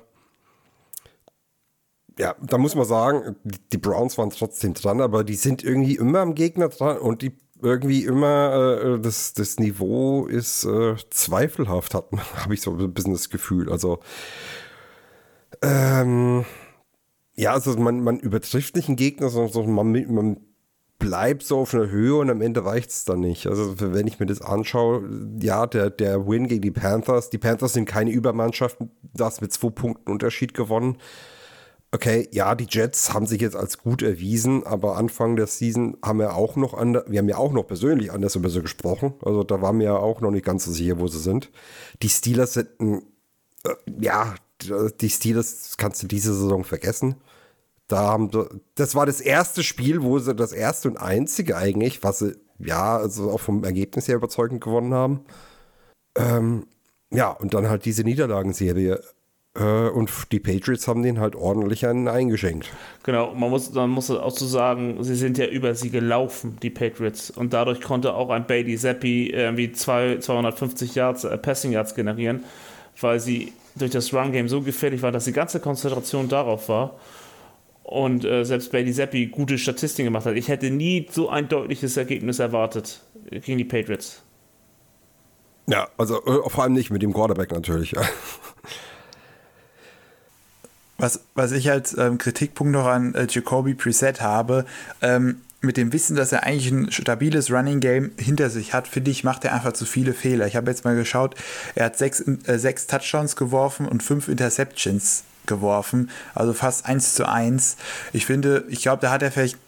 ja, 2.19 2.35
da 2.41 2.59
muss 2.59 2.75
man 2.75 2.87
sagen, 2.87 3.37
die 3.73 3.79
Browns 3.79 4.17
waren 4.17 4.31
trotzdem 4.31 4.75
dran, 4.75 5.01
aber 5.01 5.25
die 5.25 5.35
sind 5.35 5.63
irgendwie 5.63 5.97
immer 5.97 6.21
am 6.21 6.35
Gegner 6.35 6.69
dran 6.69 6.99
und 6.99 7.23
die 7.23 7.37
irgendwie 7.63 8.05
immer 8.05 8.81
äh, 8.83 9.01
das, 9.01 9.33
das 9.33 9.59
Niveau 9.59 10.27
ist 10.27 10.65
äh, 10.65 10.97
zweifelhaft, 11.11 11.95
hat 11.95 12.07
habe 12.37 12.55
ich 12.55 12.61
so 12.61 12.73
ein 12.73 12.95
bisschen 12.95 13.13
das 13.13 13.29
Gefühl. 13.29 13.71
Also 13.71 14.01
ähm, 15.63 16.45
ja, 17.35 17.53
also 17.53 17.77
man, 17.77 18.01
man 18.01 18.19
übertrifft 18.19 18.77
nicht 18.77 18.89
einen 18.89 18.97
Gegner, 18.97 19.29
sondern 19.29 19.73
man, 19.73 19.93
man 20.13 20.41
bleibt 20.99 21.43
so 21.43 21.59
auf 21.59 21.75
einer 21.75 21.89
Höhe 21.89 22.17
und 22.17 22.31
am 22.31 22.41
Ende 22.41 22.65
reicht 22.65 22.91
es 22.91 23.05
dann 23.05 23.21
nicht. 23.21 23.47
Also 23.47 23.75
wenn 23.81 24.07
ich 24.07 24.19
mir 24.19 24.27
das 24.27 24.43
anschaue, 24.43 25.09
ja, 25.41 25.67
der, 25.67 25.91
der 25.91 26.27
Win 26.27 26.49
gegen 26.49 26.63
die 26.63 26.71
Panthers, 26.71 27.31
die 27.31 27.39
Panthers 27.39 27.75
sind 27.75 27.87
keine 27.87 28.11
Übermannschaft, 28.11 28.79
das 29.15 29.41
mit 29.41 29.53
zwei 29.53 29.71
Punkten 29.71 30.11
Unterschied 30.11 30.55
gewonnen 30.55 30.99
okay, 31.97 32.29
ja, 32.33 32.55
die 32.55 32.67
Jets 32.69 33.13
haben 33.15 33.27
sich 33.27 33.41
jetzt 33.41 33.57
als 33.57 33.79
gut 33.79 34.03
erwiesen, 34.03 34.67
aber 34.67 34.97
Anfang 34.97 35.37
der 35.37 35.47
Season 35.47 35.97
haben 36.05 36.19
wir 36.19 36.35
auch 36.35 36.57
noch 36.57 36.75
anders, 36.75 37.05
wir 37.09 37.19
haben 37.19 37.29
ja 37.29 37.39
auch 37.39 37.53
noch 37.53 37.67
persönlich 37.67 38.13
anders 38.13 38.37
über 38.37 38.51
sie 38.51 38.63
gesprochen. 38.63 39.15
Also 39.25 39.45
da 39.45 39.63
waren 39.63 39.79
wir 39.79 39.87
ja 39.87 39.97
auch 39.97 40.21
noch 40.21 40.31
nicht 40.31 40.45
ganz 40.45 40.65
so 40.65 40.73
sicher, 40.73 40.99
wo 40.99 41.07
sie 41.09 41.19
sind. 41.19 41.51
Die 42.03 42.09
Steelers 42.09 42.55
sind 42.55 42.69
äh, 42.81 43.75
ja, 44.01 44.35
die 45.01 45.11
Steelers 45.11 45.77
kannst 45.77 46.03
du 46.03 46.07
diese 46.07 46.35
Saison 46.35 46.65
vergessen. 46.65 47.17
Da 47.89 47.99
haben 47.99 48.31
das 48.75 48.95
war 48.95 49.07
das 49.07 49.21
erste 49.21 49.63
Spiel, 49.63 50.03
wo 50.03 50.19
sie 50.19 50.35
das 50.35 50.53
erste 50.53 50.89
und 50.89 50.97
einzige 50.97 51.57
eigentlich, 51.57 52.03
was 52.03 52.19
sie, 52.19 52.37
ja, 52.59 52.97
also 52.97 53.31
auch 53.31 53.41
vom 53.41 53.63
Ergebnis 53.63 54.09
her 54.09 54.17
überzeugend 54.17 54.61
gewonnen 54.61 54.93
haben. 54.93 55.21
Ähm, 56.17 56.67
ja, 57.13 57.31
und 57.31 57.55
dann 57.55 57.69
halt 57.69 57.85
diese 57.85 58.03
Niederlagenserie. 58.03 59.01
Äh, 59.57 59.89
und 59.89 60.11
die 60.33 60.41
Patriots 60.41 60.89
haben 60.89 61.03
den 61.03 61.21
halt 61.21 61.35
ordentlich 61.35 61.87
einen 61.87 62.09
eingeschenkt. 62.09 62.71
Genau, 63.05 63.35
man 63.35 63.51
muss, 63.51 63.73
man 63.73 63.91
muss 63.91 64.11
auch 64.11 64.37
so 64.37 64.47
sagen, 64.47 65.03
sie 65.03 65.15
sind 65.15 65.39
ja 65.39 65.47
über 65.47 65.75
sie 65.75 65.91
gelaufen, 65.91 66.59
die 66.63 66.71
Patriots. 66.71 67.31
Und 67.31 67.53
dadurch 67.53 67.81
konnte 67.81 68.15
auch 68.15 68.31
ein 68.31 68.47
Bailey 68.47 68.77
Zappi 68.77 69.31
irgendwie 69.31 69.73
250 69.73 70.95
Yards, 70.95 71.25
äh, 71.25 71.39
Passing 71.39 71.73
Yards 71.73 71.95
generieren, 71.95 72.45
weil 73.01 73.21
sie 73.21 73.53
durch 73.77 73.91
das 73.91 74.13
Run-Game 74.13 74.49
so 74.49 74.63
gefährlich 74.63 75.03
war, 75.03 75.13
dass 75.13 75.25
die 75.25 75.33
ganze 75.33 75.61
Konzentration 75.61 76.29
darauf 76.29 76.69
war. 76.69 76.97
Und 77.89 78.25
äh, 78.25 78.45
selbst 78.45 78.73
Bailey 78.73 78.93
Zappi 78.93 79.27
gute 79.27 79.59
Statistiken 79.59 80.07
gemacht 80.07 80.27
hat. 80.27 80.35
Ich 80.35 80.49
hätte 80.49 80.71
nie 80.71 81.07
so 81.09 81.29
ein 81.29 81.49
deutliches 81.49 81.97
Ergebnis 81.97 82.41
erwartet 82.41 83.01
gegen 83.31 83.59
die 83.59 83.65
Patriots. 83.65 84.25
Ja, 85.69 85.89
also 85.97 86.21
äh, 86.27 86.51
vor 86.51 86.65
allem 86.65 86.73
nicht 86.73 86.91
mit 86.91 87.03
dem 87.03 87.13
Quarterback 87.13 87.53
natürlich. 87.53 87.95
Was, 90.99 91.21
was 91.35 91.53
ich 91.53 91.71
als 91.71 91.97
ähm, 91.99 92.17
Kritikpunkt 92.17 92.73
noch 92.73 92.87
an 92.87 93.15
äh, 93.15 93.27
Jacoby 93.29 93.75
Preset 93.75 94.23
habe, 94.23 94.65
ähm, 95.03 95.43
mit 95.61 95.77
dem 95.77 95.93
Wissen, 95.93 96.17
dass 96.17 96.33
er 96.33 96.45
eigentlich 96.45 96.71
ein 96.71 96.91
stabiles 96.91 97.51
Running 97.51 97.81
Game 97.81 98.13
hinter 98.17 98.49
sich 98.49 98.73
hat, 98.73 98.89
finde 98.89 99.11
ich, 99.11 99.23
macht 99.23 99.45
er 99.45 99.53
einfach 99.53 99.75
zu 99.75 99.85
viele 99.85 100.15
Fehler. 100.15 100.47
Ich 100.47 100.57
habe 100.57 100.71
jetzt 100.71 100.87
mal 100.87 100.97
geschaut, 100.97 101.35
er 101.75 101.85
hat 101.85 101.99
sechs, 101.99 102.21
äh, 102.21 102.59
sechs 102.59 102.87
Touchdowns 102.87 103.37
geworfen 103.37 103.87
und 103.87 104.03
fünf 104.03 104.29
Interceptions 104.29 105.25
geworfen, 105.47 106.11
also 106.35 106.53
fast 106.53 106.87
eins 106.87 107.15
zu 107.15 107.29
eins. 107.29 107.77
Ich 108.13 108.27
finde, 108.27 108.65
ich 108.69 108.83
glaube, 108.83 109.03
da 109.03 109.11
hat 109.11 109.23
er 109.23 109.31
vielleicht 109.31 109.59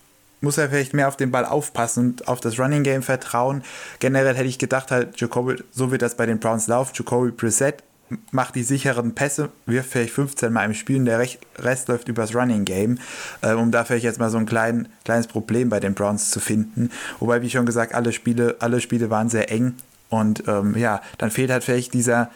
muss 0.41 0.57
er 0.57 0.68
vielleicht 0.68 0.95
mehr 0.95 1.09
auf 1.09 1.16
den 1.16 1.33
Ball 1.33 1.45
aufpassen 1.45 2.11
und 2.11 2.29
auf 2.29 2.39
das 2.41 2.61
Running 2.61 2.85
Game 2.85 3.03
vertrauen. 3.03 3.64
Generell 3.99 4.37
hätte 4.37 4.49
ich 4.49 4.59
gedacht, 4.59 4.93
halt, 4.93 5.20
Jacoby, 5.20 5.57
so 5.72 5.91
wird 5.91 6.03
das 6.03 6.14
bei 6.14 6.26
den 6.26 6.39
Browns 6.39 6.68
laufen. 6.68 6.93
Jacoby 6.95 7.33
Preset 7.33 7.83
macht 8.31 8.55
die 8.55 8.62
sicheren 8.62 9.14
Pässe, 9.14 9.51
wirft 9.66 9.91
vielleicht 9.91 10.12
15 10.14 10.53
Mal 10.53 10.64
im 10.64 10.74
Spiel 10.74 10.99
und 10.99 11.05
der 11.05 11.26
Rest 11.59 11.89
läuft 11.89 12.09
übers 12.09 12.35
Running 12.35 12.64
Game, 12.64 12.99
äh, 13.43 13.53
um 13.53 13.70
da 13.70 13.85
vielleicht 13.85 14.05
jetzt 14.05 14.18
mal 14.18 14.31
so 14.31 14.39
ein 14.39 14.47
klein, 14.47 14.89
kleines 15.05 15.26
Problem 15.26 15.68
bei 15.68 15.81
den 15.81 15.95
Browns 15.95 16.31
zu 16.31 16.41
finden. 16.41 16.91
Wobei, 17.18 17.43
wie 17.43 17.51
schon 17.51 17.66
gesagt, 17.66 17.95
alle 17.95 18.12
Spiele, 18.12 18.57
alle 18.61 18.81
Spiele 18.81 19.11
waren 19.11 19.29
sehr 19.29 19.51
eng 19.51 19.74
und 20.09 20.45
ähm, 20.49 20.76
ja, 20.76 21.03
dann 21.18 21.31
fehlt 21.31 21.51
halt 21.51 21.64
vielleicht 21.64 21.93
dieser, 21.93 22.31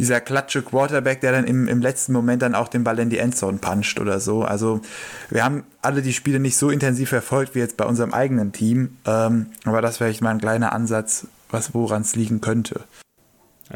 dieser 0.00 0.20
klatsche 0.22 0.62
Quarterback, 0.62 1.20
der 1.20 1.32
dann 1.32 1.44
im, 1.44 1.68
im 1.68 1.82
letzten 1.82 2.14
Moment 2.14 2.40
dann 2.40 2.54
auch 2.54 2.68
den 2.68 2.84
Ball 2.84 2.98
in 2.98 3.10
die 3.10 3.18
Endzone 3.18 3.58
puncht 3.58 4.00
oder 4.00 4.18
so. 4.18 4.42
Also 4.42 4.80
wir 5.28 5.44
haben 5.44 5.64
alle 5.82 6.00
die 6.00 6.14
Spiele 6.14 6.40
nicht 6.40 6.56
so 6.56 6.70
intensiv 6.70 7.10
verfolgt 7.10 7.54
wie 7.54 7.58
jetzt 7.58 7.76
bei 7.76 7.84
unserem 7.84 8.14
eigenen 8.14 8.52
Team, 8.52 8.96
ähm, 9.06 9.46
aber 9.66 9.82
das 9.82 10.00
wäre 10.00 10.08
vielleicht 10.08 10.22
mal 10.22 10.30
ein 10.30 10.40
kleiner 10.40 10.72
Ansatz, 10.72 11.26
was 11.50 11.74
woran 11.74 12.00
es 12.00 12.16
liegen 12.16 12.40
könnte. 12.40 12.80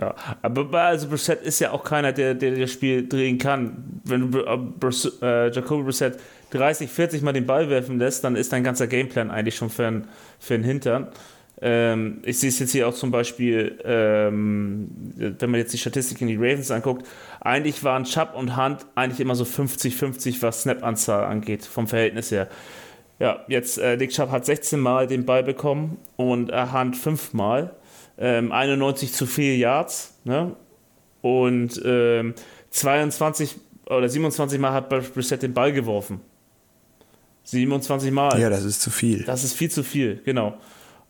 Ja, 0.00 0.14
aber 0.40 0.72
also 0.80 1.08
Brissett 1.08 1.42
ist 1.42 1.60
ja 1.60 1.70
auch 1.72 1.84
keiner, 1.84 2.12
der, 2.12 2.34
der 2.34 2.56
das 2.56 2.72
Spiel 2.72 3.06
drehen 3.06 3.36
kann. 3.36 4.00
Wenn 4.04 4.32
du 4.32 4.38
äh, 4.40 5.52
Jacoby 5.52 5.84
Brissett 5.84 6.18
30, 6.50 6.90
40 6.90 7.22
Mal 7.22 7.32
den 7.32 7.46
Ball 7.46 7.68
werfen 7.68 7.98
lässt, 7.98 8.24
dann 8.24 8.34
ist 8.34 8.50
dein 8.52 8.64
ganzer 8.64 8.86
Gameplan 8.86 9.30
eigentlich 9.30 9.56
schon 9.56 9.68
für 9.68 10.02
den 10.48 10.64
Hintern. 10.64 11.08
Ähm, 11.60 12.20
ich 12.24 12.38
sehe 12.38 12.48
es 12.48 12.58
jetzt 12.58 12.72
hier 12.72 12.88
auch 12.88 12.94
zum 12.94 13.10
Beispiel, 13.10 13.78
ähm, 13.84 14.88
wenn 15.16 15.50
man 15.50 15.60
jetzt 15.60 15.72
die 15.72 15.78
Statistik 15.78 16.20
in 16.20 16.28
die 16.28 16.36
Ravens 16.36 16.70
anguckt, 16.70 17.06
eigentlich 17.40 17.84
waren 17.84 18.04
Chubb 18.04 18.34
und 18.34 18.56
Hunt 18.56 18.86
eigentlich 18.94 19.20
immer 19.20 19.36
so 19.36 19.44
50-50, 19.44 20.42
was 20.42 20.62
Snap-Anzahl 20.62 21.24
angeht, 21.24 21.64
vom 21.64 21.86
Verhältnis 21.86 22.30
her. 22.30 22.48
Ja, 23.20 23.44
jetzt 23.48 23.78
äh, 23.78 23.96
Nick 23.96 24.10
Chubb 24.10 24.30
hat 24.30 24.44
16 24.44 24.80
Mal 24.80 25.06
den 25.06 25.24
Ball 25.24 25.44
bekommen 25.44 25.98
und 26.16 26.50
äh, 26.50 26.66
Hunt 26.72 26.96
5 26.96 27.32
Mal. 27.32 27.74
Ähm, 28.18 28.52
91 28.52 29.12
zu 29.12 29.26
4 29.26 29.56
Yards. 29.56 30.18
Ne? 30.24 30.56
Und 31.22 31.80
ähm, 31.84 32.34
22 32.70 33.56
oder 33.86 34.08
27 34.08 34.58
Mal 34.58 34.72
hat 34.72 34.88
Brissett 34.88 35.42
den 35.42 35.54
Ball 35.54 35.72
geworfen. 35.72 36.20
27 37.44 38.10
Mal. 38.10 38.40
Ja, 38.40 38.50
das 38.50 38.64
ist 38.64 38.80
zu 38.80 38.90
viel. 38.90 39.24
Das 39.24 39.44
ist 39.44 39.54
viel 39.54 39.70
zu 39.70 39.84
viel, 39.84 40.20
genau. 40.24 40.58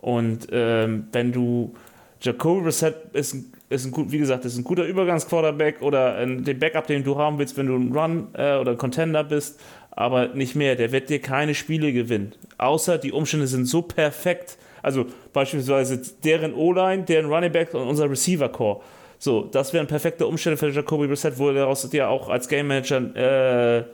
Und 0.05 0.49
ähm, 0.53 1.09
wenn 1.13 1.33
du 1.33 1.73
Jacoby 2.21 2.65
Brissett 2.65 2.95
ist, 3.15 3.37
ist 3.71 3.87
ein 3.87 4.13
wie 4.13 4.19
gesagt, 4.19 4.45
ist 4.45 4.59
ein 4.59 4.63
guter 4.63 4.85
Übergangsquarterback 4.85 5.81
oder 5.81 6.17
ein, 6.17 6.45
den 6.45 6.59
Backup, 6.59 6.87
den 6.87 7.05
du 7.05 7.17
haben 7.17 7.39
willst, 7.39 7.57
wenn 7.57 7.69
du 7.69 7.75
ein 7.75 7.91
Run 7.91 8.29
äh, 8.35 8.59
oder 8.59 8.77
Contender 8.77 9.25
bist, 9.25 9.59
aber 9.93 10.29
nicht 10.29 10.57
mehr. 10.57 10.77
Der 10.77 10.93
wird 10.93 11.09
dir 11.09 11.23
keine 11.23 11.55
Spiele 11.55 11.91
gewinnen. 11.95 12.35
Außer 12.59 12.99
die 12.99 13.13
Umstände 13.13 13.47
sind 13.47 13.65
so 13.65 13.81
perfekt. 13.81 14.59
Also 14.83 15.07
beispielsweise 15.33 16.03
deren 16.23 16.53
O-Line, 16.53 17.05
deren 17.05 17.33
Running 17.33 17.53
Back 17.53 17.73
und 17.73 17.89
unser 17.89 18.11
Receiver 18.11 18.51
Core. 18.51 18.83
So, 19.19 19.45
das 19.45 19.73
wären 19.73 19.87
perfekte 19.87 20.27
Umstände 20.27 20.59
für 20.59 20.69
Jacoby 20.69 21.07
Brissett, 21.07 21.39
wo 21.39 21.49
er 21.49 21.55
daraus 21.55 21.89
dir 21.89 22.11
auch 22.11 22.29
als 22.29 22.47
Game 22.47 22.67
Manager 22.67 22.99
äh, 23.17 23.85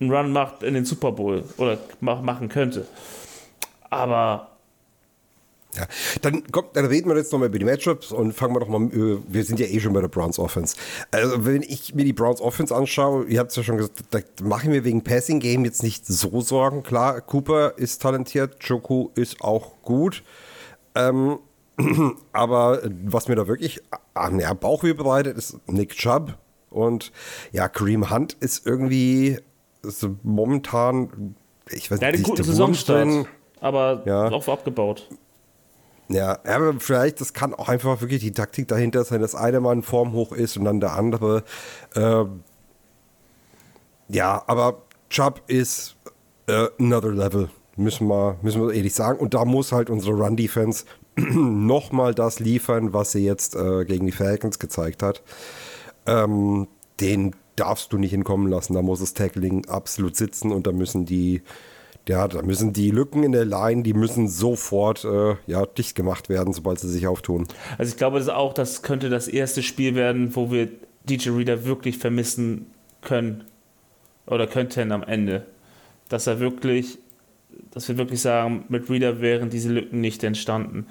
einen 0.00 0.10
Run 0.10 0.32
macht 0.32 0.62
in 0.62 0.72
den 0.72 0.86
Super 0.86 1.12
Bowl 1.12 1.44
oder 1.58 1.76
machen 2.00 2.48
könnte. 2.48 2.86
Aber 3.90 4.53
ja, 5.76 5.86
dann, 6.22 6.44
kommt, 6.50 6.76
dann 6.76 6.86
reden 6.86 7.08
wir 7.08 7.16
jetzt 7.16 7.32
nochmal 7.32 7.48
über 7.48 7.58
die 7.58 7.64
Matchups 7.64 8.12
und 8.12 8.32
fangen 8.32 8.54
wir 8.54 8.60
doch 8.60 8.68
mal, 8.68 8.82
äh, 8.92 9.18
wir 9.26 9.44
sind 9.44 9.60
ja 9.60 9.66
eh 9.66 9.80
schon 9.80 9.92
bei 9.92 10.00
der 10.00 10.08
Browns 10.08 10.38
Offense. 10.38 10.76
Also, 11.10 11.44
wenn 11.44 11.62
ich 11.62 11.94
mir 11.94 12.04
die 12.04 12.12
Browns 12.12 12.40
Offense 12.40 12.74
anschaue, 12.74 13.24
ihr 13.26 13.40
habt 13.40 13.50
es 13.50 13.56
ja 13.56 13.62
schon 13.62 13.76
gesagt, 13.76 14.02
da 14.10 14.20
mache 14.42 14.64
ich 14.64 14.70
mir 14.70 14.84
wegen 14.84 15.02
Passing 15.02 15.40
Game 15.40 15.64
jetzt 15.64 15.82
nicht 15.82 16.06
so 16.06 16.40
Sorgen. 16.40 16.82
Klar, 16.82 17.20
Cooper 17.20 17.74
ist 17.76 18.02
talentiert, 18.02 18.56
Joku 18.60 19.10
ist 19.14 19.40
auch 19.40 19.82
gut. 19.82 20.22
Ähm, 20.94 21.38
aber 22.32 22.82
was 23.04 23.28
mir 23.28 23.34
da 23.34 23.48
wirklich 23.48 23.80
an 24.14 24.38
ja, 24.38 24.54
Bauchweh 24.54 24.92
bereitet, 24.92 25.36
ist 25.36 25.58
Nick 25.66 25.96
Chubb. 25.96 26.38
Und 26.70 27.12
ja, 27.52 27.68
Kareem 27.68 28.10
Hunt 28.10 28.32
ist 28.34 28.66
irgendwie 28.66 29.38
ist 29.84 30.08
momentan, 30.22 31.36
ich 31.70 31.90
weiß 31.90 32.00
nicht, 32.00 32.16
ja, 32.18 32.22
guten 32.22 32.42
Saisonstart, 32.42 33.26
aber 33.60 34.02
ja. 34.06 34.30
auch 34.30 34.48
abgebaut. 34.48 35.08
Ja, 36.08 36.38
aber 36.44 36.74
vielleicht, 36.80 37.20
das 37.20 37.32
kann 37.32 37.54
auch 37.54 37.68
einfach 37.68 38.00
wirklich 38.00 38.20
die 38.20 38.32
Taktik 38.32 38.68
dahinter 38.68 39.04
sein, 39.04 39.20
dass 39.20 39.34
einer 39.34 39.60
mal 39.60 39.72
in 39.72 39.82
Form 39.82 40.12
hoch 40.12 40.32
ist 40.32 40.56
und 40.56 40.64
dann 40.66 40.80
der 40.80 40.92
andere. 40.92 41.44
Äh, 41.94 42.24
ja, 44.08 44.42
aber 44.46 44.82
Chubb 45.08 45.42
ist 45.46 45.96
äh, 46.46 46.66
another 46.78 47.10
level, 47.10 47.48
müssen 47.76 48.06
wir, 48.08 48.36
müssen 48.42 48.62
wir 48.62 48.74
ehrlich 48.74 48.94
sagen. 48.94 49.18
Und 49.18 49.32
da 49.32 49.44
muss 49.44 49.72
halt 49.72 49.88
unsere 49.88 50.14
Run-Defense 50.14 50.84
nochmal 51.16 52.14
das 52.14 52.38
liefern, 52.38 52.92
was 52.92 53.12
sie 53.12 53.24
jetzt 53.24 53.56
äh, 53.56 53.84
gegen 53.84 54.04
die 54.04 54.12
Falcons 54.12 54.58
gezeigt 54.58 55.02
hat. 55.02 55.22
Ähm, 56.06 56.68
den 57.00 57.34
darfst 57.56 57.92
du 57.92 57.98
nicht 57.98 58.10
hinkommen 58.10 58.48
lassen. 58.48 58.74
Da 58.74 58.82
muss 58.82 59.00
das 59.00 59.14
Tackling 59.14 59.66
absolut 59.68 60.16
sitzen 60.16 60.52
und 60.52 60.66
da 60.66 60.72
müssen 60.72 61.06
die 61.06 61.42
ja, 62.08 62.28
da 62.28 62.42
müssen 62.42 62.72
die 62.72 62.90
Lücken 62.90 63.22
in 63.22 63.32
der 63.32 63.44
Line, 63.44 63.82
die 63.82 63.94
müssen 63.94 64.28
sofort 64.28 65.04
äh, 65.04 65.36
ja, 65.46 65.64
dicht 65.66 65.94
gemacht 65.94 66.28
werden, 66.28 66.52
sobald 66.52 66.78
sie 66.78 66.90
sich 66.90 67.06
auftun. 67.06 67.46
Also 67.78 67.90
ich 67.90 67.96
glaube 67.96 68.18
das 68.18 68.28
auch, 68.28 68.52
das 68.52 68.82
könnte 68.82 69.08
das 69.08 69.28
erste 69.28 69.62
Spiel 69.62 69.94
werden, 69.94 70.36
wo 70.36 70.50
wir 70.50 70.68
DJ 71.08 71.30
Reader 71.30 71.64
wirklich 71.64 71.98
vermissen 71.98 72.66
können 73.00 73.44
oder 74.26 74.46
könnten 74.46 74.92
am 74.92 75.02
Ende. 75.02 75.46
Dass 76.08 76.26
er 76.26 76.40
wirklich, 76.40 76.98
dass 77.70 77.88
wir 77.88 77.96
wirklich 77.96 78.20
sagen, 78.20 78.64
mit 78.68 78.90
Reader 78.90 79.20
wären 79.20 79.48
diese 79.48 79.70
Lücken 79.70 80.00
nicht 80.00 80.22
entstanden. 80.24 80.86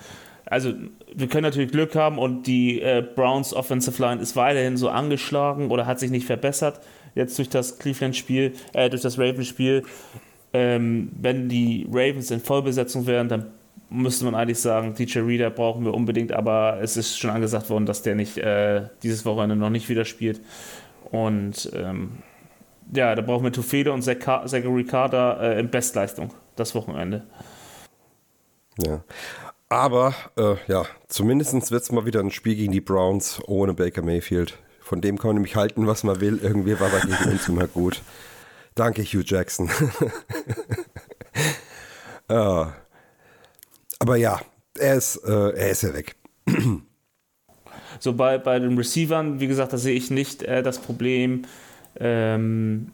Also 0.45 0.73
wir 1.13 1.27
können 1.27 1.43
natürlich 1.43 1.71
Glück 1.71 1.95
haben 1.95 2.17
und 2.17 2.47
die 2.47 2.81
äh, 2.81 3.03
Browns 3.15 3.53
Offensive 3.53 4.01
Line 4.01 4.21
ist 4.21 4.35
weiterhin 4.35 4.77
so 4.77 4.89
angeschlagen 4.89 5.71
oder 5.71 5.85
hat 5.85 5.99
sich 5.99 6.11
nicht 6.11 6.25
verbessert 6.25 6.81
jetzt 7.15 7.37
durch 7.37 7.49
das 7.49 7.79
Cleveland-Spiel, 7.79 8.53
äh, 8.73 8.89
durch 8.89 9.01
das 9.01 9.17
Ravens-Spiel. 9.17 9.83
Ähm, 10.53 11.09
wenn 11.19 11.49
die 11.49 11.87
Ravens 11.89 12.29
in 12.31 12.39
Vollbesetzung 12.39 13.07
wären, 13.07 13.27
dann 13.27 13.47
müsste 13.89 14.25
man 14.25 14.35
eigentlich 14.35 14.59
sagen, 14.59 14.93
DJ 14.95 15.19
Reader 15.19 15.49
brauchen 15.49 15.85
wir 15.85 15.93
unbedingt, 15.93 16.31
aber 16.31 16.79
es 16.81 16.97
ist 16.97 17.17
schon 17.17 17.29
angesagt 17.29 17.69
worden, 17.69 17.85
dass 17.85 18.01
der 18.01 18.15
nicht 18.15 18.37
äh, 18.37 18.87
dieses 19.03 19.25
Wochenende 19.25 19.55
noch 19.55 19.69
nicht 19.69 19.89
wieder 19.89 20.05
spielt. 20.05 20.41
Und 21.11 21.71
ähm, 21.75 22.17
ja, 22.93 23.13
da 23.15 23.21
brauchen 23.21 23.43
wir 23.43 23.51
Tufede 23.51 23.91
und 23.93 24.01
Zachary 24.01 24.83
Carter 24.83 25.39
äh, 25.41 25.59
in 25.59 25.69
Bestleistung 25.69 26.33
das 26.55 26.73
Wochenende. 26.75 27.23
Ja. 28.83 29.03
Aber 29.69 30.13
äh, 30.37 30.55
ja, 30.67 30.85
zumindest 31.07 31.71
wird 31.71 31.81
es 31.81 31.91
mal 31.91 32.05
wieder 32.05 32.19
ein 32.19 32.31
Spiel 32.31 32.55
gegen 32.55 32.71
die 32.71 32.81
Browns 32.81 33.41
ohne 33.47 33.73
Baker 33.73 34.03
Mayfield. 34.03 34.57
Von 34.81 35.01
dem 35.01 35.17
kann 35.17 35.29
man 35.29 35.35
nämlich 35.37 35.55
halten, 35.55 35.87
was 35.87 36.03
man 36.03 36.19
will. 36.19 36.39
Irgendwie 36.41 36.79
war 36.79 36.91
er 36.91 37.01
gegen 37.01 37.31
uns 37.31 37.47
immer 37.47 37.67
gut. 37.67 38.01
Danke, 38.75 39.03
Hugh 39.03 39.23
Jackson. 39.23 39.69
uh, 42.29 42.65
aber 43.99 44.15
ja, 44.15 44.39
er 44.77 44.95
ist, 44.95 45.17
äh, 45.17 45.49
er 45.51 45.69
ist 45.69 45.83
ja 45.83 45.93
weg. 45.93 46.15
so 47.99 48.13
bei, 48.13 48.37
bei 48.37 48.59
den 48.59 48.77
Receivern, 48.77 49.39
wie 49.39 49.47
gesagt, 49.47 49.73
da 49.73 49.77
sehe 49.77 49.95
ich 49.95 50.09
nicht 50.09 50.43
äh, 50.43 50.63
das 50.63 50.79
Problem. 50.79 51.43
Ähm, 51.99 52.91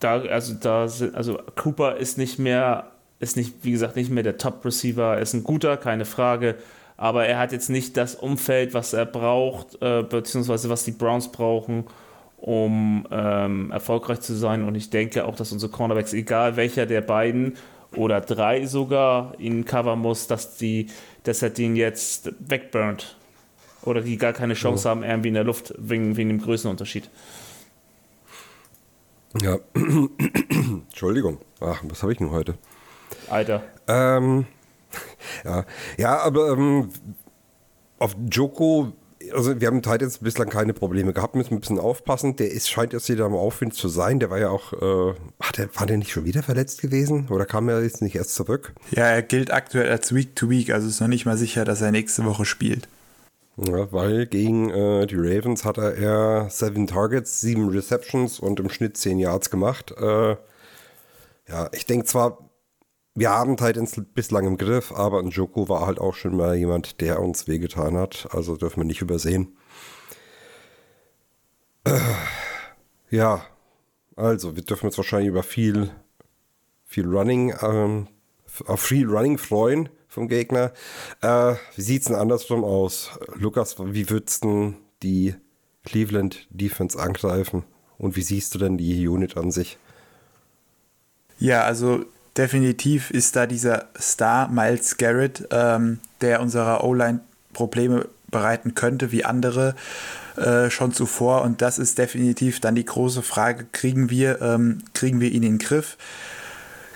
da, 0.00 0.20
also, 0.22 0.54
da 0.54 0.88
sind, 0.88 1.14
also 1.14 1.38
Cooper 1.54 1.96
ist 1.96 2.18
nicht 2.18 2.38
mehr, 2.38 2.90
ist 3.20 3.36
nicht, 3.36 3.54
wie 3.62 3.70
gesagt, 3.70 3.96
nicht 3.96 4.10
mehr 4.10 4.24
der 4.24 4.38
Top-Receiver. 4.38 5.14
Er 5.14 5.22
ist 5.22 5.34
ein 5.34 5.44
guter, 5.44 5.76
keine 5.76 6.04
Frage. 6.04 6.56
Aber 6.96 7.26
er 7.26 7.38
hat 7.38 7.52
jetzt 7.52 7.70
nicht 7.70 7.96
das 7.96 8.14
Umfeld, 8.14 8.74
was 8.74 8.92
er 8.92 9.06
braucht, 9.06 9.80
äh, 9.80 10.02
beziehungsweise 10.02 10.68
was 10.68 10.84
die 10.84 10.92
Browns 10.92 11.30
brauchen, 11.32 11.84
um 12.42 13.06
ähm, 13.12 13.70
erfolgreich 13.70 14.20
zu 14.20 14.34
sein. 14.34 14.64
Und 14.64 14.74
ich 14.74 14.90
denke 14.90 15.24
auch, 15.24 15.36
dass 15.36 15.52
unsere 15.52 15.70
Cornerbacks, 15.70 16.12
egal 16.12 16.56
welcher 16.56 16.86
der 16.86 17.00
beiden 17.00 17.56
oder 17.94 18.20
drei 18.20 18.66
sogar, 18.66 19.38
ihn 19.38 19.64
covern 19.64 20.00
muss, 20.00 20.26
dass, 20.26 20.56
die, 20.56 20.88
dass 21.22 21.40
er 21.42 21.50
den 21.50 21.76
jetzt 21.76 22.32
wegburnt. 22.40 23.16
Oder 23.82 24.00
die 24.00 24.16
gar 24.16 24.32
keine 24.32 24.54
Chance 24.54 24.88
oh. 24.88 24.90
haben, 24.90 25.02
irgendwie 25.04 25.28
in 25.28 25.34
der 25.34 25.44
Luft 25.44 25.72
wegen, 25.78 26.16
wegen 26.16 26.30
dem 26.30 26.40
Größenunterschied. 26.40 27.08
Ja, 29.40 29.58
Entschuldigung. 30.88 31.38
Ach, 31.60 31.80
was 31.84 32.02
habe 32.02 32.10
ich 32.10 32.18
denn 32.18 32.30
heute? 32.30 32.58
Alter. 33.30 33.62
Ähm, 33.86 34.46
ja, 35.44 35.64
ja, 35.96 36.18
aber 36.18 36.50
ähm, 36.50 36.90
auf 38.00 38.16
Joko 38.28 38.92
also 39.32 39.60
wir 39.60 39.68
haben 39.68 39.82
halt 39.84 40.02
jetzt 40.02 40.22
bislang 40.22 40.48
keine 40.48 40.74
Probleme 40.74 41.12
gehabt, 41.12 41.34
müssen 41.34 41.54
ein 41.54 41.60
bisschen 41.60 41.78
aufpassen. 41.78 42.36
Der 42.36 42.50
ist, 42.50 42.68
scheint 42.68 42.92
jetzt 42.92 43.08
wieder 43.08 43.24
am 43.24 43.34
Aufwind 43.34 43.74
zu 43.74 43.88
sein. 43.88 44.20
Der 44.20 44.30
war 44.30 44.38
ja 44.38 44.50
auch, 44.50 44.72
äh, 44.72 45.14
ach, 45.38 45.52
der, 45.52 45.74
war 45.74 45.86
der 45.86 45.98
nicht 45.98 46.10
schon 46.10 46.24
wieder 46.24 46.42
verletzt 46.42 46.80
gewesen? 46.80 47.28
Oder 47.28 47.44
kam 47.44 47.68
er 47.68 47.82
jetzt 47.82 48.02
nicht 48.02 48.14
erst 48.14 48.34
zurück? 48.34 48.72
Ja, 48.90 49.04
er 49.04 49.22
gilt 49.22 49.52
aktuell 49.52 49.90
als 49.90 50.14
Week 50.14 50.36
to 50.36 50.48
Week, 50.50 50.70
also 50.70 50.88
ist 50.88 51.00
noch 51.00 51.08
nicht 51.08 51.26
mal 51.26 51.36
sicher, 51.36 51.64
dass 51.64 51.80
er 51.80 51.90
nächste 51.90 52.24
Woche 52.24 52.44
spielt. 52.44 52.88
Ja, 53.56 53.92
weil 53.92 54.26
gegen 54.26 54.70
äh, 54.70 55.06
die 55.06 55.16
Ravens 55.16 55.64
hat 55.64 55.76
er 55.76 55.94
eher 55.94 56.46
seven 56.48 56.86
Targets, 56.86 57.40
sieben 57.40 57.68
Receptions 57.68 58.40
und 58.40 58.58
im 58.60 58.70
Schnitt 58.70 58.96
zehn 58.96 59.18
Yards 59.18 59.50
gemacht. 59.50 59.92
Äh, 59.98 60.36
ja, 61.48 61.68
ich 61.72 61.84
denke 61.84 62.06
zwar, 62.06 62.38
wir 63.14 63.30
haben 63.30 63.56
Titans 63.56 64.00
bislang 64.14 64.46
im 64.46 64.56
Griff, 64.56 64.92
aber 64.92 65.22
Njoku 65.22 65.68
war 65.68 65.86
halt 65.86 65.98
auch 65.98 66.14
schon 66.14 66.36
mal 66.36 66.56
jemand, 66.56 67.00
der 67.00 67.20
uns 67.20 67.46
wehgetan 67.46 67.96
hat. 67.96 68.28
Also 68.30 68.56
dürfen 68.56 68.80
wir 68.80 68.84
nicht 68.84 69.02
übersehen. 69.02 69.56
Äh, 71.84 71.98
ja, 73.10 73.44
also 74.16 74.56
wir 74.56 74.62
dürfen 74.62 74.86
uns 74.86 74.96
wahrscheinlich 74.96 75.28
über 75.28 75.42
viel, 75.42 75.90
viel 76.86 77.06
Running, 77.06 77.54
ähm, 77.60 78.08
auf 78.66 78.80
viel 78.80 79.08
Running 79.08 79.36
freuen 79.36 79.88
vom 80.08 80.28
Gegner. 80.28 80.72
Äh, 81.20 81.54
wie 81.76 81.82
sieht 81.82 82.02
es 82.02 82.08
denn 82.08 82.16
andersrum 82.16 82.64
aus? 82.64 83.18
Lukas, 83.34 83.76
wie 83.78 84.08
würdest 84.08 84.44
du 84.44 84.74
die 85.02 85.34
Cleveland 85.84 86.46
Defense 86.50 86.98
angreifen? 86.98 87.64
Und 87.98 88.16
wie 88.16 88.22
siehst 88.22 88.54
du 88.54 88.58
denn 88.58 88.78
die 88.78 89.06
Unit 89.06 89.36
an 89.36 89.50
sich? 89.50 89.78
Ja, 91.38 91.64
also 91.64 92.04
definitiv 92.36 93.10
ist 93.10 93.36
da 93.36 93.46
dieser 93.46 93.86
Star 93.98 94.48
Miles 94.48 94.96
Garrett, 94.96 95.46
ähm, 95.50 95.98
der 96.20 96.40
unserer 96.40 96.84
O-Line 96.84 97.20
Probleme 97.52 98.08
bereiten 98.30 98.74
könnte 98.74 99.12
wie 99.12 99.24
andere 99.24 99.74
äh, 100.36 100.70
schon 100.70 100.92
zuvor. 100.92 101.42
Und 101.42 101.62
das 101.62 101.78
ist 101.78 101.98
definitiv 101.98 102.60
dann 102.60 102.74
die 102.74 102.84
große 102.84 103.22
Frage, 103.22 103.66
kriegen 103.70 104.10
wir, 104.10 104.40
ähm, 104.40 104.78
kriegen 104.94 105.20
wir 105.20 105.28
ihn 105.28 105.42
in 105.42 105.52
den 105.52 105.58
Griff? 105.58 105.96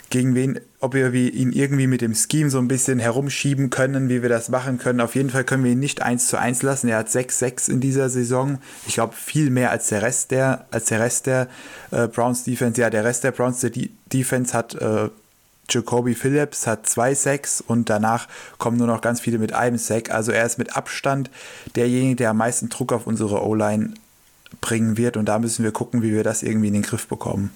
Gegen 0.09 0.37
wen, 0.37 0.61
ob 0.79 0.95
wir 0.95 1.13
ihn 1.13 1.51
irgendwie 1.51 1.89
mit 1.89 2.01
dem 2.01 2.15
Scheme 2.15 2.49
so 2.49 2.59
ein 2.59 2.69
bisschen 2.69 3.01
herumschieben 3.01 3.71
können, 3.71 4.09
wie 4.09 4.23
wir 4.23 4.29
das 4.29 4.49
machen 4.49 4.79
können. 4.79 5.01
Auf 5.01 5.17
jeden 5.17 5.31
Fall 5.31 5.43
können 5.43 5.65
wir 5.65 5.73
ihn 5.73 5.81
nicht 5.81 6.01
1 6.01 6.29
zu 6.29 6.39
1 6.39 6.63
lassen. 6.63 6.89
Er 6.89 6.99
hat 6.99 7.09
6-6 7.09 7.69
in 7.69 7.81
dieser 7.81 8.09
Saison. 8.09 8.59
Ich 8.87 8.95
glaube, 8.95 9.15
viel 9.15 9.51
mehr 9.51 9.73
als 9.73 9.89
der 9.89 10.03
Rest 10.03 10.31
der, 10.31 10.67
als 10.71 10.87
der 10.87 11.01
Rest 11.01 11.27
der 11.27 11.49
äh, 11.91 12.07
Browns 12.07 12.45
Defense. 12.45 12.81
Ja, 12.81 12.89
der 12.89 13.05
Rest 13.05 13.25
der 13.25 13.33
Browns 13.33 13.61
der 13.61 13.73
Defense 14.13 14.55
hat 14.55 14.77
äh, 14.77 15.09
Jacoby 15.69 16.15
Phillips 16.15 16.67
hat 16.67 16.87
zwei 16.87 17.15
Sacks 17.15 17.61
und 17.61 17.91
danach 17.91 18.29
kommen 18.59 18.77
nur 18.77 18.87
noch 18.87 19.01
ganz 19.01 19.21
viele 19.21 19.39
mit 19.39 19.53
einem 19.53 19.79
Sack. 19.79 20.11
Also 20.11 20.33
er 20.33 20.47
ist 20.47 20.59
mit 20.59 20.77
Abstand 20.77 21.31
derjenige, 21.75 22.17
der 22.17 22.31
am 22.31 22.39
meisten 22.39 22.69
Druck 22.69 22.93
auf 22.93 23.07
unsere 23.07 23.45
O-Line 23.45 23.95
bringen 24.61 24.97
wird 24.97 25.17
und 25.17 25.27
da 25.27 25.39
müssen 25.39 25.65
wir 25.65 25.73
gucken, 25.73 26.03
wie 26.03 26.13
wir 26.13 26.25
das 26.25 26.43
irgendwie 26.43 26.69
in 26.69 26.75
den 26.75 26.83
Griff 26.83 27.09
bekommen. 27.09 27.51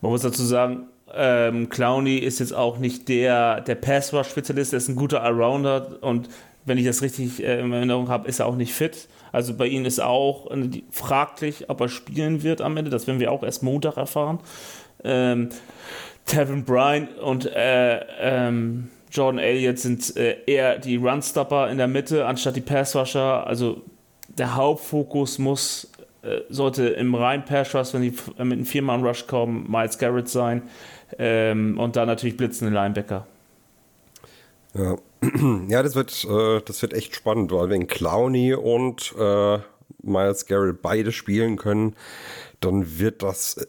Man 0.00 0.12
muss 0.12 0.22
dazu 0.22 0.44
sagen, 0.44 0.86
ähm, 1.12 1.68
Clowney 1.68 2.18
ist 2.18 2.38
jetzt 2.38 2.54
auch 2.54 2.78
nicht 2.78 3.08
der, 3.08 3.60
der 3.62 3.74
Pass-Rush-Spezialist, 3.74 4.72
er 4.72 4.78
ist 4.78 4.88
ein 4.88 4.96
guter 4.96 5.22
Allrounder 5.22 6.02
und 6.02 6.28
wenn 6.64 6.78
ich 6.78 6.84
das 6.84 7.02
richtig 7.02 7.42
äh, 7.42 7.60
in 7.60 7.72
Erinnerung 7.72 8.08
habe, 8.08 8.28
ist 8.28 8.40
er 8.40 8.46
auch 8.46 8.56
nicht 8.56 8.74
fit. 8.74 9.08
Also 9.32 9.54
bei 9.54 9.66
ihm 9.66 9.84
ist 9.84 10.00
auch 10.00 10.50
äh, 10.50 10.82
fraglich, 10.90 11.68
ob 11.68 11.80
er 11.80 11.88
spielen 11.88 12.42
wird 12.42 12.60
am 12.60 12.76
Ende. 12.76 12.90
Das 12.90 13.06
werden 13.06 13.20
wir 13.20 13.32
auch 13.32 13.42
erst 13.42 13.62
Montag 13.62 13.96
erfahren. 13.96 14.38
Ähm, 15.04 15.50
Tevin 16.26 16.64
Bryan 16.64 17.08
und 17.22 17.46
äh, 17.46 18.00
ähm, 18.20 18.90
Jordan 19.10 19.38
Elliott 19.38 19.78
sind 19.78 20.16
äh, 20.16 20.36
eher 20.46 20.78
die 20.78 20.96
Runstopper 20.96 21.70
in 21.70 21.78
der 21.78 21.88
Mitte 21.88 22.26
anstatt 22.26 22.56
die 22.56 22.60
Passrusher. 22.60 23.46
Also 23.46 23.82
der 24.28 24.54
Hauptfokus 24.54 25.38
muss, 25.38 25.90
äh, 26.22 26.40
sollte 26.50 26.88
im 26.88 27.14
reinen 27.14 27.44
Passrush, 27.44 27.94
wenn 27.94 28.02
die 28.02 28.10
mit 28.10 28.38
einem 28.38 28.66
Viermann-Rush 28.66 29.26
kommen, 29.26 29.70
Miles 29.70 29.98
Garrett 29.98 30.28
sein. 30.28 30.62
Ähm, 31.18 31.78
und 31.78 31.96
dann 31.96 32.06
natürlich 32.06 32.36
blitzende 32.36 32.72
Linebacker. 32.74 33.26
Ja. 34.74 34.96
ja, 35.68 35.82
das 35.82 35.94
wird, 35.94 36.26
äh, 36.28 36.60
das 36.64 36.82
wird 36.82 36.92
echt 36.92 37.16
spannend, 37.16 37.50
weil 37.50 37.70
wenn 37.70 37.86
Clowney 37.86 38.54
und 38.54 39.14
äh, 39.18 39.58
Miles 40.02 40.46
Garrett 40.46 40.82
beide 40.82 41.10
spielen 41.10 41.56
können, 41.56 41.96
dann 42.60 42.98
wird 42.98 43.22
das 43.22 43.66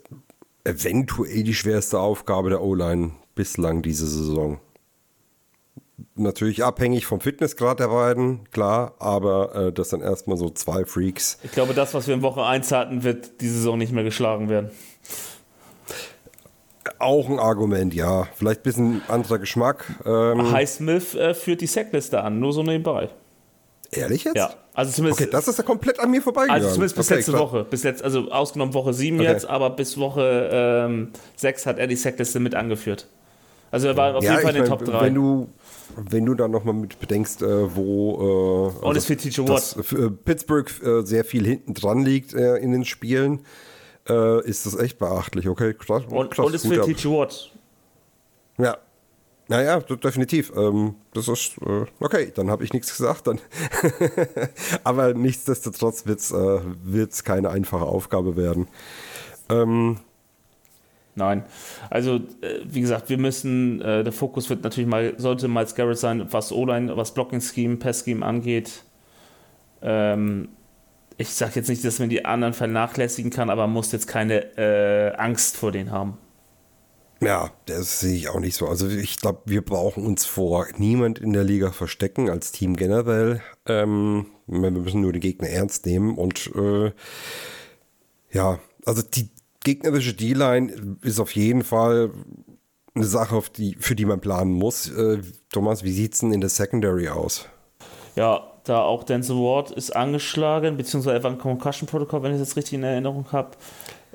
eventuell 0.64 1.44
die 1.44 1.54
schwerste 1.54 2.00
Aufgabe 2.00 2.50
der 2.50 2.62
O-Line 2.62 3.12
bislang 3.36 3.82
diese 3.82 4.08
Saison. 4.08 4.60
Natürlich 6.16 6.64
abhängig 6.64 7.06
vom 7.06 7.20
Fitnessgrad 7.20 7.80
der 7.80 7.88
beiden, 7.88 8.50
klar, 8.52 8.94
aber 9.00 9.56
äh, 9.56 9.74
das 9.74 9.90
sind 9.90 10.02
erstmal 10.02 10.38
so 10.38 10.50
zwei 10.50 10.86
Freaks. 10.86 11.40
Ich 11.44 11.52
glaube, 11.52 11.74
das, 11.74 11.94
was 11.94 12.08
wir 12.08 12.14
in 12.14 12.22
Woche 12.22 12.44
1 12.44 12.72
hatten, 12.72 13.04
wird 13.04 13.42
diese 13.42 13.56
Saison 13.56 13.78
nicht 13.78 13.92
mehr 13.92 14.04
geschlagen 14.04 14.50
werden. 14.50 14.72
Auch 17.00 17.30
ein 17.30 17.40
Argument, 17.40 17.94
ja. 17.94 18.28
Vielleicht 18.36 18.62
ein 18.62 18.64
bisschen 18.64 19.02
anderer 19.08 19.40
Geschmack. 19.40 19.86
Ähm, 20.06 20.52
Highsmith 20.52 21.16
äh, 21.16 21.34
führt 21.34 21.62
die 21.62 21.68
Sackliste 21.68 22.22
an, 22.22 22.40
nur 22.40 22.54
so 22.54 22.64
nebenbei. 22.64 23.10
Ehrlich 23.92 24.24
jetzt? 24.24 24.36
Ja. 24.36 24.54
Also 24.80 24.94
zumindest, 24.94 25.20
okay, 25.20 25.30
das 25.30 25.46
ist 25.46 25.58
ja 25.58 25.64
komplett 25.66 26.00
an 26.00 26.10
mir 26.10 26.22
vorbeigegangen. 26.22 26.64
Also 26.64 26.74
zumindest 26.74 26.96
bis 26.96 27.08
okay, 27.08 27.16
letzte 27.16 27.34
klar. 27.34 27.44
Woche. 27.44 27.66
Bis 27.70 27.84
letzt, 27.84 28.02
also 28.02 28.32
ausgenommen 28.32 28.74
Woche 28.74 28.94
7 28.94 29.20
okay. 29.20 29.28
jetzt, 29.28 29.46
aber 29.46 29.72
bis 29.72 29.98
Woche 29.98 30.50
ähm, 30.54 31.10
6 31.36 31.66
hat 31.66 31.80
er 31.80 31.88
die 31.88 31.98
Sackliste 31.98 32.40
mit 32.40 32.56
angeführt. 32.56 33.06
Also 33.72 33.90
er 33.90 33.98
war 33.98 34.16
auf 34.16 34.24
ja, 34.24 34.32
jeden 34.32 34.44
Fall 34.44 34.56
in 34.56 34.64
den 34.64 34.70
Top 34.70 34.86
3. 34.86 35.02
Wenn 35.02 35.16
du, 35.16 35.50
wenn 35.98 36.26
du 36.26 36.34
dann 36.34 36.52
nochmal 36.52 36.76
mit 36.76 36.98
bedenkst, 36.98 37.42
äh, 37.42 37.76
wo 37.76 38.72
äh, 38.82 38.88
also, 38.88 39.02
für 39.02 39.44
dass, 39.44 39.76
äh, 39.76 40.12
Pittsburgh 40.12 40.72
äh, 40.82 41.02
sehr 41.02 41.26
viel 41.26 41.46
hinten 41.46 41.74
dran 41.74 42.06
liegt 42.06 42.34
äh, 42.34 42.56
in 42.56 42.72
den 42.72 42.86
Spielen, 42.86 43.42
äh, 44.08 44.42
ist 44.48 44.66
das 44.66 44.78
echt 44.80 44.98
beachtlich. 44.98 45.50
Okay, 45.50 45.74
krass. 45.74 46.04
Und, 46.10 46.32
krass, 46.32 46.46
und 46.46 46.56
es 46.56 46.66
für 46.66 46.86
TJ 46.86 47.10
Watt. 47.10 47.52
Ja, 48.58 48.78
naja, 49.50 49.80
definitiv. 49.80 50.54
Ähm, 50.56 50.96
das 51.14 51.28
ist 51.28 51.58
äh, 51.66 51.86
okay, 52.00 52.32
dann 52.34 52.52
habe 52.52 52.64
ich 52.64 52.72
nichts 52.72 52.96
gesagt. 52.96 53.26
Dann 53.28 53.40
Aber 54.84 55.14
nichtsdestotrotz 55.16 56.06
wird 56.06 56.20
es 56.20 56.32
äh, 56.32 57.24
keine 57.24 57.50
einfache 57.50 57.86
Aufgabe 57.86 58.38
werden. 58.38 58.68
Ähm, 59.50 59.98
Nein. 61.16 61.44
Also, 61.90 62.18
äh, 62.42 62.60
wie 62.64 62.82
gesagt, 62.82 63.10
wir 63.10 63.18
müssen, 63.18 63.80
der 63.80 64.12
Fokus 64.14 64.50
wird 64.50 64.64
natürlich 64.64 64.88
mal, 64.90 65.16
sollte 65.18 65.48
Miles 65.48 65.76
Garrett 65.76 65.98
sein, 65.98 66.26
was 66.32 66.52
O-Line, 66.54 66.96
was 66.96 67.14
Blocking-Scheme, 67.14 67.78
Pass-Scheme 67.78 68.26
angeht. 68.26 68.84
Ähm, 69.82 70.50
ich 71.18 71.30
sage 71.30 71.54
jetzt 71.56 71.68
nicht, 71.68 71.84
dass 71.84 72.00
man 72.00 72.10
die 72.10 72.24
anderen 72.24 72.54
vernachlässigen 72.54 73.32
kann, 73.32 73.50
aber 73.50 73.64
man 73.64 73.74
muss 73.74 73.92
jetzt 73.92 74.08
keine 74.08 74.58
äh, 74.58 75.14
Angst 75.18 75.58
vor 75.58 75.72
denen 75.72 75.92
haben. 75.92 76.18
Ja, 77.22 77.52
das 77.66 78.00
sehe 78.00 78.16
ich 78.16 78.30
auch 78.30 78.40
nicht 78.40 78.56
so. 78.56 78.68
Also 78.68 78.88
ich 78.88 79.20
glaube, 79.20 79.42
wir 79.46 79.64
brauchen 79.64 80.06
uns 80.06 80.26
vor 80.26 80.68
niemand 80.78 81.20
in 81.20 81.34
der 81.34 81.44
Liga 81.44 81.72
verstecken, 81.72 82.30
als 82.30 82.52
Team 82.52 82.78
generell. 82.78 83.42
Ähm, 83.66 84.28
wir 84.48 84.72
müssen 84.72 85.02
nur 85.02 85.12
die 85.12 85.20
Gegner 85.20 85.50
ernst 85.50 85.86
nehmen. 85.86 86.18
Und 86.18 86.50
äh, 86.56 86.92
ja, 88.32 88.60
also 88.86 89.02
die 89.02 89.30
gegnerische 89.64 90.14
D-Line 90.14 90.98
ist 91.02 91.20
auf 91.20 91.36
jeden 91.36 91.64
Fall 91.64 92.12
eine 92.96 93.06
Sache, 93.06 93.42
die, 93.56 93.76
für 93.80 93.96
die 93.96 94.06
man 94.06 94.22
planen 94.22 94.54
muss. 94.54 94.90
Äh, 94.90 95.22
Thomas, 95.52 95.84
wie 95.84 95.92
sieht 95.92 96.14
es 96.14 96.20
denn 96.20 96.32
in 96.32 96.42
der 96.42 96.50
Secondary 96.50 97.10
aus? 97.10 97.46
Ja, 98.16 98.50
da 98.64 98.82
auch 98.82 99.04
Denzel 99.04 99.36
Ward 99.36 99.72
ist 99.72 99.96
angeschlagen, 99.96 100.78
beziehungsweise 100.78 101.16
einfach 101.16 101.32
ein 101.32 101.38
Concussion-Protokoll, 101.38 102.24
wenn 102.24 102.34
ich 102.34 102.40
das 102.40 102.56
richtig 102.56 102.74
in 102.74 102.84
Erinnerung 102.84 103.26
habe. 103.32 103.52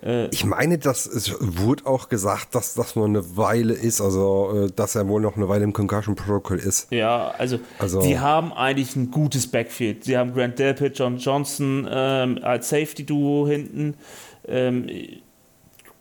Äh, 0.04 0.28
ich 0.28 0.44
meine, 0.44 0.78
dass 0.78 1.06
es 1.06 1.34
wurde 1.40 1.86
auch 1.86 2.08
gesagt, 2.08 2.54
dass 2.54 2.74
das 2.74 2.94
nur 2.94 3.06
eine 3.06 3.36
Weile 3.36 3.72
ist, 3.72 4.00
also 4.00 4.66
äh, 4.66 4.70
dass 4.74 4.94
er 4.94 5.08
wohl 5.08 5.20
noch 5.20 5.36
eine 5.36 5.48
Weile 5.48 5.64
im 5.64 5.72
Concussion 5.72 6.14
Protocol 6.14 6.58
ist. 6.58 6.92
Ja, 6.92 7.28
also, 7.38 7.58
also 7.78 8.02
die 8.02 8.18
haben 8.18 8.52
eigentlich 8.52 8.94
ein 8.96 9.10
gutes 9.10 9.46
Backfield. 9.46 10.04
Sie 10.04 10.16
haben 10.16 10.34
Grant 10.34 10.58
Delpit, 10.58 10.98
John 10.98 11.16
Johnson 11.16 11.88
ähm, 11.90 12.38
als 12.42 12.68
Safety-Duo 12.68 13.48
hinten. 13.48 13.94
Ähm, 14.46 14.86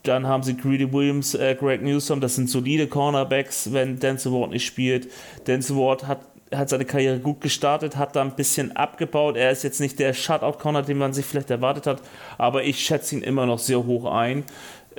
dann 0.04 0.28
haben 0.28 0.44
sie 0.44 0.58
Greedy 0.58 0.92
Williams, 0.92 1.34
äh, 1.34 1.56
Greg 1.58 1.82
Newsom, 1.82 2.20
das 2.20 2.36
sind 2.36 2.50
solide 2.50 2.88
Cornerbacks, 2.88 3.72
wenn 3.72 4.00
Denzel 4.00 4.34
Ward 4.34 4.52
nicht 4.52 4.66
spielt. 4.66 5.10
Denzel 5.48 5.78
Ward 5.78 6.08
hat 6.08 6.20
hat 6.56 6.70
seine 6.70 6.86
Karriere 6.86 7.20
gut 7.20 7.42
gestartet, 7.42 7.98
hat 7.98 8.16
da 8.16 8.22
ein 8.22 8.36
bisschen 8.36 8.76
abgebaut. 8.76 9.36
Er 9.36 9.52
ist 9.52 9.64
jetzt 9.64 9.80
nicht 9.80 10.00
der 10.00 10.14
Shutout-Corner, 10.14 10.82
den 10.82 10.98
man 10.98 11.14
sich 11.14 11.26
vielleicht 11.26 11.52
erwartet 11.52 11.88
hat, 11.88 12.02
aber 12.38 12.64
ich 12.64 12.80
schätze 12.80 13.16
ihn 13.16 13.22
immer 13.22 13.46
noch 13.46 13.60
sehr 13.60 13.86
hoch 13.86 14.06
ein. 14.06 14.44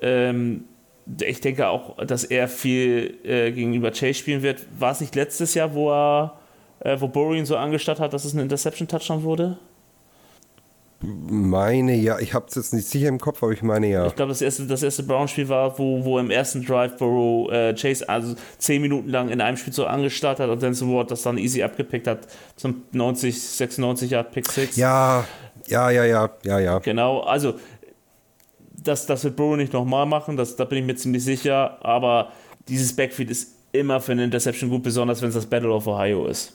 Ähm, 0.00 0.64
ich 1.20 1.40
denke 1.40 1.68
auch, 1.68 1.96
dass 2.04 2.24
er 2.24 2.48
viel 2.48 3.18
äh, 3.24 3.52
gegenüber 3.52 3.90
Chase 3.90 4.14
spielen 4.14 4.42
wird. 4.42 4.64
War 4.78 4.92
es 4.92 5.00
nicht 5.00 5.14
letztes 5.14 5.54
Jahr, 5.54 5.74
wo 5.74 5.90
er, 5.90 6.38
äh, 6.80 6.96
wo 6.98 7.34
ihn 7.34 7.46
so 7.46 7.56
angestarrt 7.56 8.00
hat, 8.00 8.12
dass 8.12 8.24
es 8.24 8.32
ein 8.32 8.40
Interception-Touchdown 8.40 9.22
wurde? 9.22 9.58
Meine 11.04 11.94
ja, 11.94 12.18
ich 12.18 12.34
habe 12.34 12.46
es 12.48 12.54
jetzt 12.54 12.72
nicht 12.72 12.88
sicher 12.88 13.08
im 13.08 13.18
Kopf, 13.18 13.42
aber 13.42 13.52
ich 13.52 13.62
meine 13.62 13.88
ja. 13.88 14.06
Ich 14.06 14.14
glaube, 14.14 14.30
das 14.30 14.42
erste, 14.42 14.66
das 14.66 14.82
erste 14.82 15.02
Brown-Spiel 15.02 15.48
war, 15.48 15.78
wo, 15.78 16.04
wo 16.04 16.18
im 16.18 16.30
ersten 16.30 16.64
Drive 16.64 16.96
Burrow 16.96 17.50
äh, 17.52 17.74
Chase 17.74 18.08
also 18.08 18.34
zehn 18.58 18.82
Minuten 18.82 19.08
lang 19.08 19.28
in 19.28 19.40
einem 19.40 19.56
Spiel 19.56 19.72
so 19.72 19.86
angestartet 19.86 20.44
hat 20.44 20.50
und 20.50 20.62
dann 20.62 20.74
so 20.74 20.92
Ward 20.92 21.10
das 21.10 21.22
dann 21.22 21.38
easy 21.38 21.62
abgepickt 21.62 22.06
hat 22.06 22.26
zum 22.56 22.82
90, 22.92 23.40
96 23.40 24.10
Yard 24.10 24.32
Pick 24.32 24.50
6. 24.50 24.76
Ja, 24.76 25.24
ja, 25.66 25.90
ja, 25.90 26.04
ja, 26.04 26.30
ja, 26.44 26.58
ja. 26.58 26.78
Genau, 26.78 27.20
also 27.20 27.54
das, 28.72 29.06
das 29.06 29.24
wird 29.24 29.36
Burrow 29.36 29.56
nicht 29.56 29.72
nochmal 29.72 30.06
machen, 30.06 30.36
das, 30.36 30.56
da 30.56 30.64
bin 30.64 30.78
ich 30.78 30.84
mir 30.84 30.96
ziemlich 30.96 31.24
sicher, 31.24 31.78
aber 31.84 32.32
dieses 32.68 32.94
Backfield 32.94 33.30
ist 33.30 33.52
immer 33.72 34.00
für 34.00 34.12
eine 34.12 34.24
Interception 34.24 34.70
gut, 34.70 34.82
besonders 34.82 35.20
wenn 35.20 35.28
es 35.28 35.34
das 35.34 35.46
Battle 35.46 35.70
of 35.70 35.86
Ohio 35.86 36.26
ist. 36.26 36.52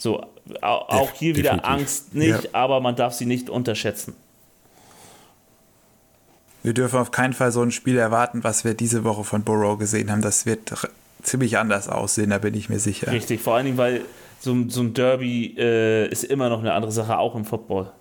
So, 0.00 0.24
auch 0.62 1.12
hier 1.12 1.36
wieder 1.36 1.50
Definitiv. 1.50 1.70
Angst 1.70 2.14
nicht, 2.14 2.44
ja. 2.44 2.50
aber 2.52 2.80
man 2.80 2.96
darf 2.96 3.12
sie 3.12 3.26
nicht 3.26 3.50
unterschätzen. 3.50 4.14
Wir 6.62 6.72
dürfen 6.72 6.98
auf 6.98 7.10
keinen 7.10 7.34
Fall 7.34 7.52
so 7.52 7.60
ein 7.60 7.70
Spiel 7.70 7.98
erwarten, 7.98 8.42
was 8.42 8.64
wir 8.64 8.72
diese 8.72 9.04
Woche 9.04 9.24
von 9.24 9.44
Burrow 9.44 9.78
gesehen 9.78 10.10
haben. 10.10 10.22
Das 10.22 10.46
wird 10.46 10.72
ziemlich 11.22 11.58
anders 11.58 11.90
aussehen, 11.90 12.30
da 12.30 12.38
bin 12.38 12.54
ich 12.54 12.70
mir 12.70 12.78
sicher. 12.78 13.12
Richtig, 13.12 13.42
vor 13.42 13.56
allen 13.56 13.66
Dingen, 13.66 13.76
weil 13.76 14.00
so, 14.38 14.56
so 14.68 14.80
ein 14.80 14.94
Derby 14.94 15.54
äh, 15.58 16.08
ist 16.08 16.24
immer 16.24 16.48
noch 16.48 16.60
eine 16.60 16.72
andere 16.72 16.92
Sache, 16.92 17.18
auch 17.18 17.34
im 17.34 17.44
Football. 17.44 17.92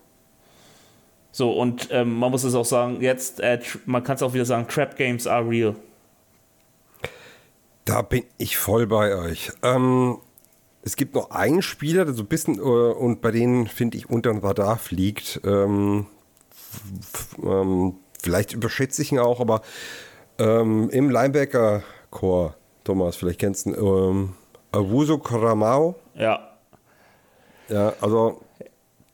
So, 1.34 1.52
und 1.52 1.90
ähm, 1.92 2.18
man 2.18 2.32
muss 2.32 2.46
es 2.46 2.56
auch 2.56 2.64
sagen, 2.64 3.02
jetzt, 3.02 3.42
äh, 3.42 3.60
man 3.86 4.06
kann 4.06 4.16
es 4.16 4.24
auch 4.24 4.34
wieder 4.34 4.46
sagen, 4.46 4.70
Trap 4.70 4.96
Games 4.96 5.28
are 5.28 5.48
real. 5.48 5.76
Da 7.84 8.04
bin 8.04 8.24
ich 8.38 8.56
voll 8.56 8.88
bei 8.88 9.16
euch. 9.16 9.52
Ähm, 9.64 10.18
es 10.84 10.96
gibt 10.96 11.16
noch 11.16 11.32
einen 11.32 11.62
Spieler, 11.62 12.06
der 12.06 12.14
so 12.14 12.24
ein 12.24 12.28
bisschen 12.28 12.58
äh, 12.58 12.62
und 12.62 13.22
bei 13.22 13.32
denen 13.32 13.68
finde 13.68 13.98
ich 13.98 14.10
unter 14.10 14.32
dem 14.32 14.40
Radar 14.40 14.78
fliegt. 14.78 15.42
Ähm, 15.44 16.08
ähm, 17.44 17.96
vielleicht 18.22 18.54
überschätze 18.54 19.02
ich 19.02 19.12
ihn 19.12 19.20
auch, 19.20 19.40
aber 19.40 19.62
ähm, 20.38 20.90
im 20.90 21.10
Linebacker-Core, 21.10 22.56
Thomas, 22.84 23.16
vielleicht 23.16 23.40
kennst 23.40 23.66
du 23.66 23.72
ihn, 23.72 23.76
ähm, 23.78 24.34
Awuso 24.72 25.18
Karamau. 25.18 25.96
Ja. 26.16 26.46
Ja, 27.68 27.94
also 28.02 28.42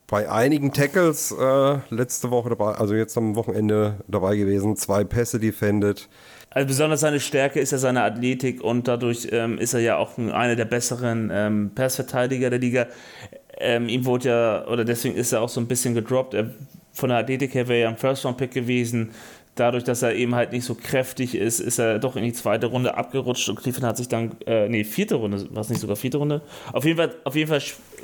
bei 0.07 0.30
einigen 0.30 0.72
Tackles 0.72 1.32
äh, 1.32 1.78
letzte 1.89 2.30
Woche 2.30 2.49
dabei, 2.49 2.74
also 2.74 2.93
jetzt 2.93 3.18
am 3.18 3.36
Wochenende 3.36 3.97
dabei 4.07 4.38
gewesen, 4.38 4.76
zwei 4.76 5.03
Pässe 5.03 5.39
defended. 5.39 6.07
Also 6.55 6.67
besonders 6.67 7.01
seine 7.01 7.19
Stärke 7.19 7.59
ist 7.59 7.71
ja 7.71 7.77
seine 7.77 8.03
Athletik 8.03 8.63
und 8.63 8.87
dadurch 8.87 9.27
ähm, 9.33 9.57
ist 9.57 9.73
er 9.73 9.81
ja 9.81 9.97
auch 9.97 10.17
einer 10.17 10.55
der 10.55 10.63
besseren 10.63 11.29
ähm, 11.31 11.71
Passverteidiger 11.75 12.49
der 12.49 12.59
Liga. 12.59 12.87
Ähm, 13.57 13.89
ihm 13.89 14.05
wurde 14.05 14.29
ja, 14.29 14.67
oder 14.67 14.85
deswegen 14.85 15.15
ist 15.15 15.33
er 15.33 15.41
auch 15.41 15.49
so 15.49 15.59
ein 15.59 15.67
bisschen 15.67 15.93
gedroppt. 15.95 16.33
Er, 16.33 16.51
von 16.93 17.09
der 17.09 17.17
Athletik 17.17 17.53
her 17.55 17.67
wäre 17.67 17.81
er 17.81 17.89
ein 17.89 17.97
First-Round-Pick 17.97 18.51
gewesen. 18.51 19.11
Dadurch, 19.55 19.83
dass 19.83 20.01
er 20.01 20.15
eben 20.15 20.33
halt 20.33 20.53
nicht 20.53 20.63
so 20.63 20.75
kräftig 20.75 21.35
ist, 21.35 21.59
ist 21.59 21.77
er 21.77 21.99
doch 21.99 22.15
in 22.15 22.23
die 22.23 22.31
zweite 22.31 22.67
Runde 22.67 22.95
abgerutscht 22.95 23.49
und 23.49 23.57
Cleveland 23.57 23.87
hat 23.87 23.97
sich 23.97 24.07
dann, 24.07 24.37
äh, 24.45 24.69
nee, 24.69 24.85
vierte 24.85 25.15
Runde, 25.15 25.53
war 25.53 25.61
es 25.61 25.69
nicht 25.69 25.81
sogar 25.81 25.97
vierte 25.97 26.19
Runde? 26.19 26.41
Auf 26.71 26.85
jeden 26.85 26.95
Fall, 26.95 27.13
auf 27.25 27.35
jeden 27.35 27.49
Fall. 27.49 27.61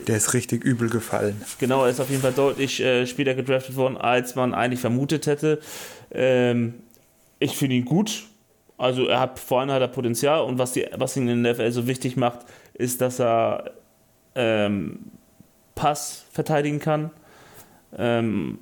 Der 0.07 0.17
ist 0.17 0.33
richtig 0.33 0.65
übel 0.65 0.89
gefallen. 0.89 1.41
Genau, 1.59 1.85
er 1.85 1.91
ist 1.91 2.01
auf 2.01 2.09
jeden 2.09 2.21
Fall 2.21 2.33
deutlich 2.33 2.81
äh, 2.81 3.07
später 3.07 3.33
gedraftet 3.33 3.77
worden, 3.77 3.95
als 3.95 4.35
man 4.35 4.53
eigentlich 4.53 4.81
vermutet 4.81 5.25
hätte. 5.25 5.61
Ähm, 6.11 6.73
ich 7.39 7.55
finde 7.55 7.77
ihn 7.77 7.85
gut. 7.85 8.25
Also 8.81 9.05
er 9.05 9.19
hat 9.19 9.37
vor 9.37 9.59
allem 9.59 9.69
hat 9.71 9.81
er 9.81 9.87
Potenzial 9.87 10.41
und 10.41 10.57
was, 10.57 10.73
die, 10.73 10.87
was 10.95 11.15
ihn 11.15 11.27
in 11.27 11.43
der 11.43 11.53
NFL 11.53 11.71
so 11.71 11.85
wichtig 11.85 12.17
macht, 12.17 12.39
ist, 12.73 12.99
dass 12.99 13.19
er 13.19 13.71
ähm, 14.33 15.11
Pass 15.75 16.25
verteidigen 16.31 16.79
kann. 16.79 17.11
Ähm, 17.95 18.57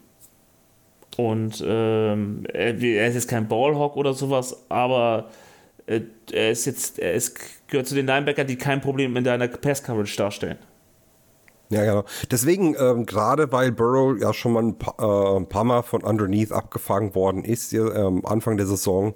und 1.16 1.64
ähm, 1.66 2.44
er, 2.52 2.82
er, 2.82 3.08
ist 3.08 3.16
jetzt 3.16 3.30
kein 3.30 3.48
Ballhawk 3.48 3.96
oder 3.96 4.14
sowas, 4.14 4.66
aber 4.68 5.30
äh, 5.86 6.02
er 6.34 6.52
ist 6.52 6.66
jetzt, 6.66 7.00
er 7.00 7.14
ist, 7.14 7.68
gehört 7.68 7.88
zu 7.88 7.96
den 7.96 8.06
Linebackern, 8.06 8.46
die 8.48 8.58
kein 8.58 8.82
Problem 8.82 9.16
in 9.16 9.24
deiner 9.24 9.48
Pass-Coverage 9.48 10.18
darstellen. 10.18 10.58
Ja, 11.70 11.86
genau. 11.86 12.04
Deswegen, 12.30 12.76
ähm, 12.78 13.06
gerade 13.06 13.52
weil 13.52 13.72
Burrow 13.72 14.20
ja 14.20 14.34
schon 14.34 14.54
mal 14.54 14.64
ein 14.64 14.78
paar, 14.78 14.96
äh, 15.00 15.38
ein 15.38 15.48
paar, 15.48 15.64
Mal 15.64 15.84
von 15.84 16.04
underneath 16.04 16.52
abgefangen 16.52 17.16
worden 17.16 17.46
ist, 17.46 17.74
äh, 17.74 17.80
Anfang 18.24 18.58
der 18.58 18.66
Saison, 18.66 19.14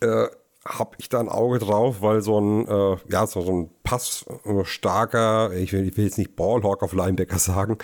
äh, 0.00 0.28
habe 0.64 0.96
ich 0.98 1.08
da 1.08 1.20
ein 1.20 1.28
Auge 1.28 1.58
drauf, 1.58 2.02
weil 2.02 2.20
so 2.20 2.40
ein, 2.40 2.66
äh, 2.66 2.96
ja, 3.10 3.26
so, 3.26 3.40
so 3.40 3.52
ein 3.52 3.70
passstarker, 3.84 5.52
ich 5.54 5.72
will, 5.72 5.88
ich 5.88 5.96
will 5.96 6.04
jetzt 6.04 6.18
nicht 6.18 6.36
Ballhawk 6.36 6.82
auf 6.82 6.92
Linebacker 6.92 7.38
sagen, 7.38 7.78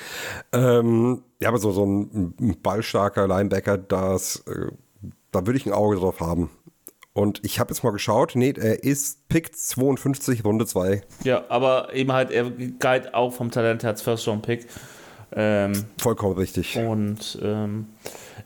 ähm, 0.52 1.22
ja, 1.40 1.48
aber 1.48 1.58
so, 1.58 1.72
so 1.72 1.84
ein, 1.84 2.34
ein 2.40 2.56
ballstarker 2.62 3.26
Linebacker, 3.26 3.78
das, 3.78 4.44
äh, 4.46 4.70
da 5.30 5.46
würde 5.46 5.58
ich 5.58 5.66
ein 5.66 5.72
Auge 5.72 5.96
drauf 5.96 6.20
haben. 6.20 6.50
Und 7.12 7.40
ich 7.44 7.60
habe 7.60 7.72
jetzt 7.72 7.84
mal 7.84 7.92
geschaut, 7.92 8.32
nee, 8.34 8.52
er 8.56 8.82
ist 8.82 9.28
Pick 9.28 9.56
52, 9.56 10.44
Runde 10.44 10.66
2. 10.66 11.02
Ja, 11.22 11.44
aber 11.48 11.94
eben 11.94 12.12
halt, 12.12 12.32
er 12.32 12.50
galt 12.80 13.14
auch 13.14 13.32
vom 13.32 13.52
Talent 13.52 13.84
her 13.84 13.90
als 13.90 14.02
First-Round-Pick. 14.02 14.66
Ähm, 15.36 15.84
Vollkommen 15.98 16.36
richtig. 16.36 16.76
Und 16.76 17.38
ähm, 17.40 17.86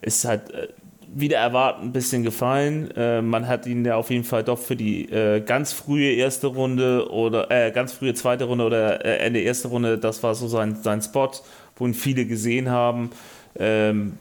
ist 0.02 0.26
halt 0.26 0.50
äh, 0.50 0.68
wieder 1.14 1.38
erwarten 1.38 1.86
ein 1.86 1.92
bisschen 1.92 2.22
gefallen. 2.22 2.90
Äh, 2.92 3.22
man 3.22 3.48
hat 3.48 3.66
ihn 3.66 3.84
ja 3.84 3.96
auf 3.96 4.10
jeden 4.10 4.24
Fall 4.24 4.44
doch 4.44 4.58
für 4.58 4.76
die 4.76 5.10
äh, 5.10 5.40
ganz 5.40 5.72
frühe 5.72 6.12
erste 6.12 6.48
Runde 6.48 7.10
oder 7.10 7.50
äh, 7.50 7.70
ganz 7.70 7.92
frühe 7.92 8.14
zweite 8.14 8.44
Runde 8.44 8.64
oder 8.64 9.04
äh, 9.04 9.18
Ende 9.18 9.40
erste 9.40 9.68
Runde, 9.68 9.98
das 9.98 10.22
war 10.22 10.34
so 10.34 10.48
sein, 10.48 10.76
sein 10.82 11.02
Spot, 11.02 11.30
wo 11.76 11.86
ihn 11.86 11.94
viele 11.94 12.26
gesehen 12.26 12.70
haben. 12.70 13.10
Ähm, 13.56 14.18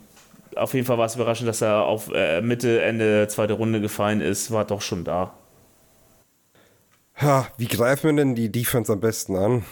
auf 0.55 0.73
jeden 0.73 0.85
Fall 0.85 0.97
war 0.97 1.05
es 1.05 1.15
überraschend, 1.15 1.47
dass 1.47 1.61
er 1.61 1.83
auf 1.83 2.11
äh, 2.13 2.41
Mitte, 2.41 2.81
Ende 2.81 3.27
zweite 3.27 3.53
Runde 3.53 3.81
gefallen 3.81 4.21
ist, 4.21 4.51
war 4.51 4.65
doch 4.65 4.81
schon 4.81 5.03
da. 5.03 5.33
Ja, 7.19 7.47
wie 7.57 7.67
greifen 7.67 8.15
wir 8.15 8.23
denn 8.23 8.35
die 8.35 8.51
Defense 8.51 8.91
am 8.93 8.99
besten 8.99 9.35
an? 9.35 9.65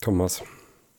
Thomas. 0.00 0.42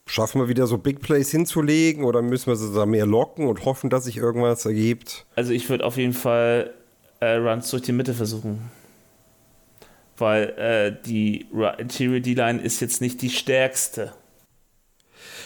Schaffen 0.10 0.42
wir 0.42 0.48
wieder 0.48 0.66
so 0.66 0.80
Big 0.80 1.02
Plays 1.02 1.30
hinzulegen 1.30 2.04
oder 2.04 2.24
müssen 2.24 2.48
wir 2.48 2.56
sie 2.56 2.74
da 2.74 2.88
mehr 2.88 3.06
locken 3.06 3.48
und 3.48 3.64
hoffen, 3.64 3.92
dass 3.92 4.06
sich 4.06 4.18
irgendwas 4.18 4.66
ergibt? 4.66 5.28
Also 5.36 5.54
ich 5.54 5.70
würde 5.70 5.86
auf 5.86 5.98
jeden 5.98 6.14
Fall 6.14 6.74
äh, 7.20 7.36
Runs 7.36 7.70
durch 7.70 7.84
die 7.84 7.92
Mitte 7.92 8.16
versuchen. 8.16 8.72
Weil 10.18 10.50
äh, 10.58 10.98
die 11.06 11.46
Interior 11.78 12.22
D-Line 12.22 12.60
ist 12.60 12.82
jetzt 12.82 13.02
nicht 13.02 13.22
die 13.22 13.30
stärkste. 13.30 14.12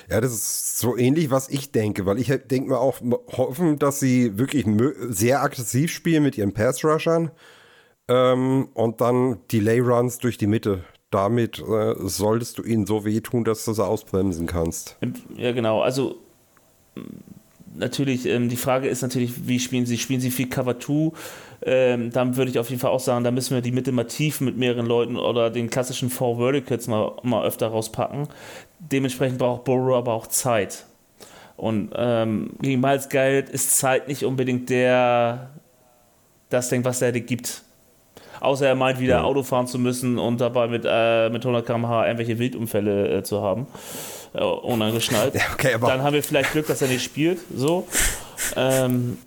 Ja, 0.09 0.21
das 0.21 0.31
ist 0.31 0.79
so 0.79 0.95
ähnlich, 0.95 1.29
was 1.29 1.49
ich 1.49 1.73
denke, 1.73 2.05
weil 2.05 2.17
ich 2.17 2.27
denke 2.27 2.69
mir 2.69 2.79
auch, 2.79 3.01
hoffen, 3.33 3.79
dass 3.79 3.99
sie 3.99 4.37
wirklich 4.37 4.65
sehr 5.09 5.43
aggressiv 5.43 5.91
spielen 5.91 6.23
mit 6.23 6.37
ihren 6.37 6.53
Pass-Rushern 6.53 7.31
ähm, 8.07 8.69
und 8.73 9.01
dann 9.01 9.39
Delay-Runs 9.51 10.19
durch 10.19 10.37
die 10.37 10.47
Mitte 10.47 10.85
damit 11.13 11.59
äh, 11.59 11.95
solltest 11.99 12.57
du 12.57 12.63
ihnen 12.63 12.85
so 12.85 13.05
wehtun, 13.05 13.43
dass 13.43 13.65
du 13.65 13.73
sie 13.73 13.85
ausbremsen 13.85 14.47
kannst. 14.47 14.97
Ja, 15.35 15.51
genau. 15.51 15.81
Also 15.81 16.17
natürlich, 17.75 18.25
ähm, 18.25 18.49
die 18.49 18.57
Frage 18.57 18.87
ist 18.87 19.01
natürlich, 19.01 19.47
wie 19.47 19.59
spielen 19.59 19.85
sie? 19.85 19.97
Spielen 19.97 20.21
sie 20.21 20.31
viel 20.31 20.49
Cover 20.49 20.79
2? 20.79 21.11
Ähm, 21.65 22.11
dann 22.11 22.35
würde 22.35 22.51
ich 22.51 22.59
auf 22.59 22.69
jeden 22.69 22.81
Fall 22.81 22.91
auch 22.91 22.99
sagen, 22.99 23.23
da 23.23 23.31
müssen 23.31 23.53
wir 23.55 23.61
die 23.61 23.71
Mitte 23.71 23.91
mal 23.91 24.03
tief 24.05 24.41
mit 24.41 24.57
mehreren 24.57 24.85
Leuten 24.85 25.15
oder 25.15 25.49
den 25.49 25.69
klassischen 25.69 26.09
Four 26.09 26.37
Verticals 26.37 26.87
mal, 26.87 27.13
mal 27.23 27.45
öfter 27.45 27.67
rauspacken. 27.67 28.27
Dementsprechend 28.79 29.37
braucht 29.37 29.63
Burrow 29.63 29.95
aber 29.95 30.13
auch 30.13 30.27
Zeit. 30.27 30.85
Und 31.55 31.91
ähm, 31.95 32.51
gegen 32.61 32.81
Miles 32.81 33.09
Geld 33.09 33.49
ist 33.49 33.77
Zeit 33.77 34.07
nicht 34.07 34.25
unbedingt 34.25 34.69
der 34.69 35.51
das 36.49 36.69
Ding, 36.69 36.83
was 36.83 37.01
er 37.01 37.11
dir 37.11 37.21
gibt. 37.21 37.63
Außer 38.43 38.67
er 38.67 38.75
meint 38.75 38.99
wieder 38.99 39.15
ja. 39.15 39.23
Auto 39.23 39.41
fahren 39.41 39.67
zu 39.67 39.79
müssen 39.79 40.19
und 40.19 40.41
dabei 40.41 40.67
mit, 40.67 40.83
äh, 40.85 41.29
mit 41.29 41.45
100 41.45 41.65
km/h 41.65 42.05
irgendwelche 42.05 42.37
Wildunfälle 42.39 43.19
äh, 43.19 43.23
zu 43.23 43.41
haben. 43.41 43.67
Äh, 44.33 44.43
unangeschnallt. 44.43 45.33
Ja, 45.35 45.41
okay, 45.53 45.77
Dann 45.79 46.03
haben 46.03 46.13
wir 46.13 46.23
vielleicht 46.23 46.51
Glück, 46.51 46.67
dass 46.67 46.81
er 46.81 46.89
nicht 46.89 47.03
spielt. 47.03 47.39
So. 47.55 47.87
Ähm, 48.57 49.17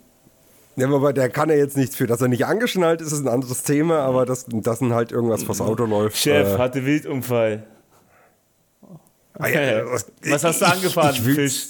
ja, 0.77 0.87
aber 0.89 1.15
der 1.15 1.31
kann 1.31 1.49
ja 1.49 1.55
jetzt 1.55 1.79
nichts 1.79 1.97
für, 1.97 2.07
dass 2.07 2.21
er 2.21 2.29
nicht 2.29 2.45
angeschnallt 2.45 3.01
ist, 3.01 3.13
ist 3.13 3.21
ein 3.21 3.29
anderes 3.29 3.63
Thema, 3.63 4.01
aber 4.01 4.27
dass 4.27 4.45
das 4.49 4.83
halt 4.83 5.13
irgendwas 5.13 5.45
vors 5.45 5.63
Auto 5.63 5.87
läuft. 5.87 6.19
Chef 6.19 6.55
äh, 6.55 6.59
hatte 6.59 6.85
Wildunfall. 6.85 7.65
Ah, 9.39 9.49
ja, 9.49 9.83
was 10.29 10.45
hast 10.45 10.61
du 10.61 10.67
angefahren, 10.67 11.15
ich, 11.15 11.27
ich 11.27 11.35
Fisch? 11.35 11.67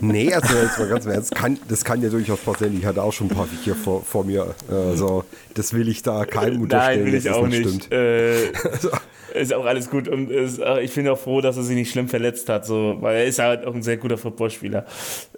Nee, 0.00 0.32
also 0.32 0.54
jetzt 0.56 0.78
mal 0.78 0.88
ganz 0.88 1.06
ernst, 1.06 1.32
das 1.32 1.40
kann, 1.40 1.58
das 1.68 1.84
kann 1.84 2.02
ja 2.02 2.08
durchaus 2.08 2.40
passieren. 2.40 2.76
Ich 2.78 2.84
hatte 2.84 3.02
auch 3.02 3.12
schon 3.12 3.28
ein 3.28 3.36
paar 3.36 3.46
Viecher 3.46 3.74
vor, 3.74 4.02
vor 4.02 4.24
mir. 4.24 4.54
Also, 4.70 5.24
das 5.54 5.72
will 5.72 5.88
ich 5.88 6.02
da 6.02 6.24
keinem 6.24 6.62
unterstellen. 6.62 7.04
Nein, 7.04 7.12
will 7.12 7.18
ich 7.18 7.30
auch 7.30 7.46
nicht. 7.46 7.92
Äh, 7.92 8.52
also. 8.70 8.90
Ist 9.34 9.52
auch 9.52 9.64
alles 9.64 9.90
gut 9.90 10.06
und 10.06 10.30
ist, 10.30 10.60
ich 10.80 10.94
bin 10.94 11.08
auch 11.08 11.18
froh, 11.18 11.40
dass 11.40 11.56
er 11.56 11.64
sich 11.64 11.74
nicht 11.74 11.90
schlimm 11.90 12.08
verletzt 12.08 12.48
hat, 12.48 12.64
so, 12.64 12.98
weil 13.00 13.16
er 13.16 13.24
ist 13.24 13.40
halt 13.40 13.66
auch 13.66 13.74
ein 13.74 13.82
sehr 13.82 13.96
guter 13.96 14.16
Footballspieler. 14.16 14.86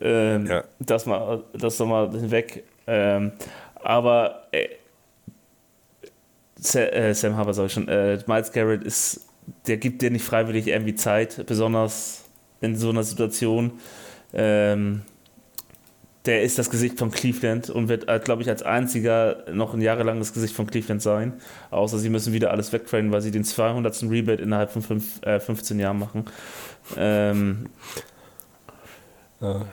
Ähm, 0.03 0.47
ja. 0.47 0.65
Das 0.79 1.07
mal, 1.07 1.45
das 1.55 1.79
mal 1.79 2.11
hinweg. 2.11 2.65
Ähm, 2.87 3.33
aber 3.83 4.49
äh, 4.53 4.69
Sam, 6.57 6.83
äh, 6.83 7.15
Sam 7.15 7.39
Harper 7.39 7.55
sag 7.55 7.67
ich 7.67 7.73
schon, 7.73 7.89
äh, 7.89 8.19
Miles 8.27 8.53
Garrett 8.53 8.85
ist, 8.85 9.23
der 9.67 9.79
gibt 9.79 10.03
dir 10.03 10.11
nicht 10.11 10.25
freiwillig 10.25 10.67
irgendwie 10.67 10.95
Zeit, 10.95 11.47
besonders 11.47 12.26
in 12.61 12.77
so 12.77 12.91
einer 12.91 13.03
Situation. 13.03 13.73
Ähm, 14.33 15.03
der 16.27 16.43
ist 16.43 16.59
das 16.59 16.71
Gesicht 16.71 16.99
von 16.99 17.11
Cleveland 17.11 17.71
und 17.71 17.89
wird, 17.89 18.09
äh, 18.09 18.21
glaube 18.23 18.43
ich, 18.43 18.49
als 18.49 18.63
einziger 18.63 19.45
noch 19.53 19.75
ein 19.75 19.81
jahrelang 19.81 20.19
das 20.19 20.33
Gesicht 20.33 20.55
von 20.55 20.67
Cleveland 20.67 21.01
sein. 21.01 21.35
Außer 21.71 21.99
sie 21.99 22.11
müssen 22.11 22.33
wieder 22.33 22.51
alles 22.51 22.73
wegtrainen, 22.73 23.13
weil 23.13 23.23
sie 23.23 23.31
den 23.31 23.45
200. 23.45 24.03
Rebate 24.05 24.43
innerhalb 24.43 24.73
von 24.73 24.83
fünf, 24.83 25.23
äh, 25.23 25.39
15 25.39 25.79
Jahren 25.79 25.99
machen. 25.99 26.25
Ähm, 26.97 27.67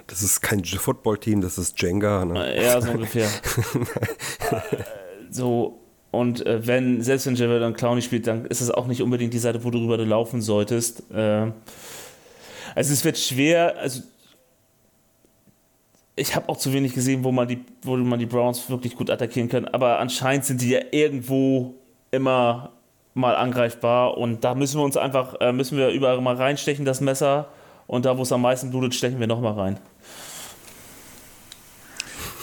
das 0.07 0.21
ist 0.21 0.41
kein 0.41 0.63
Football-Team, 0.63 1.41
das 1.41 1.57
ist 1.57 1.81
Jenga. 1.81 2.25
Ne? 2.25 2.61
Ja, 2.61 2.79
so 2.81 2.91
ungefähr. 2.91 3.29
so, 5.31 5.79
und 6.11 6.45
äh, 6.45 6.67
wenn, 6.67 7.01
selbst 7.01 7.25
wenn 7.25 7.36
Javel 7.36 7.73
Clowny 7.73 8.01
spielt, 8.01 8.27
dann 8.27 8.45
ist 8.45 8.61
es 8.61 8.69
auch 8.69 8.88
nicht 8.88 9.01
unbedingt 9.01 9.34
die 9.34 9.39
Seite, 9.39 9.63
wo 9.63 9.71
du 9.71 9.79
drüber 9.79 9.97
laufen 9.97 10.41
solltest. 10.41 11.09
Äh, 11.11 11.51
also 12.76 12.93
es 12.93 13.03
wird 13.03 13.17
schwer, 13.17 13.78
also 13.78 14.01
ich 16.15 16.36
habe 16.36 16.49
auch 16.49 16.57
zu 16.57 16.74
wenig 16.74 16.93
gesehen, 16.93 17.24
wo 17.24 17.32
man, 17.32 17.47
die, 17.47 17.63
wo 17.82 17.97
man 17.97 18.19
die 18.19 18.26
Browns 18.26 18.69
wirklich 18.69 18.95
gut 18.95 19.09
attackieren 19.09 19.49
kann, 19.49 19.65
aber 19.65 19.99
anscheinend 19.99 20.45
sind 20.45 20.61
die 20.61 20.69
ja 20.69 20.82
irgendwo 20.91 21.76
immer 22.11 22.71
mal 23.13 23.36
angreifbar. 23.36 24.17
Und 24.17 24.43
da 24.43 24.55
müssen 24.55 24.80
wir 24.80 24.84
uns 24.84 24.97
einfach, 24.97 25.36
äh, 25.39 25.51
müssen 25.51 25.78
wir 25.78 25.89
überall 25.89 26.19
mal 26.21 26.36
reinstechen, 26.36 26.86
das 26.86 27.01
Messer. 27.01 27.47
Und 27.88 28.05
da, 28.05 28.17
wo 28.17 28.24
es 28.24 28.32
am 28.32 28.41
meisten 28.41 28.69
blutet, 28.69 28.95
stechen 28.95 29.19
wir 29.19 29.28
nochmal 29.28 29.53
rein. 29.53 29.80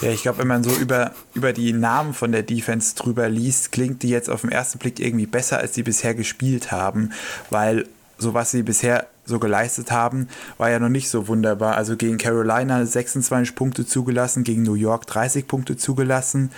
Ja, 0.03 0.11
ich 0.11 0.23
glaube, 0.23 0.39
wenn 0.39 0.49
man 0.49 0.65
so 0.65 0.71
über, 0.71 1.13
über 1.35 1.53
die 1.53 1.73
Namen 1.73 2.15
von 2.15 2.33
der 2.33 2.43
Defense 2.43 2.95
drüber 2.95 3.29
liest, 3.29 3.71
klingt 3.73 4.03
die 4.03 4.09
jetzt 4.09 4.31
auf 4.31 4.41
den 4.41 4.51
ersten 4.51 4.79
Blick 4.79 4.99
irgendwie 4.99 5.27
besser, 5.27 5.59
als 5.59 5.75
sie 5.75 5.83
bisher 5.83 6.15
gespielt 6.15 6.73
haben, 6.73 7.13
weil 7.51 7.87
so 8.17 8.33
was 8.33 8.51
sie 8.51 8.63
bisher 8.63 9.07
so 9.31 9.39
geleistet 9.39 9.91
haben, 9.91 10.29
war 10.59 10.71
ja 10.71 10.79
noch 10.79 10.91
nicht 10.91 11.09
so 11.09 11.29
wunderbar. 11.29 11.77
Also 11.77 11.97
gegen 11.97 12.19
Carolina 12.19 12.85
26 12.85 13.55
Punkte 13.55 13.87
zugelassen, 13.87 14.45
gegen 14.45 14.63
New 14.63 14.75
York 14.75 15.07
30 15.07 15.47
Punkte 15.47 15.79
zugelassen, 15.79 16.51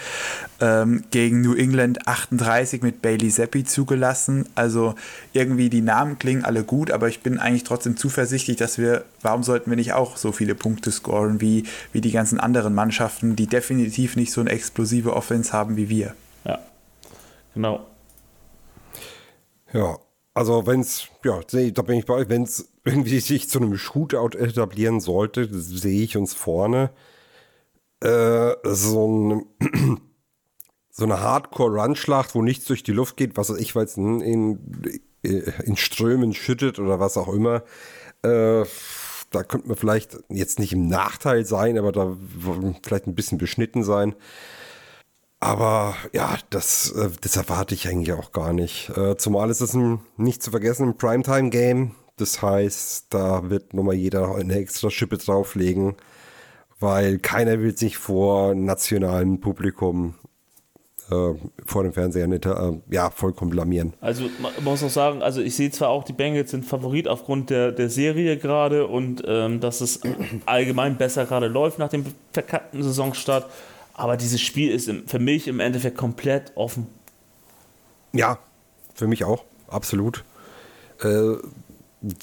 ähm, 0.61 1.05
gegen 1.13 1.41
New 1.41 1.55
England 1.55 2.09
38 2.09 2.83
mit 2.83 3.01
Bailey 3.01 3.31
Zappi 3.31 3.63
zugelassen. 3.63 4.49
Also 4.57 4.97
irgendwie 5.33 5.71
die 5.71 5.83
Namen 5.83 6.19
klingen 6.19 6.45
alle 6.45 6.65
gut, 6.65 6.91
aber 6.91 7.09
ich 7.09 7.21
bin 7.21 7.39
eigentlich 7.39 7.65
trotzdem 7.65 7.97
zuversichtlich, 7.97 8.57
dass 8.57 8.79
wir, 8.79 9.05
warum 9.21 9.45
sollten 9.45 9.71
wir 9.71 9.77
nicht 9.77 9.93
auch 9.93 10.17
so 10.17 10.33
viele 10.33 10.57
Punkte 10.57 10.91
scoren 10.91 11.41
wie, 11.41 11.65
wie 11.93 12.01
die 12.01 12.11
ganzen 12.11 12.41
anderen 12.41 12.75
Mannschaften, 12.75 13.37
die 13.37 13.47
definitiv 13.47 14.17
nicht 14.17 14.33
so 14.33 14.41
eine 14.41 14.51
explosive 14.51 15.15
Offense 15.15 15.53
haben 15.53 15.77
wie 15.77 15.89
wir. 15.89 16.15
Ja, 16.45 16.59
genau. 17.55 17.87
Ja, 19.73 19.97
also 20.35 20.67
wenn 20.67 20.81
es, 20.81 21.09
ja, 21.25 21.41
da 21.41 21.83
bin 21.83 21.99
ich 21.99 22.07
bei, 22.07 22.29
wenn 22.29 22.43
es 22.43 22.73
irgendwie 22.85 23.21
sich 23.21 23.49
zu 23.49 23.59
einem 23.59 23.77
Shootout 23.77 24.37
etablieren 24.39 25.01
sollte, 25.01 25.49
sehe 25.51 26.03
ich 26.03 26.17
uns 26.17 26.35
vorne 26.35 26.91
äh, 28.03 28.55
so, 28.65 29.07
ein, 29.07 29.47
so 30.91 31.05
eine 31.05 31.21
Hardcore-Run-Schlacht, 31.21 32.35
wo 32.35 32.43
nichts 32.43 32.67
durch 32.67 32.83
die 32.83 32.93
Luft 32.93 33.17
geht, 33.17 33.37
was 33.37 33.51
ich 33.51 33.75
weiß, 33.75 33.97
in, 33.97 34.21
in, 34.21 35.01
in 35.23 35.77
Strömen 35.77 36.35
schüttet 36.35 36.79
oder 36.79 36.99
was 36.99 37.17
auch 37.17 37.33
immer. 37.33 37.63
Äh, 38.23 38.65
da 39.31 39.43
könnte 39.45 39.69
man 39.69 39.77
vielleicht 39.77 40.19
jetzt 40.29 40.59
nicht 40.59 40.73
im 40.73 40.89
Nachteil 40.89 41.47
sein, 41.47 41.79
aber 41.79 41.93
da 41.93 42.17
vielleicht 42.83 43.07
ein 43.07 43.15
bisschen 43.15 43.39
beschnitten 43.39 43.83
sein. 43.83 44.15
Aber 45.43 45.97
ja, 46.13 46.37
das, 46.51 46.93
äh, 46.93 47.11
das 47.21 47.35
erwarte 47.35 47.75
ich 47.75 47.89
eigentlich 47.89 48.13
auch 48.13 48.31
gar 48.31 48.53
nicht. 48.53 48.97
Äh, 48.97 49.17
zumal 49.17 49.51
ist 49.51 49.61
es 49.61 49.75
ein 49.75 49.99
nicht 50.17 50.41
zu 50.41 50.53
vergessen 50.53 50.91
ein 50.91 50.97
Primetime-Game. 50.97 51.97
Das 52.17 52.43
heißt, 52.43 53.07
da 53.11 53.51
wird 53.51 53.75
nochmal 53.75 53.97
jeder 53.97 54.37
eine 54.37 54.55
extra 54.55 54.89
Schippe 54.89 55.19
drauflegen, 55.19 55.97
weil 56.79 57.19
keiner 57.19 57.59
will 57.59 57.77
sich 57.77 57.99
vor 57.99 58.55
nationalem 58.55 59.41
Publikum 59.41 60.15
äh, 61.11 61.35
vor 61.67 61.83
dem 61.83 61.93
Fernseher 61.93 62.29
nicht, 62.29 62.47
äh, 62.47 62.81
ja, 62.93 63.11
vollkommen 63.11 63.51
blamieren. 63.51 63.95
Also 64.01 64.31
man 64.41 64.53
muss 64.63 64.85
auch 64.85 64.91
sagen, 64.91 65.23
also 65.23 65.41
ich 65.41 65.57
sehe 65.57 65.73
zwar 65.73 65.89
auch, 65.89 66.05
die 66.05 66.13
Bengals 66.13 66.53
sind 66.53 66.65
Favorit 66.65 67.09
aufgrund 67.09 67.51
der, 67.51 67.73
der 67.73 67.91
Serie 67.91 68.37
gerade 68.37 68.87
und 68.87 69.25
ähm, 69.27 69.59
dass 69.59 69.81
es 69.81 70.03
allgemein 70.47 70.99
besser 70.99 71.25
gerade 71.25 71.49
läuft 71.49 71.81
nach 71.81 71.89
dem 71.89 72.05
verkackten 72.31 72.81
Saisonstart. 72.81 73.51
Aber 73.95 74.17
dieses 74.17 74.41
Spiel 74.41 74.71
ist 74.71 74.91
für 75.07 75.19
mich 75.19 75.49
im 75.49 75.61
Endeffekt 75.61 75.97
komplett 75.97 76.53
offen. 76.55 76.87
Ja, 78.13 78.39
für 78.95 79.07
mich 79.07 79.25
auch, 79.25 79.45
absolut. 79.69 80.25
Äh, 81.03 81.35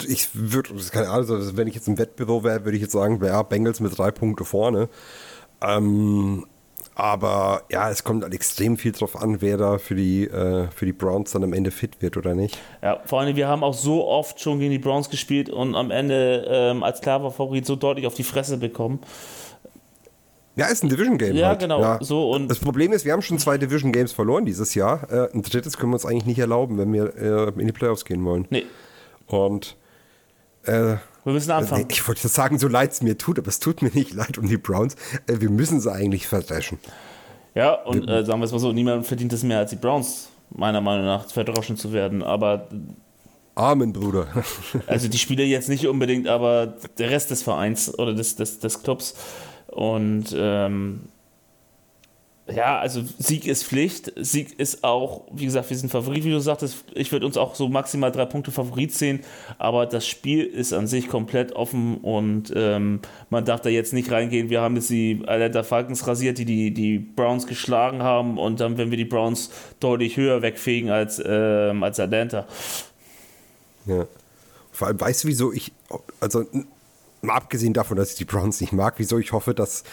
ich 0.07 0.30
würde, 0.34 0.72
keine 0.91 1.09
Ahnung, 1.09 1.30
also 1.30 1.57
wenn 1.57 1.67
ich 1.67 1.76
jetzt 1.76 1.88
im 1.88 1.97
Wettbewerb 1.97 2.43
wäre, 2.43 2.65
würde 2.65 2.76
ich 2.76 2.82
jetzt 2.82 2.91
sagen, 2.91 3.24
ja, 3.24 3.41
Bengals 3.43 3.80
mit 3.80 3.97
drei 3.97 4.11
Punkte 4.11 4.45
vorne. 4.45 4.89
Ähm, 5.61 6.45
aber 6.95 7.63
ja, 7.72 7.89
es 7.89 8.03
kommt 8.03 8.24
halt 8.24 8.34
extrem 8.34 8.78
viel 8.78 8.91
drauf 8.91 9.15
an, 9.15 9.41
wer 9.41 9.55
da 9.55 9.78
für 9.78 9.95
die, 9.95 10.26
äh, 10.26 10.67
für 10.76 10.86
die 10.86 10.91
Browns 10.91 11.32
dann 11.32 11.45
am 11.45 11.53
Ende 11.53 11.72
fit 11.72 12.01
wird 12.01 12.17
oder 12.17 12.36
nicht. 12.36 12.57
Ja, 12.82 12.99
vor 13.05 13.22
allem, 13.22 13.38
wir 13.38 13.47
haben 13.47 13.63
auch 13.63 13.74
so 13.74 14.05
oft 14.05 14.41
schon 14.41 14.59
gegen 14.59 14.72
die 14.72 14.80
Browns 14.80 15.09
gespielt 15.09 15.49
und 15.49 15.76
am 15.76 15.91
Ende 15.91 16.45
ähm, 16.49 16.84
als 16.84 16.99
klarer 16.99 17.32
Favorit 17.32 17.65
so 17.65 17.78
deutlich 17.78 18.05
auf 18.05 18.15
die 18.15 18.24
Fresse 18.24 18.57
bekommen. 18.57 18.99
Ja, 20.60 20.66
ist 20.66 20.84
ein 20.84 20.89
Division 20.89 21.18
Game. 21.18 21.36
Ja, 21.38 21.47
halt. 21.49 21.60
genau. 21.60 21.80
Ja. 21.80 21.99
So 22.01 22.32
und 22.32 22.49
das 22.49 22.60
Problem 22.60 22.91
ist, 22.91 23.05
wir 23.05 23.14
haben 23.14 23.22
schon 23.22 23.39
zwei 23.39 23.57
Division 23.57 23.93
Games 23.93 24.12
verloren 24.12 24.45
dieses 24.45 24.76
Jahr. 24.76 25.10
Äh, 25.10 25.34
ein 25.34 25.41
drittes 25.41 25.78
können 25.78 25.91
wir 25.91 25.95
uns 25.95 26.05
eigentlich 26.05 26.26
nicht 26.26 26.39
erlauben, 26.39 26.78
wenn 26.78 26.91
wir 26.91 27.16
äh, 27.16 27.60
in 27.60 27.66
die 27.66 27.72
Playoffs 27.72 28.03
gehen 28.03 28.26
wollen. 28.26 28.45
Nee. 28.49 28.66
Und 29.28 29.78
äh, 30.64 30.97
wir 31.24 31.34
müssen 31.34 31.51
anfangen. 31.51 31.86
Ich 31.89 32.05
wollte 32.05 32.28
sagen, 32.28 32.60
so 32.60 32.68
leid 32.68 32.91
es 32.91 33.01
mir 33.01 33.18
tut, 33.18 33.39
aber 33.39 33.47
es 33.47 33.60
tut 33.60 33.82
mir 33.82 33.91
nicht 33.93 34.14
leid 34.14 34.38
um 34.38 34.49
die 34.49 34.57
Browns. 34.57 34.95
Äh, 35.28 35.39
wir 35.39 35.49
müssen 35.49 35.80
sie 35.80 35.91
eigentlich 35.91 36.28
verdreschen. 36.28 36.78
Ja, 37.55 37.76
und 37.76 38.10
äh, 38.10 38.26
sagen 38.26 38.41
wir 38.41 38.45
es 38.45 38.51
mal 38.51 38.60
so, 38.60 38.74
niemand 38.74 39.07
verdient 39.07 39.32
es 39.32 39.43
mehr 39.43 39.60
als 39.60 39.70
die 39.70 39.78
Browns, 39.78 40.28
meiner 40.49 40.82
Meinung 40.82 41.05
nach, 41.05 41.30
verdroschen 41.30 41.78
zu 41.78 41.93
werden. 41.93 42.22
Aber 42.22 42.68
Amen, 43.55 43.91
Bruder. 43.93 44.28
also 44.88 45.07
die 45.07 45.18
Spieler 45.18 45.43
jetzt 45.43 45.70
nicht 45.70 45.88
unbedingt, 45.88 46.28
aber 46.28 46.76
der 46.97 47.10
Rest 47.10 47.32
des 47.32 47.43
Vereins 47.43 47.97
oder 47.97 48.14
des, 48.14 48.36
des, 48.36 48.60
des 48.60 48.84
Clubs 48.84 49.16
und 49.80 50.36
ähm, 50.38 51.04
ja, 52.54 52.80
also 52.80 53.02
Sieg 53.18 53.48
ist 53.48 53.64
Pflicht. 53.64 54.12
Sieg 54.18 54.60
ist 54.60 54.84
auch, 54.84 55.22
wie 55.32 55.46
gesagt, 55.46 55.70
wir 55.70 55.78
sind 55.78 55.90
Favorit, 55.90 56.26
wie 56.26 56.32
du 56.32 56.42
sagtest. 56.42 56.84
Ich 56.96 57.14
würde 57.14 57.26
uns 57.26 57.38
auch 57.38 57.56
so 57.56 57.70
maximal 57.70 58.12
drei 58.12 58.26
Punkte 58.26 58.52
Favorit 58.52 58.94
sehen, 58.94 59.22
aber 59.58 59.86
das 59.86 60.06
Spiel 60.06 60.44
ist 60.44 60.74
an 60.74 60.86
sich 60.86 61.08
komplett 61.08 61.54
offen 61.54 62.00
und 62.00 62.52
ähm, 62.58 63.00
man 63.30 63.46
darf 63.46 63.62
da 63.62 63.70
jetzt 63.70 63.94
nicht 63.94 64.12
reingehen. 64.12 64.50
Wir 64.50 64.60
haben 64.60 64.76
jetzt 64.76 64.90
die 64.90 65.22
Atlanta 65.26 65.64
Falcons 65.64 66.06
rasiert, 66.06 66.40
die, 66.40 66.46
die 66.46 66.74
die 66.74 67.00
Browns 67.00 67.48
geschlagen 67.48 68.04
haben 68.04 68.38
und 68.38 68.60
dann, 68.60 68.78
wenn 68.78 68.92
wir 68.92 68.98
die 68.98 69.06
Browns 69.06 69.50
deutlich 69.80 70.18
höher 70.18 70.42
wegfegen 70.42 70.90
als, 70.90 71.24
ähm, 71.26 71.84
als 71.84 72.02
Atlanta. 72.02 72.48
Ja. 73.86 74.08
Vor 74.74 74.90
allem, 74.90 75.00
weißt 75.00 75.24
du, 75.24 75.30
wieso 75.30 75.54
ich, 75.54 75.72
also 76.20 76.44
mal 77.22 77.36
abgesehen 77.36 77.74
davon, 77.74 77.97
dass 77.97 78.11
ich 78.11 78.17
die 78.17 78.26
Browns 78.26 78.61
nicht 78.61 78.74
mag, 78.74 78.95
wieso 78.97 79.17
ich 79.17 79.32
hoffe, 79.32 79.53
dass, 79.53 79.84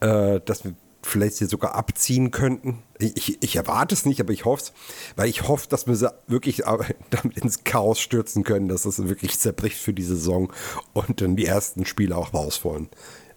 äh, 0.00 0.40
dass 0.44 0.64
wir 0.64 0.74
vielleicht 1.02 1.36
sie 1.36 1.46
sogar 1.46 1.74
abziehen 1.74 2.30
könnten. 2.30 2.78
Ich, 2.98 3.42
ich 3.42 3.56
erwarte 3.56 3.94
es 3.94 4.06
nicht, 4.06 4.20
aber 4.20 4.32
ich 4.32 4.44
hoffe 4.44 4.62
es, 4.62 4.72
weil 5.16 5.28
ich 5.28 5.48
hoffe, 5.48 5.68
dass 5.68 5.86
wir 5.86 5.96
sie 5.96 6.12
wirklich 6.28 6.62
damit 7.10 7.38
ins 7.38 7.64
Chaos 7.64 8.00
stürzen 8.00 8.44
können, 8.44 8.68
dass 8.68 8.84
es 8.84 9.06
wirklich 9.08 9.38
zerbricht 9.38 9.78
für 9.78 9.92
die 9.92 10.02
Saison 10.02 10.52
und 10.92 11.20
dann 11.20 11.36
die 11.36 11.46
ersten 11.46 11.84
Spiele 11.84 12.16
auch 12.16 12.32
raus 12.32 12.64
wollen. 12.64 12.88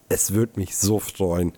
Es 0.09 0.33
würde 0.33 0.59
mich 0.59 0.77
so 0.77 0.99
freuen. 0.99 1.53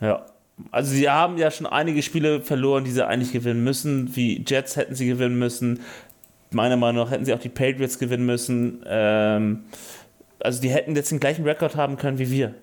Ja. 0.00 0.26
Also 0.70 0.92
sie 0.92 1.10
haben 1.10 1.36
ja 1.36 1.50
schon 1.50 1.66
einige 1.66 2.00
Spiele 2.00 2.40
verloren, 2.40 2.84
die 2.84 2.92
sie 2.92 3.04
eigentlich 3.04 3.32
gewinnen 3.32 3.64
müssen. 3.64 4.14
Wie 4.14 4.44
Jets 4.46 4.76
hätten 4.76 4.94
sie 4.94 5.06
gewinnen 5.06 5.36
müssen. 5.38 5.80
Meiner 6.52 6.76
Meinung 6.76 7.04
nach 7.04 7.10
hätten 7.10 7.24
sie 7.24 7.34
auch 7.34 7.40
die 7.40 7.48
Patriots 7.48 7.98
gewinnen 7.98 8.24
müssen. 8.24 8.84
Ähm, 8.86 9.64
also 10.44 10.60
die 10.60 10.68
hätten 10.68 10.94
jetzt 10.94 11.10
den 11.10 11.20
gleichen 11.20 11.44
Rekord 11.44 11.74
haben 11.74 11.96
können 11.96 12.18
wie 12.18 12.30
wir. 12.30 12.54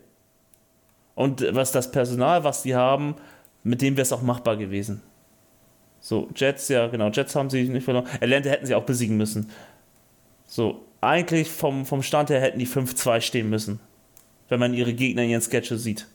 Und 1.16 1.46
was 1.54 1.72
das 1.72 1.92
Personal, 1.92 2.44
was 2.44 2.64
die 2.64 2.76
haben, 2.76 3.16
mit 3.64 3.82
dem 3.82 3.96
wäre 3.96 4.04
es 4.04 4.14
auch 4.14 4.22
machbar 4.22 4.56
gewesen. 4.58 5.02
So, 6.00 6.30
Jets, 6.36 6.68
ja, 6.68 6.88
genau, 6.88 7.10
Jets 7.10 7.36
haben 7.36 7.50
sie 7.50 7.64
nicht 7.64 7.84
verloren. 7.84 8.08
Atlanta 8.20 8.50
hätten 8.50 8.66
sie 8.66 8.76
auch 8.76 8.86
besiegen 8.86 9.18
müssen. 9.18 9.52
So, 10.48 10.86
eigentlich 11.00 11.50
vom, 11.50 11.86
vom 11.86 12.02
Stand 12.02 12.30
her 12.30 12.42
hätten 12.42 12.60
die 12.60 12.68
5-2 12.68 13.22
stehen 13.22 13.50
müssen. 13.50 13.80
Wenn 14.50 14.60
man 14.60 14.74
ihre 14.74 14.94
Gegner 14.94 15.24
in 15.24 15.30
ihren 15.30 15.42
Sketches 15.42 15.84
sieht. 15.84 16.08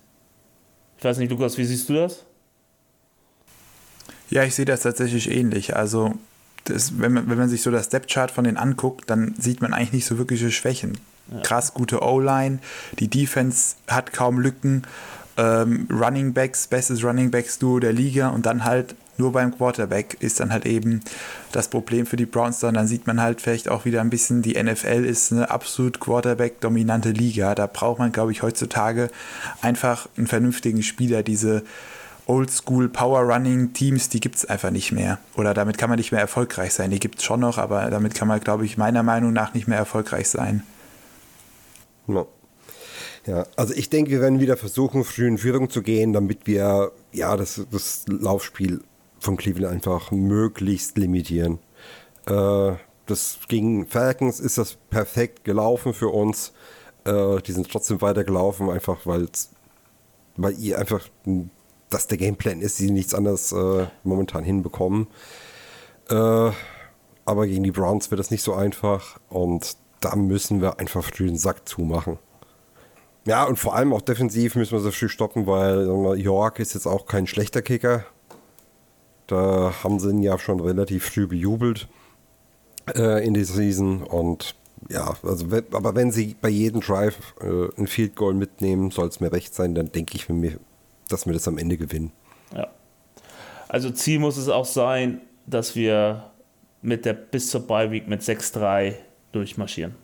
Ich 0.99 1.05
weiß 1.05 1.19
nicht, 1.19 1.31
Lukas, 1.31 1.59
wie 1.59 1.64
siehst 1.64 1.89
du 1.89 1.95
das? 1.95 2.25
Ja, 4.29 4.45
ich 4.45 4.55
sehe 4.55 4.64
das 4.64 4.81
tatsächlich 4.81 5.31
ähnlich. 5.31 5.77
Also, 5.77 6.14
das, 6.64 6.99
wenn, 6.99 7.12
man, 7.12 7.31
wenn 7.31 7.39
man 7.39 7.49
sich 7.49 7.62
so 7.62 7.71
das 7.71 7.87
Step-Chart 7.87 8.31
von 8.31 8.45
denen 8.45 8.57
anguckt, 8.57 9.09
dann 9.09 9.35
sieht 9.39 9.62
man 9.62 9.73
eigentlich 9.73 9.93
nicht 9.93 10.07
so 10.07 10.19
wirkliche 10.19 10.51
Schwächen. 10.51 10.99
Krass 11.43 11.74
gute 11.74 12.03
O-Line, 12.03 12.61
die 12.99 13.09
Defense 13.09 13.77
hat 13.89 14.12
kaum 14.12 14.39
Lücken, 14.39 14.83
ähm, 15.37 15.89
Running 15.91 16.33
Backs, 16.33 16.66
bestes 16.66 17.05
Running 17.05 17.31
Backs 17.31 17.59
Duo 17.59 17.79
der 17.79 17.93
Liga 17.93 18.29
und 18.29 18.47
dann 18.47 18.64
halt 18.64 18.95
nur 19.18 19.33
beim 19.33 19.57
Quarterback 19.57 20.16
ist 20.20 20.41
dann 20.41 20.53
halt 20.53 20.66
eben 20.66 21.01
das 21.53 21.68
Problem 21.68 22.07
für 22.07 22.16
die 22.16 22.27
Browns. 22.27 22.61
Dann, 22.61 22.74
dann 22.74 22.87
sieht 22.87 23.07
man 23.07 23.20
halt 23.20 23.41
vielleicht 23.41 23.68
auch 23.68 23.85
wieder 23.85 24.01
ein 24.01 24.11
bisschen, 24.11 24.43
die 24.43 24.62
NFL 24.62 25.05
ist 25.05 25.33
eine 25.33 25.51
absolut 25.51 26.01
Quarterback-dominante 26.01 27.11
Liga. 27.11 27.55
Da 27.55 27.66
braucht 27.66 27.99
man, 27.99 28.12
glaube 28.12 28.33
ich, 28.33 28.43
heutzutage 28.43 29.11
einfach 29.62 30.09
einen 30.16 30.27
vernünftigen 30.27 30.83
Spieler. 30.83 31.22
Diese 31.22 31.62
Oldschool 32.27 32.89
Power 32.89 33.20
Running 33.20 33.72
Teams, 33.72 34.09
die 34.09 34.20
gibt 34.20 34.37
es 34.37 34.45
einfach 34.45 34.70
nicht 34.70 34.93
mehr. 34.93 35.18
Oder 35.37 35.55
damit 35.55 35.79
kann 35.79 35.89
man 35.89 35.99
nicht 35.99 36.12
mehr 36.12 36.20
erfolgreich 36.20 36.74
sein. 36.74 36.91
Die 36.91 37.01
gibt 37.01 37.18
es 37.18 37.24
schon 37.24 37.41
noch, 37.41 37.57
aber 37.57 37.89
damit 37.89 38.14
kann 38.14 38.29
man, 38.29 38.41
glaube 38.41 38.66
ich, 38.66 38.77
meiner 38.77 39.03
Meinung 39.03 39.33
nach 39.33 39.55
nicht 39.55 39.68
mehr 39.68 39.79
erfolgreich 39.79 40.29
sein. 40.29 40.62
No. 42.07 42.29
Ja, 43.27 43.47
also 43.57 43.75
ich 43.75 43.91
denke, 43.91 44.11
wir 44.13 44.21
werden 44.21 44.41
wieder 44.41 44.57
versuchen, 44.57 45.05
früh 45.05 45.27
in 45.27 45.39
Führung 45.39 45.69
zu 45.69 45.83
gehen, 45.83 46.13
damit 46.13 46.47
wir 46.47 46.93
ja 47.13 47.37
das, 47.37 47.67
das 47.71 48.05
Laufspiel 48.09 48.83
von 49.19 49.37
Cleveland 49.37 49.75
einfach 49.75 50.13
möglichst 50.13 50.97
limitieren. 50.97 51.59
Äh, 52.27 52.73
das 53.07 53.39
gegen 53.49 53.87
Falcons 53.87 54.41
ist 54.41 54.59
das 54.59 54.77
perfekt 54.91 55.45
gelaufen 55.45 55.93
für 55.93 56.09
uns. 56.09 56.53
Äh, 57.05 57.41
die 57.43 57.53
sind 57.53 57.71
trotzdem 57.71 58.01
weitergelaufen, 58.01 58.71
einfach 58.71 59.07
weil 59.07 59.29
weil 60.37 60.59
ihr 60.59 60.79
einfach 60.79 61.09
dass 61.91 62.09
der 62.09 62.19
Gameplan 62.19 62.61
ist, 62.61 62.77
sie 62.77 62.91
nichts 62.91 63.15
anderes 63.15 63.53
äh, 63.53 63.87
momentan 64.03 64.45
hinbekommen. 64.45 65.07
Äh, 66.11 66.51
aber 67.25 67.47
gegen 67.47 67.65
die 67.65 67.71
Browns 67.71 68.11
wird 68.11 68.19
das 68.19 68.31
nicht 68.31 68.43
so 68.43 68.55
einfach 68.55 69.19
und 69.29 69.77
da 70.01 70.16
müssen 70.16 70.61
wir 70.61 70.78
einfach 70.78 71.05
früh 71.05 71.26
den 71.26 71.38
Sack 71.38 71.68
zumachen. 71.68 72.18
Ja, 73.26 73.44
und 73.44 73.59
vor 73.59 73.74
allem 73.74 73.92
auch 73.92 74.03
defensiv 74.03 74.55
müssen 74.55 74.72
wir 74.72 74.80
so 74.80 74.90
früh 74.92 75.09
stoppen, 75.09 75.47
weil 75.47 75.86
York 76.18 76.61
ist 76.61 76.74
jetzt 76.74 76.86
auch 76.86 77.07
kein 77.07 77.26
schlechter 77.26 77.61
Kicker. 77.61 78.05
Da 79.26 79.74
haben 79.82 79.99
sie 79.99 80.11
ihn 80.11 80.22
ja 80.22 80.38
schon 80.38 80.61
relativ 80.61 81.07
früh 81.07 81.26
bejubelt 81.26 81.88
äh, 82.94 83.26
in 83.26 83.34
dieser 83.34 83.55
Season 83.55 84.05
und 84.05 84.55
ja, 84.88 85.16
also 85.24 85.47
aber 85.72 85.97
wenn 85.97 86.12
sie 86.12 86.36
bei 86.40 86.49
jedem 86.49 86.80
Drive 86.80 87.34
äh, 87.40 87.68
ein 87.80 87.88
Field 87.88 88.14
Goal 88.14 88.34
mitnehmen, 88.34 88.92
soll 88.92 89.09
es 89.09 89.18
mir 89.18 89.32
recht 89.32 89.53
sein, 89.55 89.74
dann 89.74 89.90
denke 89.90 90.16
ich 90.16 90.28
mir, 90.28 90.61
dass 91.09 91.26
wir 91.26 91.32
das 91.32 91.49
am 91.49 91.59
Ende 91.59 91.76
gewinnen. 91.76 92.12
Ja. 92.55 92.68
Also 93.68 93.90
Ziel 93.90 94.20
muss 94.20 94.36
es 94.36 94.49
auch 94.49 94.64
sein, 94.64 95.20
dass 95.47 95.74
wir 95.74 96.30
mit 96.82 97.05
der 97.05 97.14
bis 97.14 97.51
zur 97.51 97.66
Bye 97.66 97.90
Week 97.90 98.07
mit 98.07 98.22
6-3 98.22 98.94
durchmarschieren. 99.39 99.95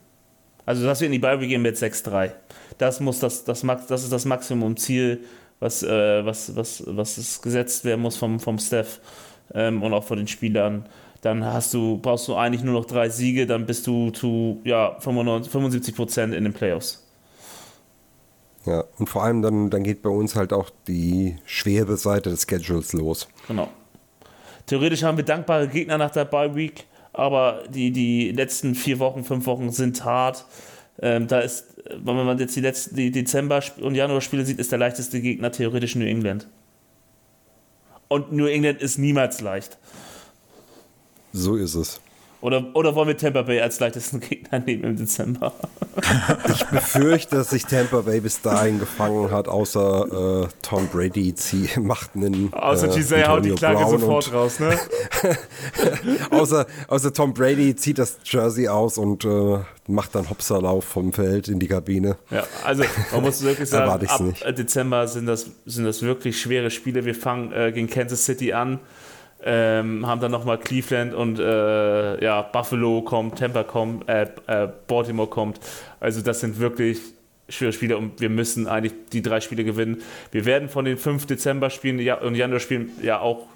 Also 0.64 0.85
dass 0.85 1.01
wir 1.01 1.07
in 1.07 1.12
die 1.12 1.18
Bye 1.18 1.41
Week 1.41 1.49
gehen 1.49 1.62
mit 1.62 1.76
6-3. 1.76 2.33
Das 2.78 3.01
muss 3.01 3.18
das, 3.18 3.45
das, 3.45 3.62
das 3.62 4.05
ist 4.05 4.12
das 4.12 4.24
Maximum-Ziel, 4.24 5.24
was, 5.61 5.83
äh, 5.83 6.24
was, 6.24 6.55
was, 6.57 6.83
was 6.87 7.18
es 7.18 7.43
gesetzt 7.43 7.85
werden 7.85 8.01
muss 8.01 8.16
vom, 8.16 8.41
vom 8.41 8.59
Staff 8.59 9.01
ähm, 9.55 9.83
und 9.83 9.93
auch 9.93 10.05
von 10.05 10.18
den 10.18 10.28
Spielern. 10.28 10.87
Dann 11.20 11.45
hast 11.45 11.72
du, 11.72 11.99
brauchst 11.99 12.26
du 12.26 12.35
eigentlich 12.35 12.64
nur 12.64 12.74
noch 12.74 12.85
drei 12.85 13.09
Siege, 13.09 13.47
dann 13.47 13.66
bist 13.66 13.87
du 13.87 14.11
zu 14.11 14.61
ja, 14.64 14.97
95, 14.99 15.51
75 15.51 15.95
Prozent 15.95 16.35
in 16.35 16.45
den 16.45 16.53
Playoffs. 16.53 17.07
Ja, 18.66 18.85
und 18.99 19.09
vor 19.09 19.24
allem 19.24 19.43
dann, 19.43 19.70
dann 19.70 19.83
geht 19.83 20.03
bei 20.03 20.11
uns 20.11 20.37
halt 20.37 20.53
auch 20.53 20.70
die 20.87 21.37
schwere 21.45 21.97
Seite 21.97 22.30
des 22.30 22.47
Schedules 22.49 22.93
los. 22.93 23.28
Genau. 23.49 23.68
Theoretisch 24.66 25.03
haben 25.03 25.16
wir 25.16 25.24
dankbare 25.24 25.68
Gegner 25.68 25.99
nach 25.99 26.11
der 26.11 26.24
Bye 26.24 26.55
Week, 26.55 26.85
aber 27.13 27.65
die, 27.69 27.91
die 27.91 28.33
letzten 28.33 28.75
vier 28.75 28.99
Wochen, 28.99 29.25
fünf 29.25 29.47
Wochen 29.47 29.71
sind 29.71 30.05
hart. 30.05 30.47
Ähm, 31.01 31.27
da 31.27 31.41
ist, 31.41 31.67
wenn 31.91 32.17
man 32.17 32.39
jetzt 32.39 32.57
die 32.57 32.61
letzten 32.61 32.97
die 32.97 33.11
Dezember- 33.11 33.63
und 33.81 33.95
Januar-Spiele 33.95 34.45
sieht, 34.45 34.59
ist 34.59 34.73
der 34.73 34.79
leichteste 34.79 35.21
Gegner 35.21 35.51
theoretisch 35.53 35.95
New 35.95 36.07
England. 36.07 36.49
Und 38.09 38.33
New 38.33 38.47
England 38.47 38.83
ist 38.83 38.99
niemals 38.99 39.41
leicht. 39.41 39.79
So 41.33 41.57
ist 41.57 41.75
es. 41.75 42.01
Oder, 42.43 42.74
oder 42.74 42.97
wollen 42.97 43.07
wir 43.07 43.16
Tampa 43.16 43.43
Bay 43.43 43.61
als 43.61 43.78
leichtesten 43.78 44.18
Gegner 44.18 44.59
nehmen 44.59 44.82
im 44.82 44.97
Dezember? 44.97 45.55
Ich 46.49 46.64
befürchte, 46.66 47.36
dass 47.36 47.51
sich 47.51 47.66
Tampa 47.66 48.01
Bay 48.01 48.20
bis 48.20 48.40
dahin 48.40 48.78
gefangen 48.80 49.30
hat, 49.30 49.47
außer 49.47 50.45
äh, 50.45 50.49
Tom 50.62 50.88
Brady 50.88 51.34
zieh, 51.34 51.68
macht 51.78 52.16
einen. 52.16 52.53
Außer 52.53 52.88
äh, 52.88 52.95
Giselle 52.95 53.28
haut 53.28 53.45
die 53.45 53.51
Antonio 53.51 53.55
Klage 53.57 53.78
Brown 53.78 54.01
sofort 54.01 54.32
raus, 54.32 54.59
ne? 54.59 54.78
außer, 56.30 56.66
außer 56.88 57.12
Tom 57.12 57.34
Brady 57.34 57.76
zieht 57.76 57.99
das 57.99 58.18
Jersey 58.24 58.68
aus 58.68 58.97
und 58.99 59.24
äh, 59.24 59.59
macht 59.86 60.14
dann 60.14 60.28
Hopserlauf 60.30 60.84
vom 60.84 61.12
Feld 61.12 61.49
in 61.49 61.59
die 61.59 61.68
Kabine. 61.68 62.16
Ja, 62.30 62.45
also 62.64 62.84
man 63.12 63.22
muss 63.22 63.43
wirklich 63.43 63.68
sagen, 63.70 63.90
ab 63.90 64.20
nicht. 64.20 64.59
Dezember 64.59 65.07
sind 65.07 65.26
das, 65.26 65.51
sind 65.66 65.84
das 65.84 66.03
wirklich 66.03 66.40
schwere 66.40 66.70
Spiele. 66.70 67.05
Wir 67.05 67.14
fangen 67.14 67.53
äh, 67.53 67.70
gegen 67.70 67.88
Kansas 67.88 68.24
City 68.24 68.53
an, 68.53 68.80
ähm, 69.45 70.07
haben 70.07 70.20
dann 70.20 70.30
nochmal 70.30 70.59
Cleveland 70.59 71.14
und 71.14 71.38
äh, 71.38 72.22
ja, 72.22 72.43
Buffalo 72.43 73.03
kommt, 73.03 73.38
Tampa 73.38 73.64
kommt, 73.64 74.09
äh, 74.09 74.28
äh, 74.47 74.68
Baltimore 74.86 75.28
kommt. 75.28 75.61
Also 76.01 76.22
das 76.22 76.40
sind 76.40 76.59
wirklich 76.59 77.01
schwere 77.49 77.72
Spiele 77.72 77.99
und 77.99 78.20
wir 78.20 78.30
müssen 78.30 78.66
eigentlich 78.66 78.95
die 79.12 79.22
drei 79.22 79.40
Spiele 79.40 79.64
gewinnen. 79.64 80.03
Wir 80.30 80.45
werden 80.45 80.68
von 80.68 80.84
den 80.84 80.97
fünf 80.97 81.26
Dezember-Spielen 81.26 81.97
und 82.22 82.34
Januar-Spielen 82.34 82.90
ja 83.03 83.20
auch 83.20 83.47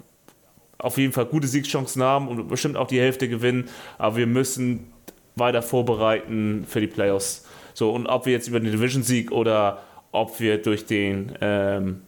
auf 0.77 0.97
jeden 0.97 1.13
Fall 1.13 1.25
gute 1.25 1.47
Siegschancen 1.47 2.03
haben 2.03 2.27
und 2.27 2.47
bestimmt 2.47 2.77
auch 2.77 2.87
die 2.87 2.99
Hälfte 2.99 3.27
gewinnen, 3.27 3.69
aber 3.97 4.17
wir 4.17 4.27
müssen 4.27 4.91
weiter 5.35 5.61
vorbereiten 5.61 6.65
für 6.67 6.81
die 6.81 6.87
Playoffs. 6.87 7.47
So, 7.73 7.91
und 7.91 8.07
ob 8.07 8.25
wir 8.25 8.33
jetzt 8.33 8.47
über 8.47 8.59
den 8.59 8.71
Division-Sieg 8.71 9.31
oder 9.31 9.81
ob 10.11 10.39
wir 10.39 10.61
durch 10.61 10.85
den 10.85 11.33
ähm, 11.41 12.01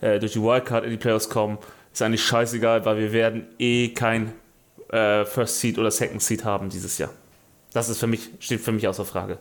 äh, 0.00 0.18
durch 0.18 0.32
die 0.32 0.42
Wildcard 0.42 0.84
in 0.84 0.90
die 0.90 0.96
Playoffs 0.96 1.28
kommen, 1.28 1.58
ist 2.00 2.06
eigentlich 2.06 2.24
scheißegal, 2.24 2.84
weil 2.84 2.98
wir 2.98 3.12
werden 3.12 3.46
eh 3.58 3.88
kein 3.90 4.32
äh, 4.90 5.24
First 5.24 5.60
Seed 5.60 5.78
oder 5.78 5.90
Second 5.90 6.22
Seed 6.22 6.44
haben 6.44 6.70
dieses 6.70 6.98
Jahr. 6.98 7.10
Das 7.72 7.88
ist 7.88 7.98
für 7.98 8.06
mich, 8.06 8.30
steht 8.40 8.60
für 8.60 8.72
mich 8.72 8.88
außer 8.88 9.04
Frage. 9.04 9.38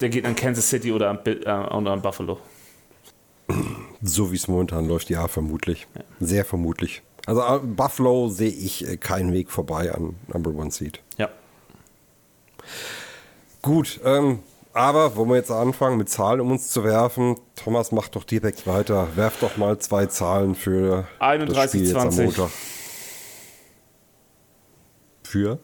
Der 0.00 0.08
geht 0.08 0.24
an 0.24 0.36
Kansas 0.36 0.68
City 0.68 0.92
oder 0.92 1.10
an, 1.10 1.18
äh, 1.24 1.40
oder 1.42 1.92
an 1.92 2.02
Buffalo. 2.02 2.38
So 4.00 4.30
wie 4.30 4.36
es 4.36 4.48
momentan 4.48 4.86
läuft, 4.86 5.10
ja, 5.10 5.26
vermutlich. 5.28 5.86
Sehr 6.20 6.44
vermutlich. 6.44 7.02
Also 7.26 7.42
äh, 7.42 7.58
Buffalo 7.58 8.28
sehe 8.28 8.48
ich 8.48 8.86
äh, 8.86 8.96
keinen 8.96 9.32
Weg 9.32 9.50
vorbei 9.50 9.92
an 9.92 10.14
Number 10.28 10.54
One 10.54 10.70
Seed. 10.70 11.00
Ja. 11.18 11.28
Gut, 13.60 14.00
ähm, 14.04 14.38
aber 14.72 15.16
wollen 15.16 15.28
wir 15.30 15.36
jetzt 15.36 15.50
anfangen 15.50 15.96
mit 15.96 16.08
Zahlen 16.08 16.40
um 16.40 16.50
uns 16.52 16.68
zu 16.70 16.84
werfen? 16.84 17.36
Thomas, 17.56 17.92
mach 17.92 18.08
doch 18.08 18.24
direkt 18.24 18.66
weiter. 18.66 19.08
Werf 19.16 19.38
doch 19.40 19.56
mal 19.56 19.78
zwei 19.78 20.06
Zahlen 20.06 20.54
für 20.54 21.06
31, 21.18 21.56
das 21.56 21.68
Spiel 21.68 21.86
jetzt 21.86 21.96
am 21.96 22.10
20. 22.10 22.24
Montag. 22.38 22.50
Für? 25.24 25.58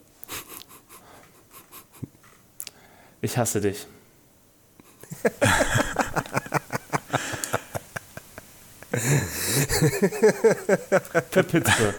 Ich 3.20 3.36
hasse 3.36 3.60
dich. 3.60 3.86
Für 11.30 11.42
Pittsburgh. 11.44 11.94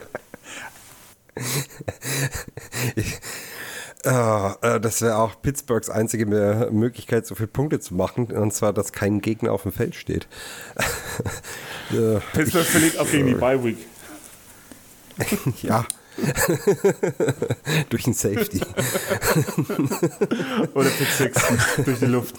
Ah, 4.08 4.56
äh, 4.62 4.80
das 4.80 5.02
wäre 5.02 5.18
auch 5.18 5.42
Pittsburghs 5.42 5.90
einzige 5.90 6.26
Möglichkeit, 6.26 7.28
so 7.28 7.36
viele 7.36 7.48
Punkte 7.48 7.82
zu 7.82 7.94
machen. 7.94 8.28
Und 8.28 8.54
zwar, 8.54 8.72
dass 8.72 8.94
kein 8.94 9.20
Gegner 9.20 9.52
auf 9.52 9.64
dem 9.64 9.74
Feld 9.74 9.96
steht. 9.96 10.28
äh, 11.92 12.20
Pittsburgh 12.34 12.66
verliert 12.66 12.98
auch 13.00 13.10
gegen 13.10 13.28
die 13.28 13.34
Bye 13.34 13.62
Week. 13.64 13.78
ja. 15.62 15.86
Durch 17.90 18.06
den 18.06 18.14
Safety. 18.14 18.62
Oder 20.74 20.90
Pick 20.90 21.08
Six 21.10 21.42
durch 21.86 22.00
die 22.00 22.06
Luft. 22.06 22.36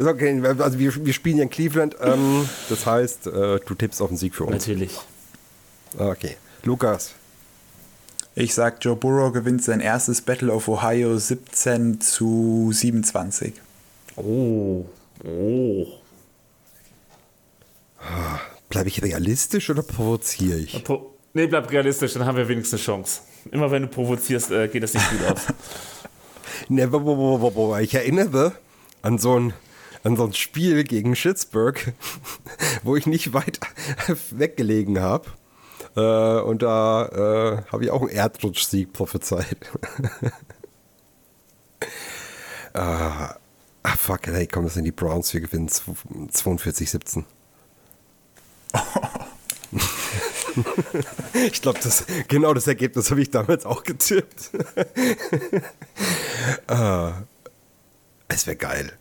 Okay, 0.00 0.42
also 0.58 0.78
wir, 0.78 1.04
wir 1.04 1.12
spielen 1.12 1.36
ja 1.36 1.42
in 1.42 1.50
Cleveland. 1.50 1.96
Ähm, 2.00 2.48
das 2.70 2.86
heißt, 2.86 3.26
äh, 3.26 3.60
du 3.60 3.74
tippst 3.76 4.00
auf 4.00 4.08
den 4.08 4.16
Sieg 4.16 4.34
für 4.34 4.44
uns. 4.44 4.66
Natürlich. 4.66 4.96
Okay. 5.98 6.36
Lukas. 6.62 7.14
Ich 8.40 8.54
sag, 8.54 8.84
Joe 8.84 8.94
Burrow 8.94 9.32
gewinnt 9.32 9.64
sein 9.64 9.80
erstes 9.80 10.22
Battle 10.22 10.52
of 10.52 10.68
Ohio 10.68 11.18
17 11.18 12.00
zu 12.00 12.70
27. 12.72 13.52
Oh. 14.14 14.86
Oh. 15.24 15.86
Bleibe 18.68 18.88
ich 18.88 19.02
realistisch 19.02 19.70
oder 19.70 19.82
provoziere 19.82 20.56
ich? 20.60 20.84
Pro 20.84 21.16
nee, 21.34 21.48
bleib 21.48 21.68
realistisch, 21.72 22.12
dann 22.12 22.26
haben 22.26 22.36
wir 22.36 22.46
wenigstens 22.46 22.78
eine 22.78 22.84
Chance. 22.84 23.22
Immer 23.50 23.72
wenn 23.72 23.82
du 23.82 23.88
provozierst, 23.88 24.52
äh, 24.52 24.68
geht 24.68 24.84
das 24.84 24.94
nicht 24.94 25.10
gut 25.10 25.32
aus. 25.32 25.40
Never, 26.68 27.04
wo, 27.04 27.16
wo, 27.16 27.40
wo, 27.40 27.54
wo. 27.56 27.76
Ich 27.78 27.92
erinnere 27.92 28.52
an 29.02 29.18
so 29.18 29.36
ein, 29.36 29.52
an 30.04 30.14
so 30.14 30.22
ein 30.22 30.32
Spiel 30.32 30.84
gegen 30.84 31.16
Schittsburg, 31.16 31.92
wo 32.84 32.94
ich 32.94 33.08
nicht 33.08 33.32
weit 33.32 33.58
weggelegen 34.30 35.00
habe. 35.00 35.26
Äh, 35.98 36.40
und 36.42 36.62
da 36.62 37.06
äh, 37.06 37.62
habe 37.72 37.84
ich 37.84 37.90
auch 37.90 38.02
einen 38.02 38.10
Erdrutschsieg 38.10 38.92
prophezeit. 38.92 39.58
ah, 42.74 43.34
ah, 43.82 43.96
fuck, 43.96 44.28
hey, 44.28 44.46
komm, 44.46 44.62
das 44.64 44.74
sind 44.74 44.84
die 44.84 44.92
Browns, 44.92 45.34
wir 45.34 45.40
gewinnen 45.40 45.68
42-17. 45.68 47.24
ich 51.34 51.62
glaube, 51.62 51.80
das, 51.82 52.04
genau 52.28 52.54
das 52.54 52.68
Ergebnis 52.68 53.10
habe 53.10 53.20
ich 53.22 53.30
damals 53.30 53.66
auch 53.66 53.82
getippt. 53.82 54.52
ah, 56.68 57.22
es 58.28 58.46
wäre 58.46 58.56
geil. 58.56 58.92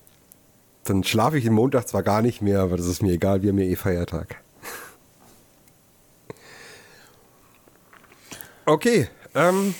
Dann 0.85 1.03
schlafe 1.03 1.37
ich 1.37 1.43
den 1.43 1.53
Montag 1.53 1.87
zwar 1.87 2.01
gar 2.01 2.23
nicht 2.23 2.41
mehr, 2.41 2.61
aber 2.61 2.77
das 2.77 2.87
ist 2.87 3.03
mir 3.03 3.11
egal, 3.11 3.43
wir 3.43 3.51
haben 3.51 3.59
ja 3.59 3.65
eh 3.65 3.75
Feiertag. 3.75 4.41
Okay, 8.68 9.07
ähm, 9.34 9.74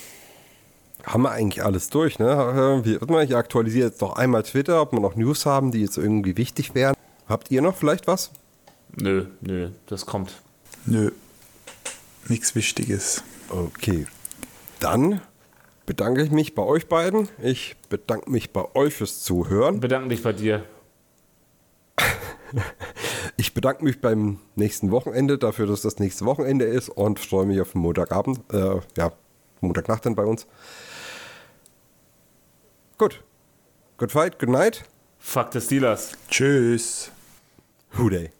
haben 1.04 1.22
wir 1.22 1.30
eigentlich 1.30 1.62
alles 1.62 1.90
durch, 1.90 2.18
ne? 2.18 2.30
Äh, 2.30 2.84
wie- 2.86 2.94
warte 2.98 3.12
mal, 3.12 3.22
Ich 3.22 3.36
aktualisiere 3.36 3.88
jetzt 3.88 4.00
noch 4.00 4.16
einmal 4.16 4.42
Twitter, 4.44 4.80
ob 4.80 4.92
wir 4.92 5.00
noch 5.00 5.14
News 5.14 5.44
haben, 5.44 5.72
die 5.72 5.82
jetzt 5.82 5.98
irgendwie 5.98 6.38
wichtig 6.38 6.74
wären. 6.74 6.94
Habt 7.28 7.50
ihr 7.50 7.60
noch 7.60 7.76
vielleicht 7.76 8.06
was? 8.06 8.30
nö, 8.96 9.26
nö, 9.42 9.68
das 9.86 10.06
kommt. 10.06 10.32
Nö, 10.86 11.10
nichts 12.28 12.54
Wichtiges. 12.54 13.22
Okay. 13.50 14.06
Dann 14.80 15.20
bedanke 15.84 16.22
ich 16.22 16.30
mich 16.30 16.54
bei 16.54 16.62
euch 16.62 16.88
beiden. 16.88 17.28
Ich 17.42 17.76
bedanke 17.90 18.30
mich 18.30 18.52
bei 18.54 18.64
euch 18.74 18.94
fürs 18.94 19.22
Zuhören. 19.22 19.80
Bedanke 19.80 20.08
dich 20.08 20.22
bei 20.22 20.32
dir. 20.32 20.64
Ich 23.40 23.54
bedanke 23.54 23.84
mich 23.84 24.00
beim 24.00 24.40
nächsten 24.56 24.90
Wochenende 24.90 25.38
dafür, 25.38 25.68
dass 25.68 25.82
das 25.82 26.00
nächste 26.00 26.24
Wochenende 26.24 26.64
ist 26.64 26.88
und 26.88 27.20
freue 27.20 27.46
mich 27.46 27.60
auf 27.60 27.72
den 27.72 27.82
Montagabend. 27.82 28.40
Äh, 28.52 28.80
ja, 28.96 29.12
Montagnacht 29.60 30.04
dann 30.06 30.16
bei 30.16 30.24
uns. 30.24 30.48
Gut. 32.98 33.22
Good 33.96 34.10
fight, 34.10 34.38
good 34.40 34.48
night. 34.48 34.84
Fuck 35.18 35.52
the 35.52 35.60
Steelers. 35.60 36.12
Tschüss. 36.28 37.12
Who 37.92 38.08
day? 38.08 38.32